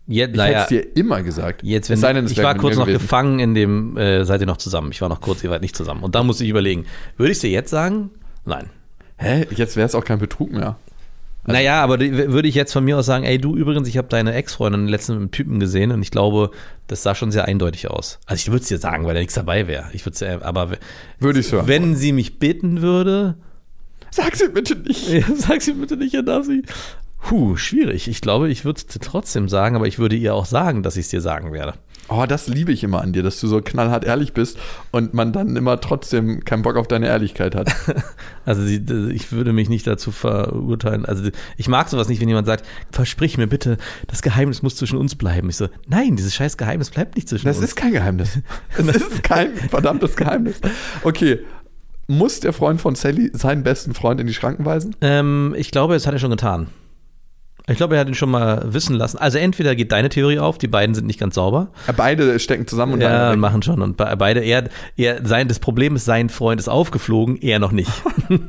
Jetzt, 0.07 0.31
Ich 0.31 0.37
naja, 0.37 0.61
hätte 0.63 0.63
es 0.63 0.67
dir 0.69 0.97
immer 0.97 1.21
gesagt. 1.21 1.61
jetzt, 1.63 1.89
wenn 1.91 2.01
denn, 2.01 2.25
ich 2.25 2.41
war 2.41 2.55
kurz 2.55 2.75
noch 2.75 2.85
gewesen. 2.87 3.01
gefangen 3.01 3.39
in 3.39 3.53
dem, 3.53 3.97
äh, 3.97 4.25
seid 4.25 4.41
ihr 4.41 4.47
noch 4.47 4.57
zusammen? 4.57 4.91
Ich 4.91 4.99
war 5.01 5.09
noch 5.09 5.21
kurz, 5.21 5.43
ihr 5.43 5.51
wart 5.51 5.61
nicht 5.61 5.75
zusammen. 5.75 6.03
Und 6.03 6.15
da 6.15 6.23
musste 6.23 6.43
ich 6.43 6.49
überlegen, 6.49 6.85
würde 7.17 7.31
ich 7.31 7.37
es 7.37 7.41
dir 7.41 7.51
jetzt 7.51 7.69
sagen? 7.69 8.09
Nein. 8.45 8.69
Hä? 9.17 9.45
Jetzt 9.55 9.75
wäre 9.77 9.85
es 9.85 9.93
auch 9.93 10.03
kein 10.03 10.17
Betrug 10.17 10.51
mehr. 10.51 10.77
Naja, 11.45 11.81
aber 11.81 11.99
würde 11.99 12.47
ich 12.47 12.55
jetzt 12.55 12.73
von 12.73 12.83
mir 12.83 12.97
aus 12.97 13.05
sagen, 13.05 13.23
ey 13.23 13.37
du 13.37 13.55
übrigens, 13.55 13.87
ich 13.87 13.97
habe 13.97 14.07
deine 14.07 14.33
Ex-Freundin 14.33 14.87
letztens 14.87 15.15
mit 15.15 15.21
einem 15.21 15.31
Typen 15.31 15.59
gesehen 15.59 15.91
und 15.91 16.01
ich 16.01 16.11
glaube, 16.11 16.51
das 16.87 17.03
sah 17.03 17.15
schon 17.15 17.31
sehr 17.31 17.45
eindeutig 17.45 17.89
aus. 17.89 18.19
Also 18.25 18.41
ich 18.41 18.47
würde 18.51 18.61
es 18.63 18.67
dir 18.67 18.77
sagen, 18.77 19.05
weil 19.05 19.13
da 19.13 19.19
nichts 19.19 19.33
dabei 19.35 19.67
wäre. 19.67 19.85
Ich 19.93 20.05
würde 20.05 20.25
es 20.25 20.43
aber 20.43 20.71
Würde 21.19 21.39
ich 21.39 21.51
hören. 21.51 21.67
wenn 21.67 21.95
sie 21.95 22.11
mich 22.11 22.39
bitten 22.39 22.81
würde, 22.81 23.35
Sag 24.11 24.35
sie 24.35 24.49
bitte 24.49 24.75
nicht. 24.75 25.07
Ja, 25.07 25.23
sag 25.35 25.61
sie 25.61 25.73
bitte 25.73 25.95
nicht, 25.95 26.13
Herr 26.13 26.23
Darcy. 26.23 26.63
Puh, 27.21 27.55
schwierig. 27.55 28.07
Ich 28.07 28.19
glaube, 28.19 28.49
ich 28.49 28.65
würde 28.65 28.81
es 28.85 28.99
trotzdem 28.99 29.47
sagen, 29.47 29.75
aber 29.75 29.87
ich 29.87 29.99
würde 29.99 30.15
ihr 30.15 30.35
auch 30.35 30.45
sagen, 30.45 30.83
dass 30.83 30.97
ich 30.97 31.05
es 31.05 31.09
dir 31.09 31.21
sagen 31.21 31.53
werde. 31.53 31.75
Oh, 32.13 32.25
das 32.27 32.47
liebe 32.47 32.73
ich 32.73 32.83
immer 32.83 33.01
an 33.01 33.13
dir, 33.13 33.23
dass 33.23 33.39
du 33.39 33.47
so 33.47 33.61
knallhart 33.61 34.03
ehrlich 34.03 34.33
bist 34.33 34.57
und 34.91 35.13
man 35.13 35.31
dann 35.31 35.55
immer 35.55 35.79
trotzdem 35.79 36.43
keinen 36.43 36.61
Bock 36.61 36.75
auf 36.75 36.87
deine 36.87 37.07
Ehrlichkeit 37.07 37.55
hat. 37.55 37.73
Also 38.43 38.63
ich 38.65 39.31
würde 39.31 39.53
mich 39.53 39.69
nicht 39.69 39.85
dazu 39.85 40.11
verurteilen. 40.11 41.05
Also 41.05 41.29
ich 41.57 41.67
mag 41.67 41.87
sowas 41.89 42.09
nicht, 42.09 42.19
wenn 42.21 42.27
jemand 42.27 42.47
sagt, 42.47 42.65
versprich 42.91 43.37
mir 43.37 43.45
bitte, 43.45 43.77
das 44.07 44.23
Geheimnis 44.23 44.63
muss 44.63 44.75
zwischen 44.75 44.97
uns 44.97 45.13
bleiben. 45.15 45.47
Ich 45.49 45.57
so, 45.57 45.69
nein, 45.87 46.15
dieses 46.15 46.33
scheiß 46.33 46.57
Geheimnis 46.57 46.89
bleibt 46.89 47.15
nicht 47.15 47.29
zwischen 47.29 47.45
Das 47.45 47.57
uns. 47.57 47.67
ist 47.67 47.75
kein 47.75 47.91
Geheimnis. 47.93 48.39
Das 48.75 48.87
ist 48.95 49.21
kein 49.23 49.55
verdammtes 49.55 50.15
Geheimnis. 50.15 50.59
Okay. 51.03 51.39
Muss 52.07 52.39
der 52.41 52.51
Freund 52.51 52.81
von 52.81 52.95
Sally 52.95 53.29
seinen 53.33 53.61
besten 53.63 53.93
Freund 53.93 54.19
in 54.19 54.25
die 54.27 54.33
Schranken 54.33 54.65
weisen? 54.65 54.95
ähm, 55.01 55.53
ich 55.55 55.69
glaube, 55.71 55.93
das 55.93 56.07
hat 56.07 56.13
er 56.13 56.19
schon 56.19 56.31
getan. 56.31 56.67
Ich 57.71 57.77
glaube, 57.77 57.95
er 57.95 58.01
hat 58.01 58.07
ihn 58.07 58.13
schon 58.15 58.31
mal 58.31 58.63
wissen 58.73 58.95
lassen. 58.95 59.17
Also 59.17 59.37
entweder 59.37 59.75
geht 59.75 59.91
deine 59.91 60.09
Theorie 60.09 60.39
auf, 60.39 60.57
die 60.57 60.67
beiden 60.67 60.95
sind 60.95 61.07
nicht 61.07 61.19
ganz 61.19 61.35
sauber. 61.35 61.69
Beide 61.97 62.39
stecken 62.39 62.67
zusammen 62.67 62.93
und 62.93 63.01
Ja, 63.01 63.35
machen 63.35 63.61
schon. 63.63 63.81
Und 63.81 63.97
be- 63.97 64.13
beide, 64.17 64.41
er, 64.41 64.69
er, 64.97 65.25
sein, 65.25 65.47
das 65.47 65.59
Problem 65.59 65.95
ist, 65.95 66.05
sein 66.05 66.29
Freund 66.29 66.59
ist 66.59 66.67
aufgeflogen, 66.67 67.37
er 67.41 67.59
noch 67.59 67.71
nicht. 67.71 67.91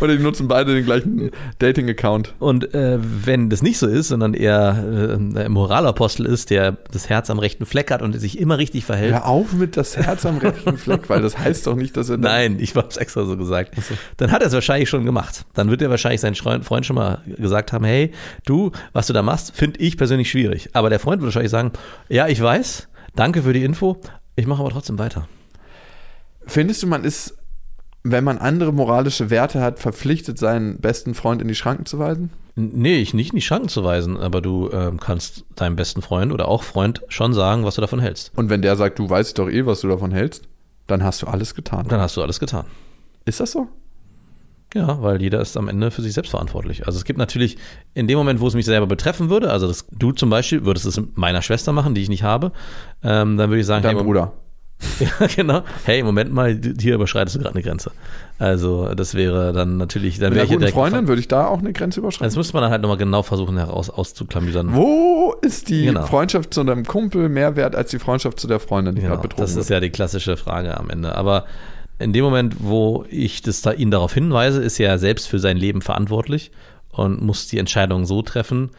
Oder 0.00 0.16
die 0.16 0.22
nutzen 0.22 0.48
beide 0.48 0.74
den 0.74 0.84
gleichen 0.84 1.30
Dating-Account. 1.58 2.34
Und 2.38 2.74
äh, 2.74 2.98
wenn 3.00 3.50
das 3.50 3.62
nicht 3.62 3.78
so 3.78 3.86
ist, 3.86 4.08
sondern 4.08 4.34
er 4.34 4.84
äh, 5.36 5.44
ein 5.44 5.52
Moralapostel 5.52 6.26
ist, 6.26 6.50
der 6.50 6.76
das 6.92 7.08
Herz 7.08 7.30
am 7.30 7.38
rechten 7.38 7.66
Fleck 7.66 7.90
hat 7.90 8.02
und 8.02 8.18
sich 8.18 8.38
immer 8.38 8.58
richtig 8.58 8.84
verhält. 8.84 9.14
Hör 9.14 9.26
auf 9.26 9.52
mit 9.52 9.76
das 9.76 9.96
Herz 9.96 10.26
am 10.26 10.38
rechten 10.38 10.76
Fleck, 10.78 11.08
weil 11.08 11.20
das 11.22 11.38
heißt 11.38 11.66
doch 11.66 11.76
nicht, 11.76 11.96
dass 11.96 12.08
er. 12.10 12.18
Nein, 12.28 12.56
ich 12.60 12.74
habe 12.74 12.88
es 12.88 12.96
extra 12.96 13.24
so 13.24 13.36
gesagt. 13.36 13.72
Dann 14.16 14.32
hat 14.32 14.42
er 14.42 14.48
es 14.48 14.54
wahrscheinlich 14.54 14.88
schon 14.88 15.04
gemacht. 15.04 15.44
Dann 15.54 15.70
wird 15.70 15.82
er 15.82 15.90
wahrscheinlich 15.90 16.20
seinen 16.20 16.34
Freund 16.34 16.86
schon 16.86 16.96
mal 16.96 17.07
gesagt 17.26 17.72
haben, 17.72 17.84
hey, 17.84 18.12
du, 18.44 18.72
was 18.92 19.06
du 19.06 19.12
da 19.12 19.22
machst, 19.22 19.54
finde 19.54 19.80
ich 19.80 19.96
persönlich 19.96 20.30
schwierig. 20.30 20.70
Aber 20.74 20.90
der 20.90 20.98
Freund 20.98 21.20
wird 21.20 21.28
wahrscheinlich 21.28 21.50
sagen, 21.50 21.72
ja, 22.08 22.28
ich 22.28 22.40
weiß, 22.40 22.88
danke 23.14 23.42
für 23.42 23.52
die 23.52 23.64
Info, 23.64 24.00
ich 24.36 24.46
mache 24.46 24.60
aber 24.60 24.70
trotzdem 24.70 24.98
weiter. 24.98 25.28
Findest 26.46 26.82
du, 26.82 26.86
man 26.86 27.04
ist, 27.04 27.36
wenn 28.04 28.24
man 28.24 28.38
andere 28.38 28.72
moralische 28.72 29.30
Werte 29.30 29.60
hat, 29.60 29.78
verpflichtet, 29.78 30.38
seinen 30.38 30.80
besten 30.80 31.14
Freund 31.14 31.42
in 31.42 31.48
die 31.48 31.54
Schranken 31.54 31.86
zu 31.86 31.98
weisen? 31.98 32.30
Nee, 32.56 32.96
ich 32.96 33.14
nicht 33.14 33.30
in 33.30 33.36
die 33.36 33.42
Schranken 33.42 33.68
zu 33.68 33.84
weisen, 33.84 34.16
aber 34.16 34.40
du 34.40 34.70
ähm, 34.72 34.98
kannst 34.98 35.44
deinem 35.54 35.76
besten 35.76 36.02
Freund 36.02 36.32
oder 36.32 36.48
auch 36.48 36.64
Freund 36.64 37.02
schon 37.08 37.32
sagen, 37.32 37.64
was 37.64 37.76
du 37.76 37.80
davon 37.80 38.00
hältst. 38.00 38.32
Und 38.36 38.50
wenn 38.50 38.62
der 38.62 38.74
sagt, 38.76 38.98
du 38.98 39.08
weißt 39.08 39.38
doch 39.38 39.48
eh, 39.48 39.64
was 39.64 39.82
du 39.82 39.88
davon 39.88 40.10
hältst, 40.10 40.48
dann 40.88 41.04
hast 41.04 41.22
du 41.22 41.26
alles 41.26 41.54
getan. 41.54 41.86
Dann 41.88 42.00
hast 42.00 42.16
du 42.16 42.22
alles 42.22 42.40
getan. 42.40 42.64
Ist 43.26 43.40
das 43.40 43.52
so? 43.52 43.68
Ja, 44.74 45.02
weil 45.02 45.20
jeder 45.22 45.40
ist 45.40 45.56
am 45.56 45.68
Ende 45.68 45.90
für 45.90 46.02
sich 46.02 46.12
selbst 46.12 46.30
verantwortlich. 46.30 46.86
Also 46.86 46.98
es 46.98 47.04
gibt 47.04 47.18
natürlich 47.18 47.56
in 47.94 48.06
dem 48.06 48.18
Moment, 48.18 48.40
wo 48.40 48.46
es 48.48 48.54
mich 48.54 48.66
selber 48.66 48.86
betreffen 48.86 49.30
würde, 49.30 49.50
also 49.50 49.66
das, 49.66 49.86
du 49.92 50.12
zum 50.12 50.28
Beispiel 50.30 50.64
würdest 50.66 50.84
es 50.86 50.98
mit 50.98 51.16
meiner 51.16 51.40
Schwester 51.42 51.72
machen, 51.72 51.94
die 51.94 52.02
ich 52.02 52.08
nicht 52.10 52.22
habe, 52.22 52.52
ähm, 53.02 53.36
dann 53.38 53.48
würde 53.50 53.60
ich 53.60 53.66
sagen, 53.66 53.82
Dein 53.82 53.96
hey, 53.96 54.04
Bruder. 54.04 54.32
Ja, 55.00 55.26
genau. 55.34 55.62
Hey, 55.84 56.02
Moment 56.04 56.32
mal, 56.32 56.60
hier 56.78 56.94
überschreitest 56.94 57.34
du 57.36 57.40
gerade 57.40 57.54
eine 57.54 57.64
Grenze. 57.64 57.90
Also 58.38 58.94
das 58.94 59.14
wäre 59.14 59.52
dann 59.52 59.76
natürlich, 59.76 60.18
dann 60.20 60.32
Mit 60.32 60.40
einer 60.42 60.48
guten 60.48 60.68
Freundin 60.68 61.08
würde 61.08 61.20
ich 61.20 61.26
da 61.28 61.46
auch 61.48 61.58
eine 61.58 61.72
Grenze 61.72 61.98
überschreiten. 62.00 62.26
Das 62.28 62.36
müsste 62.36 62.52
man 62.52 62.62
dann 62.62 62.70
halt 62.70 62.82
nochmal 62.82 62.96
genau 62.98 63.22
versuchen 63.24 63.56
heraus 63.56 63.90
auszuklamüsern. 63.90 64.74
Wo 64.74 65.34
ist 65.42 65.68
die 65.68 65.86
Genau. 65.86 66.06
Freundschaft 66.06 66.54
zu 66.54 66.62
deinem 66.62 66.84
Kumpel 66.84 67.28
mehr 67.28 67.56
wert 67.56 67.74
als 67.74 67.90
die 67.90 67.98
Freundschaft 67.98 68.38
zu 68.38 68.46
der 68.46 68.60
Freundin, 68.60 68.94
die 68.94 69.00
Genau, 69.00 69.14
gerade 69.14 69.22
betrogen 69.28 69.42
das 69.42 69.50
ist 69.52 69.56
wird? 69.56 69.70
ja 69.70 69.80
die 69.80 69.90
klassische 69.90 70.36
Frage 70.36 70.76
am 70.76 70.90
Ende. 70.90 71.16
Aber 71.16 71.44
in 71.98 72.12
dem 72.12 72.24
Moment, 72.24 72.56
wo 72.60 73.04
ich 73.10 73.42
das 73.42 73.62
da, 73.62 73.72
ihn 73.72 73.90
darauf 73.90 74.14
hinweise, 74.14 74.62
ist 74.62 74.78
er 74.78 74.98
selbst 74.98 75.28
für 75.28 75.38
sein 75.38 75.56
Leben 75.56 75.82
verantwortlich 75.82 76.50
und 76.90 77.22
muss 77.22 77.48
die 77.48 77.58
Entscheidung 77.58 78.06
so 78.06 78.22
treffen, 78.22 78.70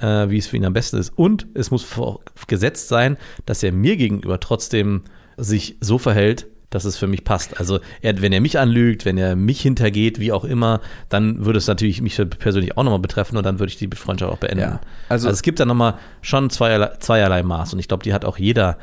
äh, 0.00 0.28
wie 0.28 0.38
es 0.38 0.46
für 0.46 0.56
ihn 0.56 0.64
am 0.64 0.72
besten 0.72 0.98
ist. 0.98 1.12
Und 1.16 1.46
es 1.54 1.70
muss 1.70 1.86
gesetzt 2.46 2.88
sein, 2.88 3.16
dass 3.46 3.62
er 3.62 3.72
mir 3.72 3.96
gegenüber 3.96 4.40
trotzdem 4.40 5.02
sich 5.36 5.76
so 5.80 5.98
verhält, 5.98 6.46
dass 6.70 6.84
es 6.84 6.96
für 6.96 7.06
mich 7.06 7.22
passt. 7.24 7.58
Also 7.60 7.78
er, 8.02 8.20
wenn 8.20 8.32
er 8.32 8.40
mich 8.40 8.58
anlügt, 8.58 9.04
wenn 9.04 9.16
er 9.18 9.36
mich 9.36 9.60
hintergeht, 9.60 10.18
wie 10.18 10.32
auch 10.32 10.44
immer, 10.44 10.80
dann 11.08 11.44
würde 11.46 11.58
es 11.58 11.68
natürlich 11.68 12.02
mich 12.02 12.20
persönlich 12.38 12.76
auch 12.76 12.82
nochmal 12.82 12.98
betreffen 12.98 13.36
und 13.36 13.44
dann 13.46 13.58
würde 13.60 13.70
ich 13.70 13.78
die 13.78 13.88
Freundschaft 13.94 14.32
auch 14.32 14.38
beenden. 14.38 14.58
Ja, 14.60 14.80
also- 15.08 15.28
also 15.28 15.30
es 15.30 15.42
gibt 15.42 15.60
da 15.60 15.64
nochmal 15.64 15.94
schon 16.22 16.50
zweierlei, 16.50 16.88
zweierlei 16.98 17.42
Maß 17.44 17.72
und 17.72 17.78
ich 17.78 17.88
glaube, 17.88 18.02
die 18.02 18.12
hat 18.12 18.24
auch 18.24 18.36
jeder 18.36 18.78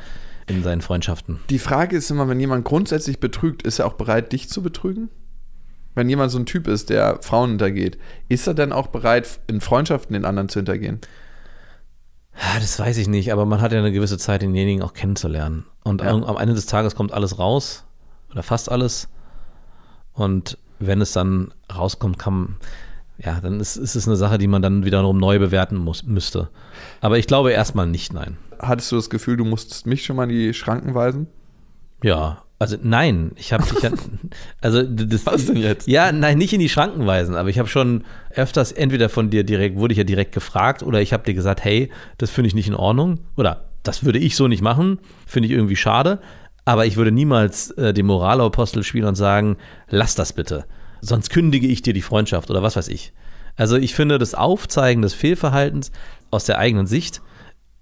in 0.46 0.62
seinen 0.62 0.80
Freundschaften. 0.82 1.40
Die 1.50 1.58
Frage 1.58 1.96
ist 1.96 2.10
immer, 2.10 2.28
wenn 2.28 2.40
jemand 2.40 2.64
grundsätzlich 2.64 3.20
betrügt, 3.20 3.62
ist 3.62 3.78
er 3.78 3.86
auch 3.86 3.94
bereit, 3.94 4.32
dich 4.32 4.48
zu 4.48 4.62
betrügen? 4.62 5.08
Wenn 5.94 6.08
jemand 6.08 6.32
so 6.32 6.38
ein 6.38 6.46
Typ 6.46 6.66
ist, 6.66 6.90
der 6.90 7.18
Frauen 7.22 7.50
hintergeht, 7.50 7.98
ist 8.28 8.46
er 8.46 8.54
dann 8.54 8.72
auch 8.72 8.88
bereit, 8.88 9.38
in 9.46 9.60
Freundschaften 9.60 10.12
den 10.14 10.24
anderen 10.24 10.48
zu 10.48 10.58
hintergehen? 10.58 11.00
Das 12.58 12.78
weiß 12.80 12.98
ich 12.98 13.06
nicht, 13.06 13.32
aber 13.32 13.46
man 13.46 13.60
hat 13.60 13.72
ja 13.72 13.78
eine 13.78 13.92
gewisse 13.92 14.18
Zeit, 14.18 14.42
denjenigen 14.42 14.82
auch 14.82 14.92
kennenzulernen. 14.92 15.66
Und 15.84 16.00
Ja. 16.02 16.10
am 16.10 16.24
am 16.24 16.36
Ende 16.36 16.54
des 16.54 16.66
Tages 16.66 16.96
kommt 16.96 17.12
alles 17.12 17.38
raus 17.38 17.84
oder 18.30 18.42
fast 18.42 18.70
alles. 18.70 19.08
Und 20.12 20.58
wenn 20.80 21.00
es 21.00 21.12
dann 21.12 21.52
rauskommt, 21.74 22.18
kann, 22.18 22.56
ja, 23.18 23.40
dann 23.40 23.60
ist, 23.60 23.76
ist 23.76 23.94
es 23.94 24.08
eine 24.08 24.16
Sache, 24.16 24.38
die 24.38 24.48
man 24.48 24.62
dann 24.62 24.84
wiederum 24.84 25.18
neu 25.18 25.38
bewerten 25.38 25.76
muss, 25.76 26.02
müsste. 26.02 26.48
Aber 27.00 27.18
ich 27.18 27.28
glaube 27.28 27.52
erstmal 27.52 27.86
nicht, 27.86 28.12
nein. 28.12 28.36
Hattest 28.60 28.92
du 28.92 28.96
das 28.96 29.10
Gefühl, 29.10 29.36
du 29.36 29.44
musstest 29.44 29.86
mich 29.86 30.04
schon 30.04 30.16
mal 30.16 30.24
in 30.24 30.30
die 30.30 30.54
Schranken 30.54 30.94
weisen? 30.94 31.28
Ja, 32.02 32.44
also 32.58 32.76
nein, 32.82 33.32
ich 33.36 33.52
habe 33.52 33.64
dich 33.64 33.82
ja, 33.82 33.90
also 34.60 34.82
das, 34.82 35.26
Was 35.26 35.46
denn 35.46 35.56
jetzt? 35.56 35.88
Ja, 35.88 36.12
nein, 36.12 36.38
nicht 36.38 36.52
in 36.52 36.60
die 36.60 36.68
Schranken 36.68 37.06
weisen, 37.06 37.34
aber 37.34 37.48
ich 37.48 37.58
habe 37.58 37.68
schon 37.68 38.04
öfters 38.30 38.72
entweder 38.72 39.08
von 39.08 39.28
dir 39.30 39.44
direkt, 39.44 39.76
wurde 39.76 39.92
ich 39.92 39.98
ja 39.98 40.04
direkt 40.04 40.32
gefragt 40.32 40.82
oder 40.82 41.00
ich 41.00 41.12
habe 41.12 41.24
dir 41.24 41.34
gesagt, 41.34 41.64
hey, 41.64 41.90
das 42.16 42.30
finde 42.30 42.48
ich 42.48 42.54
nicht 42.54 42.68
in 42.68 42.74
Ordnung 42.74 43.20
oder 43.36 43.70
das 43.82 44.04
würde 44.04 44.18
ich 44.18 44.36
so 44.36 44.48
nicht 44.48 44.62
machen, 44.62 44.98
finde 45.26 45.48
ich 45.48 45.52
irgendwie 45.52 45.76
schade, 45.76 46.20
aber 46.64 46.86
ich 46.86 46.96
würde 46.96 47.10
niemals 47.10 47.70
äh, 47.72 47.92
den 47.92 48.06
Moralapostel 48.06 48.82
spielen 48.82 49.04
und 49.04 49.16
sagen, 49.16 49.56
lass 49.88 50.14
das 50.14 50.32
bitte, 50.32 50.64
sonst 51.00 51.30
kündige 51.30 51.66
ich 51.66 51.82
dir 51.82 51.92
die 51.92 52.02
Freundschaft 52.02 52.50
oder 52.50 52.62
was 52.62 52.76
weiß 52.76 52.88
ich. 52.88 53.12
Also 53.56 53.76
ich 53.76 53.94
finde, 53.94 54.18
das 54.18 54.34
Aufzeigen 54.34 55.02
des 55.02 55.14
Fehlverhaltens 55.14 55.92
aus 56.30 56.44
der 56.44 56.58
eigenen 56.58 56.86
Sicht 56.86 57.20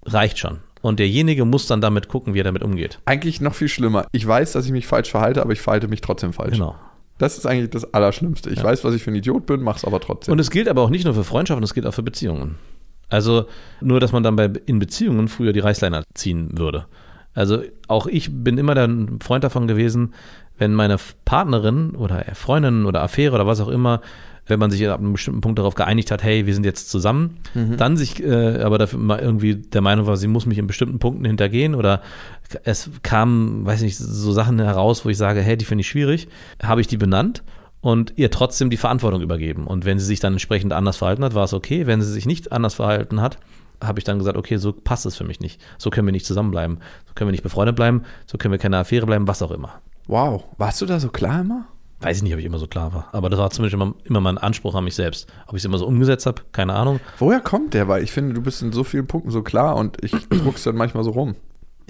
reicht 0.05 0.39
schon. 0.39 0.59
Und 0.81 0.99
derjenige 0.99 1.45
muss 1.45 1.65
dann 1.65 1.79
damit 1.79 2.09
gucken, 2.09 2.33
wie 2.33 2.41
er 2.41 2.43
damit 2.43 2.61
umgeht. 2.61 2.99
Eigentlich 3.05 3.39
noch 3.39 3.55
viel 3.55 3.69
schlimmer. 3.69 4.05
Ich 4.11 4.27
weiß, 4.27 4.51
dass 4.51 4.65
ich 4.65 4.71
mich 4.71 4.85
falsch 4.85 5.11
verhalte, 5.11 5.41
aber 5.41 5.53
ich 5.53 5.61
verhalte 5.61 5.87
mich 5.87 6.01
trotzdem 6.01 6.33
falsch. 6.33 6.57
Genau. 6.57 6.75
Das 7.17 7.37
ist 7.37 7.45
eigentlich 7.45 7.69
das 7.69 7.93
Allerschlimmste. 7.93 8.49
Ich 8.49 8.61
weiß, 8.61 8.83
was 8.83 8.93
ich 8.93 9.03
für 9.03 9.11
ein 9.11 9.15
Idiot 9.15 9.45
bin, 9.45 9.61
mach's 9.61 9.85
aber 9.85 10.01
trotzdem. 10.01 10.33
Und 10.33 10.39
es 10.39 10.51
gilt 10.51 10.67
aber 10.67 10.81
auch 10.81 10.89
nicht 10.89 11.05
nur 11.05 11.13
für 11.13 11.23
Freundschaften, 11.23 11.63
es 11.63 11.73
gilt 11.73 11.85
auch 11.85 11.93
für 11.93 12.03
Beziehungen. 12.03 12.55
Also 13.07 13.45
nur, 13.79 13.99
dass 13.99 14.11
man 14.11 14.23
dann 14.23 14.35
bei, 14.35 14.51
in 14.65 14.79
Beziehungen 14.79 15.27
früher 15.27 15.53
die 15.53 15.59
Reißleine 15.59 16.03
ziehen 16.15 16.57
würde. 16.57 16.85
Also 17.33 17.61
auch 17.87 18.07
ich 18.07 18.29
bin 18.43 18.57
immer 18.57 18.75
der 18.75 18.89
Freund 19.21 19.43
davon 19.43 19.67
gewesen, 19.67 20.13
wenn 20.57 20.73
meine 20.73 20.97
Partnerin 21.25 21.91
oder 21.91 22.23
Freundin 22.33 22.85
oder 22.85 23.01
Affäre 23.01 23.35
oder 23.35 23.47
was 23.47 23.61
auch 23.61 23.69
immer, 23.69 24.01
wenn 24.45 24.59
man 24.59 24.71
sich 24.71 24.87
ab 24.87 24.99
einem 24.99 25.13
bestimmten 25.13 25.41
Punkt 25.41 25.59
darauf 25.59 25.75
geeinigt 25.75 26.11
hat, 26.11 26.23
hey, 26.23 26.45
wir 26.45 26.53
sind 26.53 26.65
jetzt 26.65 26.89
zusammen, 26.89 27.37
dann 27.77 27.97
sich 27.97 28.21
äh, 28.23 28.61
aber 28.61 28.77
dafür 28.77 28.99
mal 28.99 29.19
irgendwie 29.19 29.55
der 29.55 29.81
Meinung 29.81 30.05
war, 30.05 30.17
sie 30.17 30.27
muss 30.27 30.45
mich 30.45 30.57
in 30.57 30.67
bestimmten 30.67 30.99
Punkten 30.99 31.25
hintergehen 31.25 31.75
oder 31.75 32.01
es 32.63 32.89
kamen, 33.03 33.65
weiß 33.65 33.81
nicht, 33.81 33.97
so 33.97 34.31
Sachen 34.31 34.59
heraus, 34.59 35.05
wo 35.05 35.09
ich 35.09 35.17
sage, 35.17 35.41
hey, 35.41 35.57
die 35.57 35.65
finde 35.65 35.81
ich 35.81 35.87
schwierig, 35.87 36.27
habe 36.61 36.81
ich 36.81 36.87
die 36.87 36.97
benannt 36.97 37.43
und 37.81 38.13
ihr 38.15 38.31
trotzdem 38.31 38.69
die 38.69 38.77
Verantwortung 38.77 39.21
übergeben. 39.21 39.67
Und 39.67 39.85
wenn 39.85 39.99
sie 39.99 40.05
sich 40.05 40.19
dann 40.19 40.33
entsprechend 40.33 40.71
anders 40.71 40.97
verhalten 40.97 41.23
hat, 41.23 41.35
war 41.35 41.43
es 41.43 41.53
okay. 41.53 41.85
Wenn 41.85 42.01
sie 42.01 42.11
sich 42.11 42.25
nicht 42.25 42.51
anders 42.51 42.75
verhalten 42.75 43.21
hat, 43.21 43.37
habe 43.83 43.99
ich 43.99 44.05
dann 44.05 44.19
gesagt, 44.19 44.37
okay, 44.37 44.57
so 44.57 44.71
passt 44.71 45.05
es 45.05 45.17
für 45.17 45.25
mich 45.25 45.41
nicht. 45.41 45.59
So 45.77 45.89
können 45.89 46.07
wir 46.07 46.13
nicht 46.13 46.25
zusammenbleiben. 46.25 46.79
So 47.05 47.13
können 47.13 47.27
wir 47.27 47.33
nicht 47.33 47.43
befreundet 47.43 47.75
bleiben. 47.75 48.03
So 48.25 48.37
können 48.37 48.53
wir 48.53 48.59
keine 48.59 48.77
Affäre 48.77 49.05
bleiben, 49.05 49.27
was 49.27 49.41
auch 49.41 49.51
immer. 49.51 49.81
wow, 50.07 50.43
warst 50.57 50.81
du 50.81 50.85
da 50.85 50.99
so 50.99 51.09
klar 51.09 51.41
immer? 51.41 51.65
Weiß 52.03 52.17
ich 52.17 52.23
nicht, 52.23 52.33
ob 52.33 52.39
ich 52.39 52.45
immer 52.45 52.59
so 52.59 52.67
klar 52.67 52.93
war. 52.93 53.09
Aber 53.11 53.29
das 53.29 53.39
war 53.39 53.49
zumindest 53.49 53.75
immer, 53.75 53.93
immer 54.03 54.19
mein 54.19 54.37
Anspruch 54.37 54.75
an 54.75 54.83
mich 54.83 54.95
selbst. 54.95 55.27
Ob 55.47 55.53
ich 55.55 55.61
es 55.61 55.65
immer 55.65 55.77
so 55.77 55.85
umgesetzt 55.85 56.25
habe, 56.25 56.41
keine 56.51 56.73
Ahnung. 56.73 56.99
Woher 57.19 57.39
kommt 57.39 57.73
der? 57.73 57.87
Weil 57.87 58.03
ich 58.03 58.11
finde, 58.11 58.33
du 58.33 58.41
bist 58.41 58.61
in 58.61 58.71
so 58.71 58.83
vielen 58.83 59.07
Punkten 59.07 59.31
so 59.31 59.41
klar 59.41 59.75
und 59.75 60.03
ich 60.03 60.11
druck's 60.29 60.63
dann 60.63 60.75
manchmal 60.75 61.03
so 61.03 61.11
rum. 61.11 61.35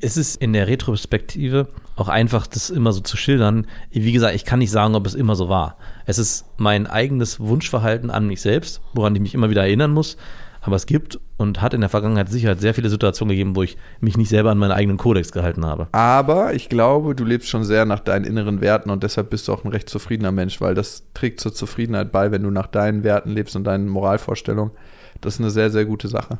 Es 0.02 0.18
ist 0.18 0.42
in 0.42 0.54
der 0.54 0.68
Retrospektive 0.68 1.68
auch 1.96 2.10
einfach, 2.10 2.46
das 2.48 2.70
immer 2.70 2.92
so 2.92 3.02
zu 3.02 3.16
schildern. 3.16 3.68
Wie 3.92 4.12
gesagt, 4.12 4.36
ich 4.36 4.44
kann 4.44 4.60
nicht 4.60 4.72
sagen, 4.72 4.96
ob 4.96 5.06
es 5.06 5.14
immer 5.14 5.36
so 5.36 5.50
war. 5.50 5.78
Es 6.06 6.18
ist 6.18 6.46
mein 6.58 6.88
eigenes 6.88 7.40
Wunschverhalten 7.40 8.10
an 8.10 8.28
mich 8.28 8.42
selbst, 8.42 8.82
woran 8.94 9.16
ich 9.16 9.22
mich 9.22 9.34
immer 9.34 9.50
wieder 9.50 9.62
erinnern 9.62 9.92
muss. 9.92 10.18
Aber 10.66 10.78
es 10.78 10.86
gibt 10.86 11.20
und 11.36 11.62
hat 11.62 11.74
in 11.74 11.82
der 11.82 11.90
Vergangenheit 11.90 12.30
sicher 12.30 12.56
sehr 12.56 12.74
viele 12.74 12.90
Situationen 12.90 13.32
gegeben, 13.32 13.56
wo 13.56 13.64
ich 13.64 13.78
mich 14.00 14.16
nicht 14.16 14.30
selber 14.30 14.52
an 14.52 14.58
meinen 14.58 14.72
eigenen 14.72 14.98
Kodex 14.98 15.34
gehalten 15.34 15.66
habe. 15.66 15.90
Aber 15.92 16.54
ich 16.54 16.70
glaube, 16.70 17.16
du 17.16 17.26
lebst 17.26 17.50
schon 17.50 17.66
sehr 17.66 17.84
nach 17.84 18.00
deinen 18.00 18.24
inneren 18.24 18.62
Werten 18.62 18.90
und 18.90 19.04
deshalb 19.04 19.30
bist 19.30 19.48
du 19.48 19.54
auch 19.54 19.66
ein 19.66 19.72
recht 19.72 19.90
zufriedener 19.90 20.32
Mensch, 20.32 20.62
weil 20.62 20.74
das 20.74 21.04
trägt 21.14 21.42
zur 21.42 21.54
Zufriedenheit 21.54 22.14
bei, 22.14 22.32
wenn 22.32 22.44
du 22.44 22.50
nach 22.50 22.68
deinen 22.68 23.04
Werten 23.04 23.32
lebst 23.32 23.58
und 23.58 23.66
deinen 23.66 23.90
Moralvorstellungen. 23.90 24.74
Das 25.20 25.36
ist 25.36 25.42
eine 25.42 25.52
sehr, 25.52 25.70
sehr 25.70 25.84
gute 25.84 26.08
Sache. 26.08 26.40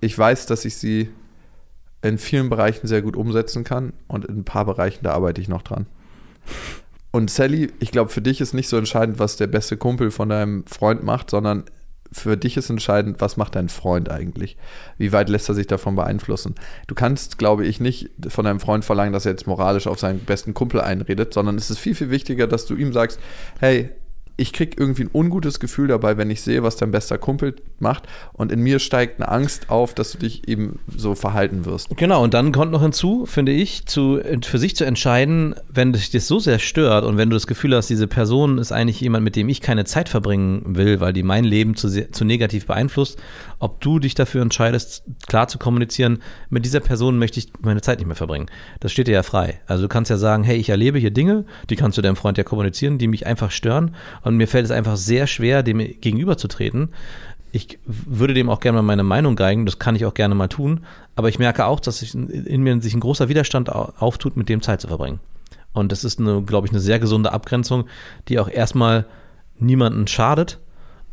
Ich 0.00 0.16
weiß, 0.16 0.46
dass 0.46 0.64
ich 0.64 0.76
sie 0.76 1.10
in 2.00 2.18
vielen 2.18 2.50
Bereichen 2.50 2.86
sehr 2.86 3.02
gut 3.02 3.16
umsetzen 3.16 3.64
kann 3.64 3.92
und 4.06 4.24
in 4.24 4.38
ein 4.38 4.44
paar 4.44 4.66
Bereichen, 4.66 5.02
da 5.02 5.12
arbeite 5.14 5.40
ich 5.40 5.48
noch 5.48 5.62
dran. 5.62 5.86
Und 7.10 7.30
Sally, 7.30 7.72
ich 7.80 7.90
glaube, 7.90 8.10
für 8.10 8.22
dich 8.22 8.40
ist 8.40 8.54
nicht 8.54 8.68
so 8.68 8.76
entscheidend, 8.76 9.18
was 9.18 9.36
der 9.36 9.46
beste 9.46 9.76
Kumpel 9.76 10.10
von 10.10 10.28
deinem 10.28 10.66
Freund 10.66 11.02
macht, 11.02 11.30
sondern 11.30 11.64
für 12.14 12.36
dich 12.36 12.56
ist 12.56 12.70
entscheidend, 12.70 13.20
was 13.20 13.36
macht 13.36 13.56
dein 13.56 13.68
Freund 13.68 14.10
eigentlich? 14.10 14.56
Wie 14.98 15.12
weit 15.12 15.28
lässt 15.28 15.48
er 15.48 15.54
sich 15.54 15.66
davon 15.66 15.96
beeinflussen? 15.96 16.54
Du 16.86 16.94
kannst, 16.94 17.38
glaube 17.38 17.66
ich, 17.66 17.80
nicht 17.80 18.10
von 18.28 18.44
deinem 18.44 18.60
Freund 18.60 18.84
verlangen, 18.84 19.12
dass 19.12 19.26
er 19.26 19.32
jetzt 19.32 19.46
moralisch 19.46 19.86
auf 19.86 19.98
seinen 19.98 20.20
besten 20.20 20.54
Kumpel 20.54 20.80
einredet, 20.80 21.34
sondern 21.34 21.56
es 21.56 21.70
ist 21.70 21.78
viel, 21.78 21.94
viel 21.94 22.10
wichtiger, 22.10 22.46
dass 22.46 22.66
du 22.66 22.76
ihm 22.76 22.92
sagst, 22.92 23.18
hey, 23.58 23.90
ich 24.36 24.52
kriege 24.52 24.76
irgendwie 24.78 25.04
ein 25.04 25.10
ungutes 25.12 25.60
Gefühl 25.60 25.86
dabei, 25.86 26.16
wenn 26.16 26.28
ich 26.28 26.42
sehe, 26.42 26.62
was 26.62 26.76
dein 26.76 26.90
bester 26.90 27.18
Kumpel 27.18 27.54
macht. 27.78 28.04
Und 28.32 28.50
in 28.50 28.60
mir 28.60 28.80
steigt 28.80 29.20
eine 29.20 29.30
Angst 29.30 29.70
auf, 29.70 29.94
dass 29.94 30.12
du 30.12 30.18
dich 30.18 30.48
eben 30.48 30.80
so 30.94 31.14
verhalten 31.14 31.64
wirst. 31.64 31.96
Genau, 31.96 32.22
und 32.24 32.34
dann 32.34 32.50
kommt 32.50 32.72
noch 32.72 32.82
hinzu, 32.82 33.26
finde 33.26 33.52
ich, 33.52 33.86
zu, 33.86 34.20
für 34.42 34.58
sich 34.58 34.74
zu 34.74 34.84
entscheiden, 34.84 35.54
wenn 35.68 35.92
dich 35.92 36.10
das 36.10 36.26
so 36.26 36.40
sehr 36.40 36.58
stört 36.58 37.04
und 37.04 37.16
wenn 37.16 37.30
du 37.30 37.36
das 37.36 37.46
Gefühl 37.46 37.76
hast, 37.76 37.88
diese 37.90 38.08
Person 38.08 38.58
ist 38.58 38.72
eigentlich 38.72 39.00
jemand, 39.00 39.22
mit 39.24 39.36
dem 39.36 39.48
ich 39.48 39.60
keine 39.60 39.84
Zeit 39.84 40.08
verbringen 40.08 40.62
will, 40.76 41.00
weil 41.00 41.12
die 41.12 41.22
mein 41.22 41.44
Leben 41.44 41.76
zu, 41.76 41.88
sehr, 41.88 42.10
zu 42.10 42.24
negativ 42.24 42.66
beeinflusst, 42.66 43.18
ob 43.58 43.80
du 43.80 43.98
dich 43.98 44.14
dafür 44.14 44.42
entscheidest, 44.42 45.04
klar 45.26 45.48
zu 45.48 45.58
kommunizieren, 45.58 46.18
mit 46.50 46.64
dieser 46.64 46.80
Person 46.80 47.18
möchte 47.18 47.38
ich 47.38 47.52
meine 47.60 47.80
Zeit 47.80 47.98
nicht 47.98 48.06
mehr 48.06 48.16
verbringen. 48.16 48.46
Das 48.80 48.92
steht 48.92 49.06
dir 49.06 49.14
ja 49.14 49.22
frei. 49.22 49.60
Also 49.66 49.82
du 49.82 49.88
kannst 49.88 50.10
ja 50.10 50.16
sagen, 50.16 50.44
hey, 50.44 50.56
ich 50.56 50.68
erlebe 50.68 50.98
hier 50.98 51.10
Dinge, 51.10 51.44
die 51.70 51.76
kannst 51.76 51.98
du 51.98 52.02
deinem 52.02 52.16
Freund 52.16 52.38
ja 52.38 52.44
kommunizieren, 52.44 52.98
die 52.98 53.08
mich 53.08 53.26
einfach 53.26 53.50
stören 53.50 53.94
und 54.22 54.36
mir 54.36 54.48
fällt 54.48 54.64
es 54.64 54.70
einfach 54.70 54.96
sehr 54.96 55.26
schwer, 55.26 55.62
dem 55.62 55.78
gegenüberzutreten 55.78 56.90
ich 57.54 57.78
würde 57.86 58.34
dem 58.34 58.50
auch 58.50 58.58
gerne 58.58 58.78
mal 58.78 58.82
meine 58.82 59.04
Meinung 59.04 59.36
geigen, 59.36 59.64
das 59.64 59.78
kann 59.78 59.94
ich 59.94 60.04
auch 60.04 60.14
gerne 60.14 60.34
mal 60.34 60.48
tun, 60.48 60.80
aber 61.14 61.28
ich 61.28 61.38
merke 61.38 61.66
auch, 61.66 61.78
dass 61.78 61.98
sich 61.98 62.12
in 62.12 62.62
mir 62.64 62.82
sich 62.82 62.94
ein 62.94 63.00
großer 63.00 63.28
Widerstand 63.28 63.70
auftut, 63.70 64.36
mit 64.36 64.48
dem 64.48 64.60
Zeit 64.60 64.80
zu 64.80 64.88
verbringen. 64.88 65.20
Und 65.72 65.92
das 65.92 66.02
ist, 66.02 66.18
eine, 66.18 66.42
glaube 66.42 66.66
ich, 66.66 66.72
eine 66.72 66.80
sehr 66.80 66.98
gesunde 66.98 67.30
Abgrenzung, 67.30 67.84
die 68.28 68.40
auch 68.40 68.48
erstmal 68.48 69.06
niemanden 69.56 70.08
schadet, 70.08 70.58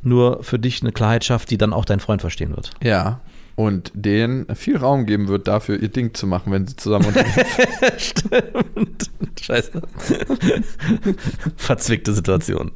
nur 0.04 0.43
für 0.43 0.60
dich 0.60 0.82
eine 0.82 0.91
Klarheit 0.91 1.24
schafft, 1.24 1.52
die 1.52 1.58
dann 1.58 1.74
auch 1.74 1.86
dein 1.86 1.99
Freund 1.99 2.22
verstehen 2.22 2.56
wird. 2.56 2.72
Ja. 2.82 3.20
Und 3.62 3.91
denen 3.93 4.47
viel 4.55 4.76
Raum 4.78 5.05
geben 5.05 5.28
wird, 5.28 5.47
dafür 5.47 5.80
ihr 5.80 5.89
Ding 5.89 6.16
zu 6.16 6.26
machen, 6.26 6.51
wenn 6.51 6.66
sie 6.66 6.76
zusammen 6.78 7.05
unterwegs 7.05 7.36
sind. 7.36 8.01
Stimmt. 8.01 9.12
Scheiße. 9.39 9.84
Verzwickte 11.57 12.12
Situation. 12.14 12.72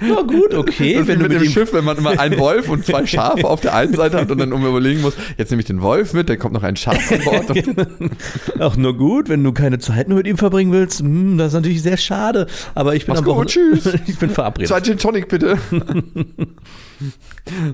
Na 0.00 0.22
gut, 0.22 0.54
okay. 0.54 0.94
Das 0.94 1.08
wenn 1.08 1.18
du 1.18 1.24
mit, 1.24 1.32
mit 1.32 1.42
dem 1.42 1.50
Schiff, 1.50 1.74
wenn 1.74 1.84
man 1.84 1.98
immer 1.98 2.18
einen 2.18 2.38
Wolf 2.38 2.70
und 2.70 2.86
zwei 2.86 3.04
Schafe 3.04 3.44
auf 3.44 3.60
der 3.60 3.74
einen 3.74 3.94
Seite 3.94 4.16
hat 4.18 4.30
und 4.30 4.38
dann 4.38 4.54
um 4.54 4.64
überlegen 4.64 5.02
muss, 5.02 5.12
jetzt 5.36 5.50
nehme 5.50 5.60
ich 5.60 5.66
den 5.66 5.82
Wolf 5.82 6.14
mit, 6.14 6.30
dann 6.30 6.38
kommt 6.38 6.54
noch 6.54 6.62
ein 6.62 6.76
Schaf 6.76 7.12
an 7.12 7.20
Bord. 7.22 8.60
Auch 8.60 8.76
nur 8.76 8.96
gut, 8.96 9.28
wenn 9.28 9.44
du 9.44 9.52
keine 9.52 9.78
Zeit 9.78 10.08
nur 10.08 10.16
mit 10.16 10.26
ihm 10.26 10.38
verbringen 10.38 10.72
willst. 10.72 11.00
Hm, 11.00 11.36
das 11.36 11.48
ist 11.48 11.54
natürlich 11.54 11.82
sehr 11.82 11.98
schade. 11.98 12.46
Aber 12.74 12.94
ich 12.94 13.04
bin 13.04 13.14
Mach's 13.14 13.28
am 13.28 13.34
gut, 13.34 13.48
tschüss. 13.48 13.90
Ich 14.06 14.18
bin 14.18 14.30
verabredet. 14.30 14.68
Zwei 14.68 14.80
Gin 14.80 14.96
Tonic 14.96 15.28
bitte. 15.28 15.58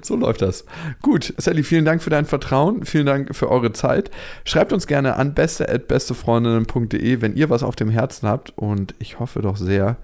so 0.03 0.17
läuft 0.17 0.43
das. 0.43 0.65
Gut, 1.01 1.33
Sally, 1.39 1.63
vielen 1.63 1.85
Dank 1.85 2.03
für 2.03 2.11
dein 2.11 2.25
Vertrauen. 2.25 2.56
Vielen 2.85 3.07
Dank 3.07 3.35
für 3.35 3.51
eure 3.51 3.73
Zeit. 3.73 4.11
Schreibt 4.45 4.73
uns 4.73 4.87
gerne 4.87 5.17
an 5.17 5.35
beste.bestefreundinnen.de, 5.35 7.21
wenn 7.21 7.35
ihr 7.37 7.51
was 7.51 7.63
auf 7.63 7.77
dem 7.77 7.91
Herzen 7.91 8.29
habt. 8.29 8.53
Und 8.57 8.95
ich 8.99 9.19
hoffe 9.21 9.43
doch 9.43 9.57
sehr, 9.57 9.97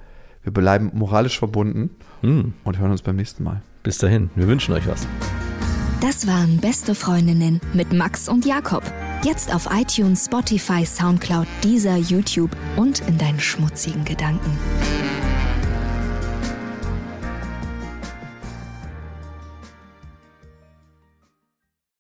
wir 0.42 0.53
bleiben 0.53 0.90
moralisch 0.94 1.38
verbunden 1.38 1.90
Hm, 2.22 2.55
und 2.64 2.78
hören 2.78 2.90
uns 2.92 3.03
beim 3.03 3.16
nächsten 3.16 3.42
Mal. 3.44 3.62
bis 3.82 3.98
dahin. 3.98 4.30
Wir 4.36 4.46
wünschen 4.48 4.74
euch 4.74 4.86
was. 4.86 5.07
Das 6.00 6.26
waren 6.26 6.59
Beste 6.59 6.94
Freundinnen 6.94 7.61
mit 7.74 7.92
Max 7.92 8.28
und 8.28 8.44
Jakob. 8.44 8.82
Jetzt 9.24 9.55
auf 9.55 9.68
iTunes, 9.72 10.24
Spotify, 10.26 10.84
Soundcloud, 10.84 11.46
dieser 11.62 11.96
YouTube 11.96 12.50
und 12.76 13.00
in 13.09 13.18
deinen 13.18 13.38
schmutzigen 13.38 14.05
Gedanken. 14.05 14.50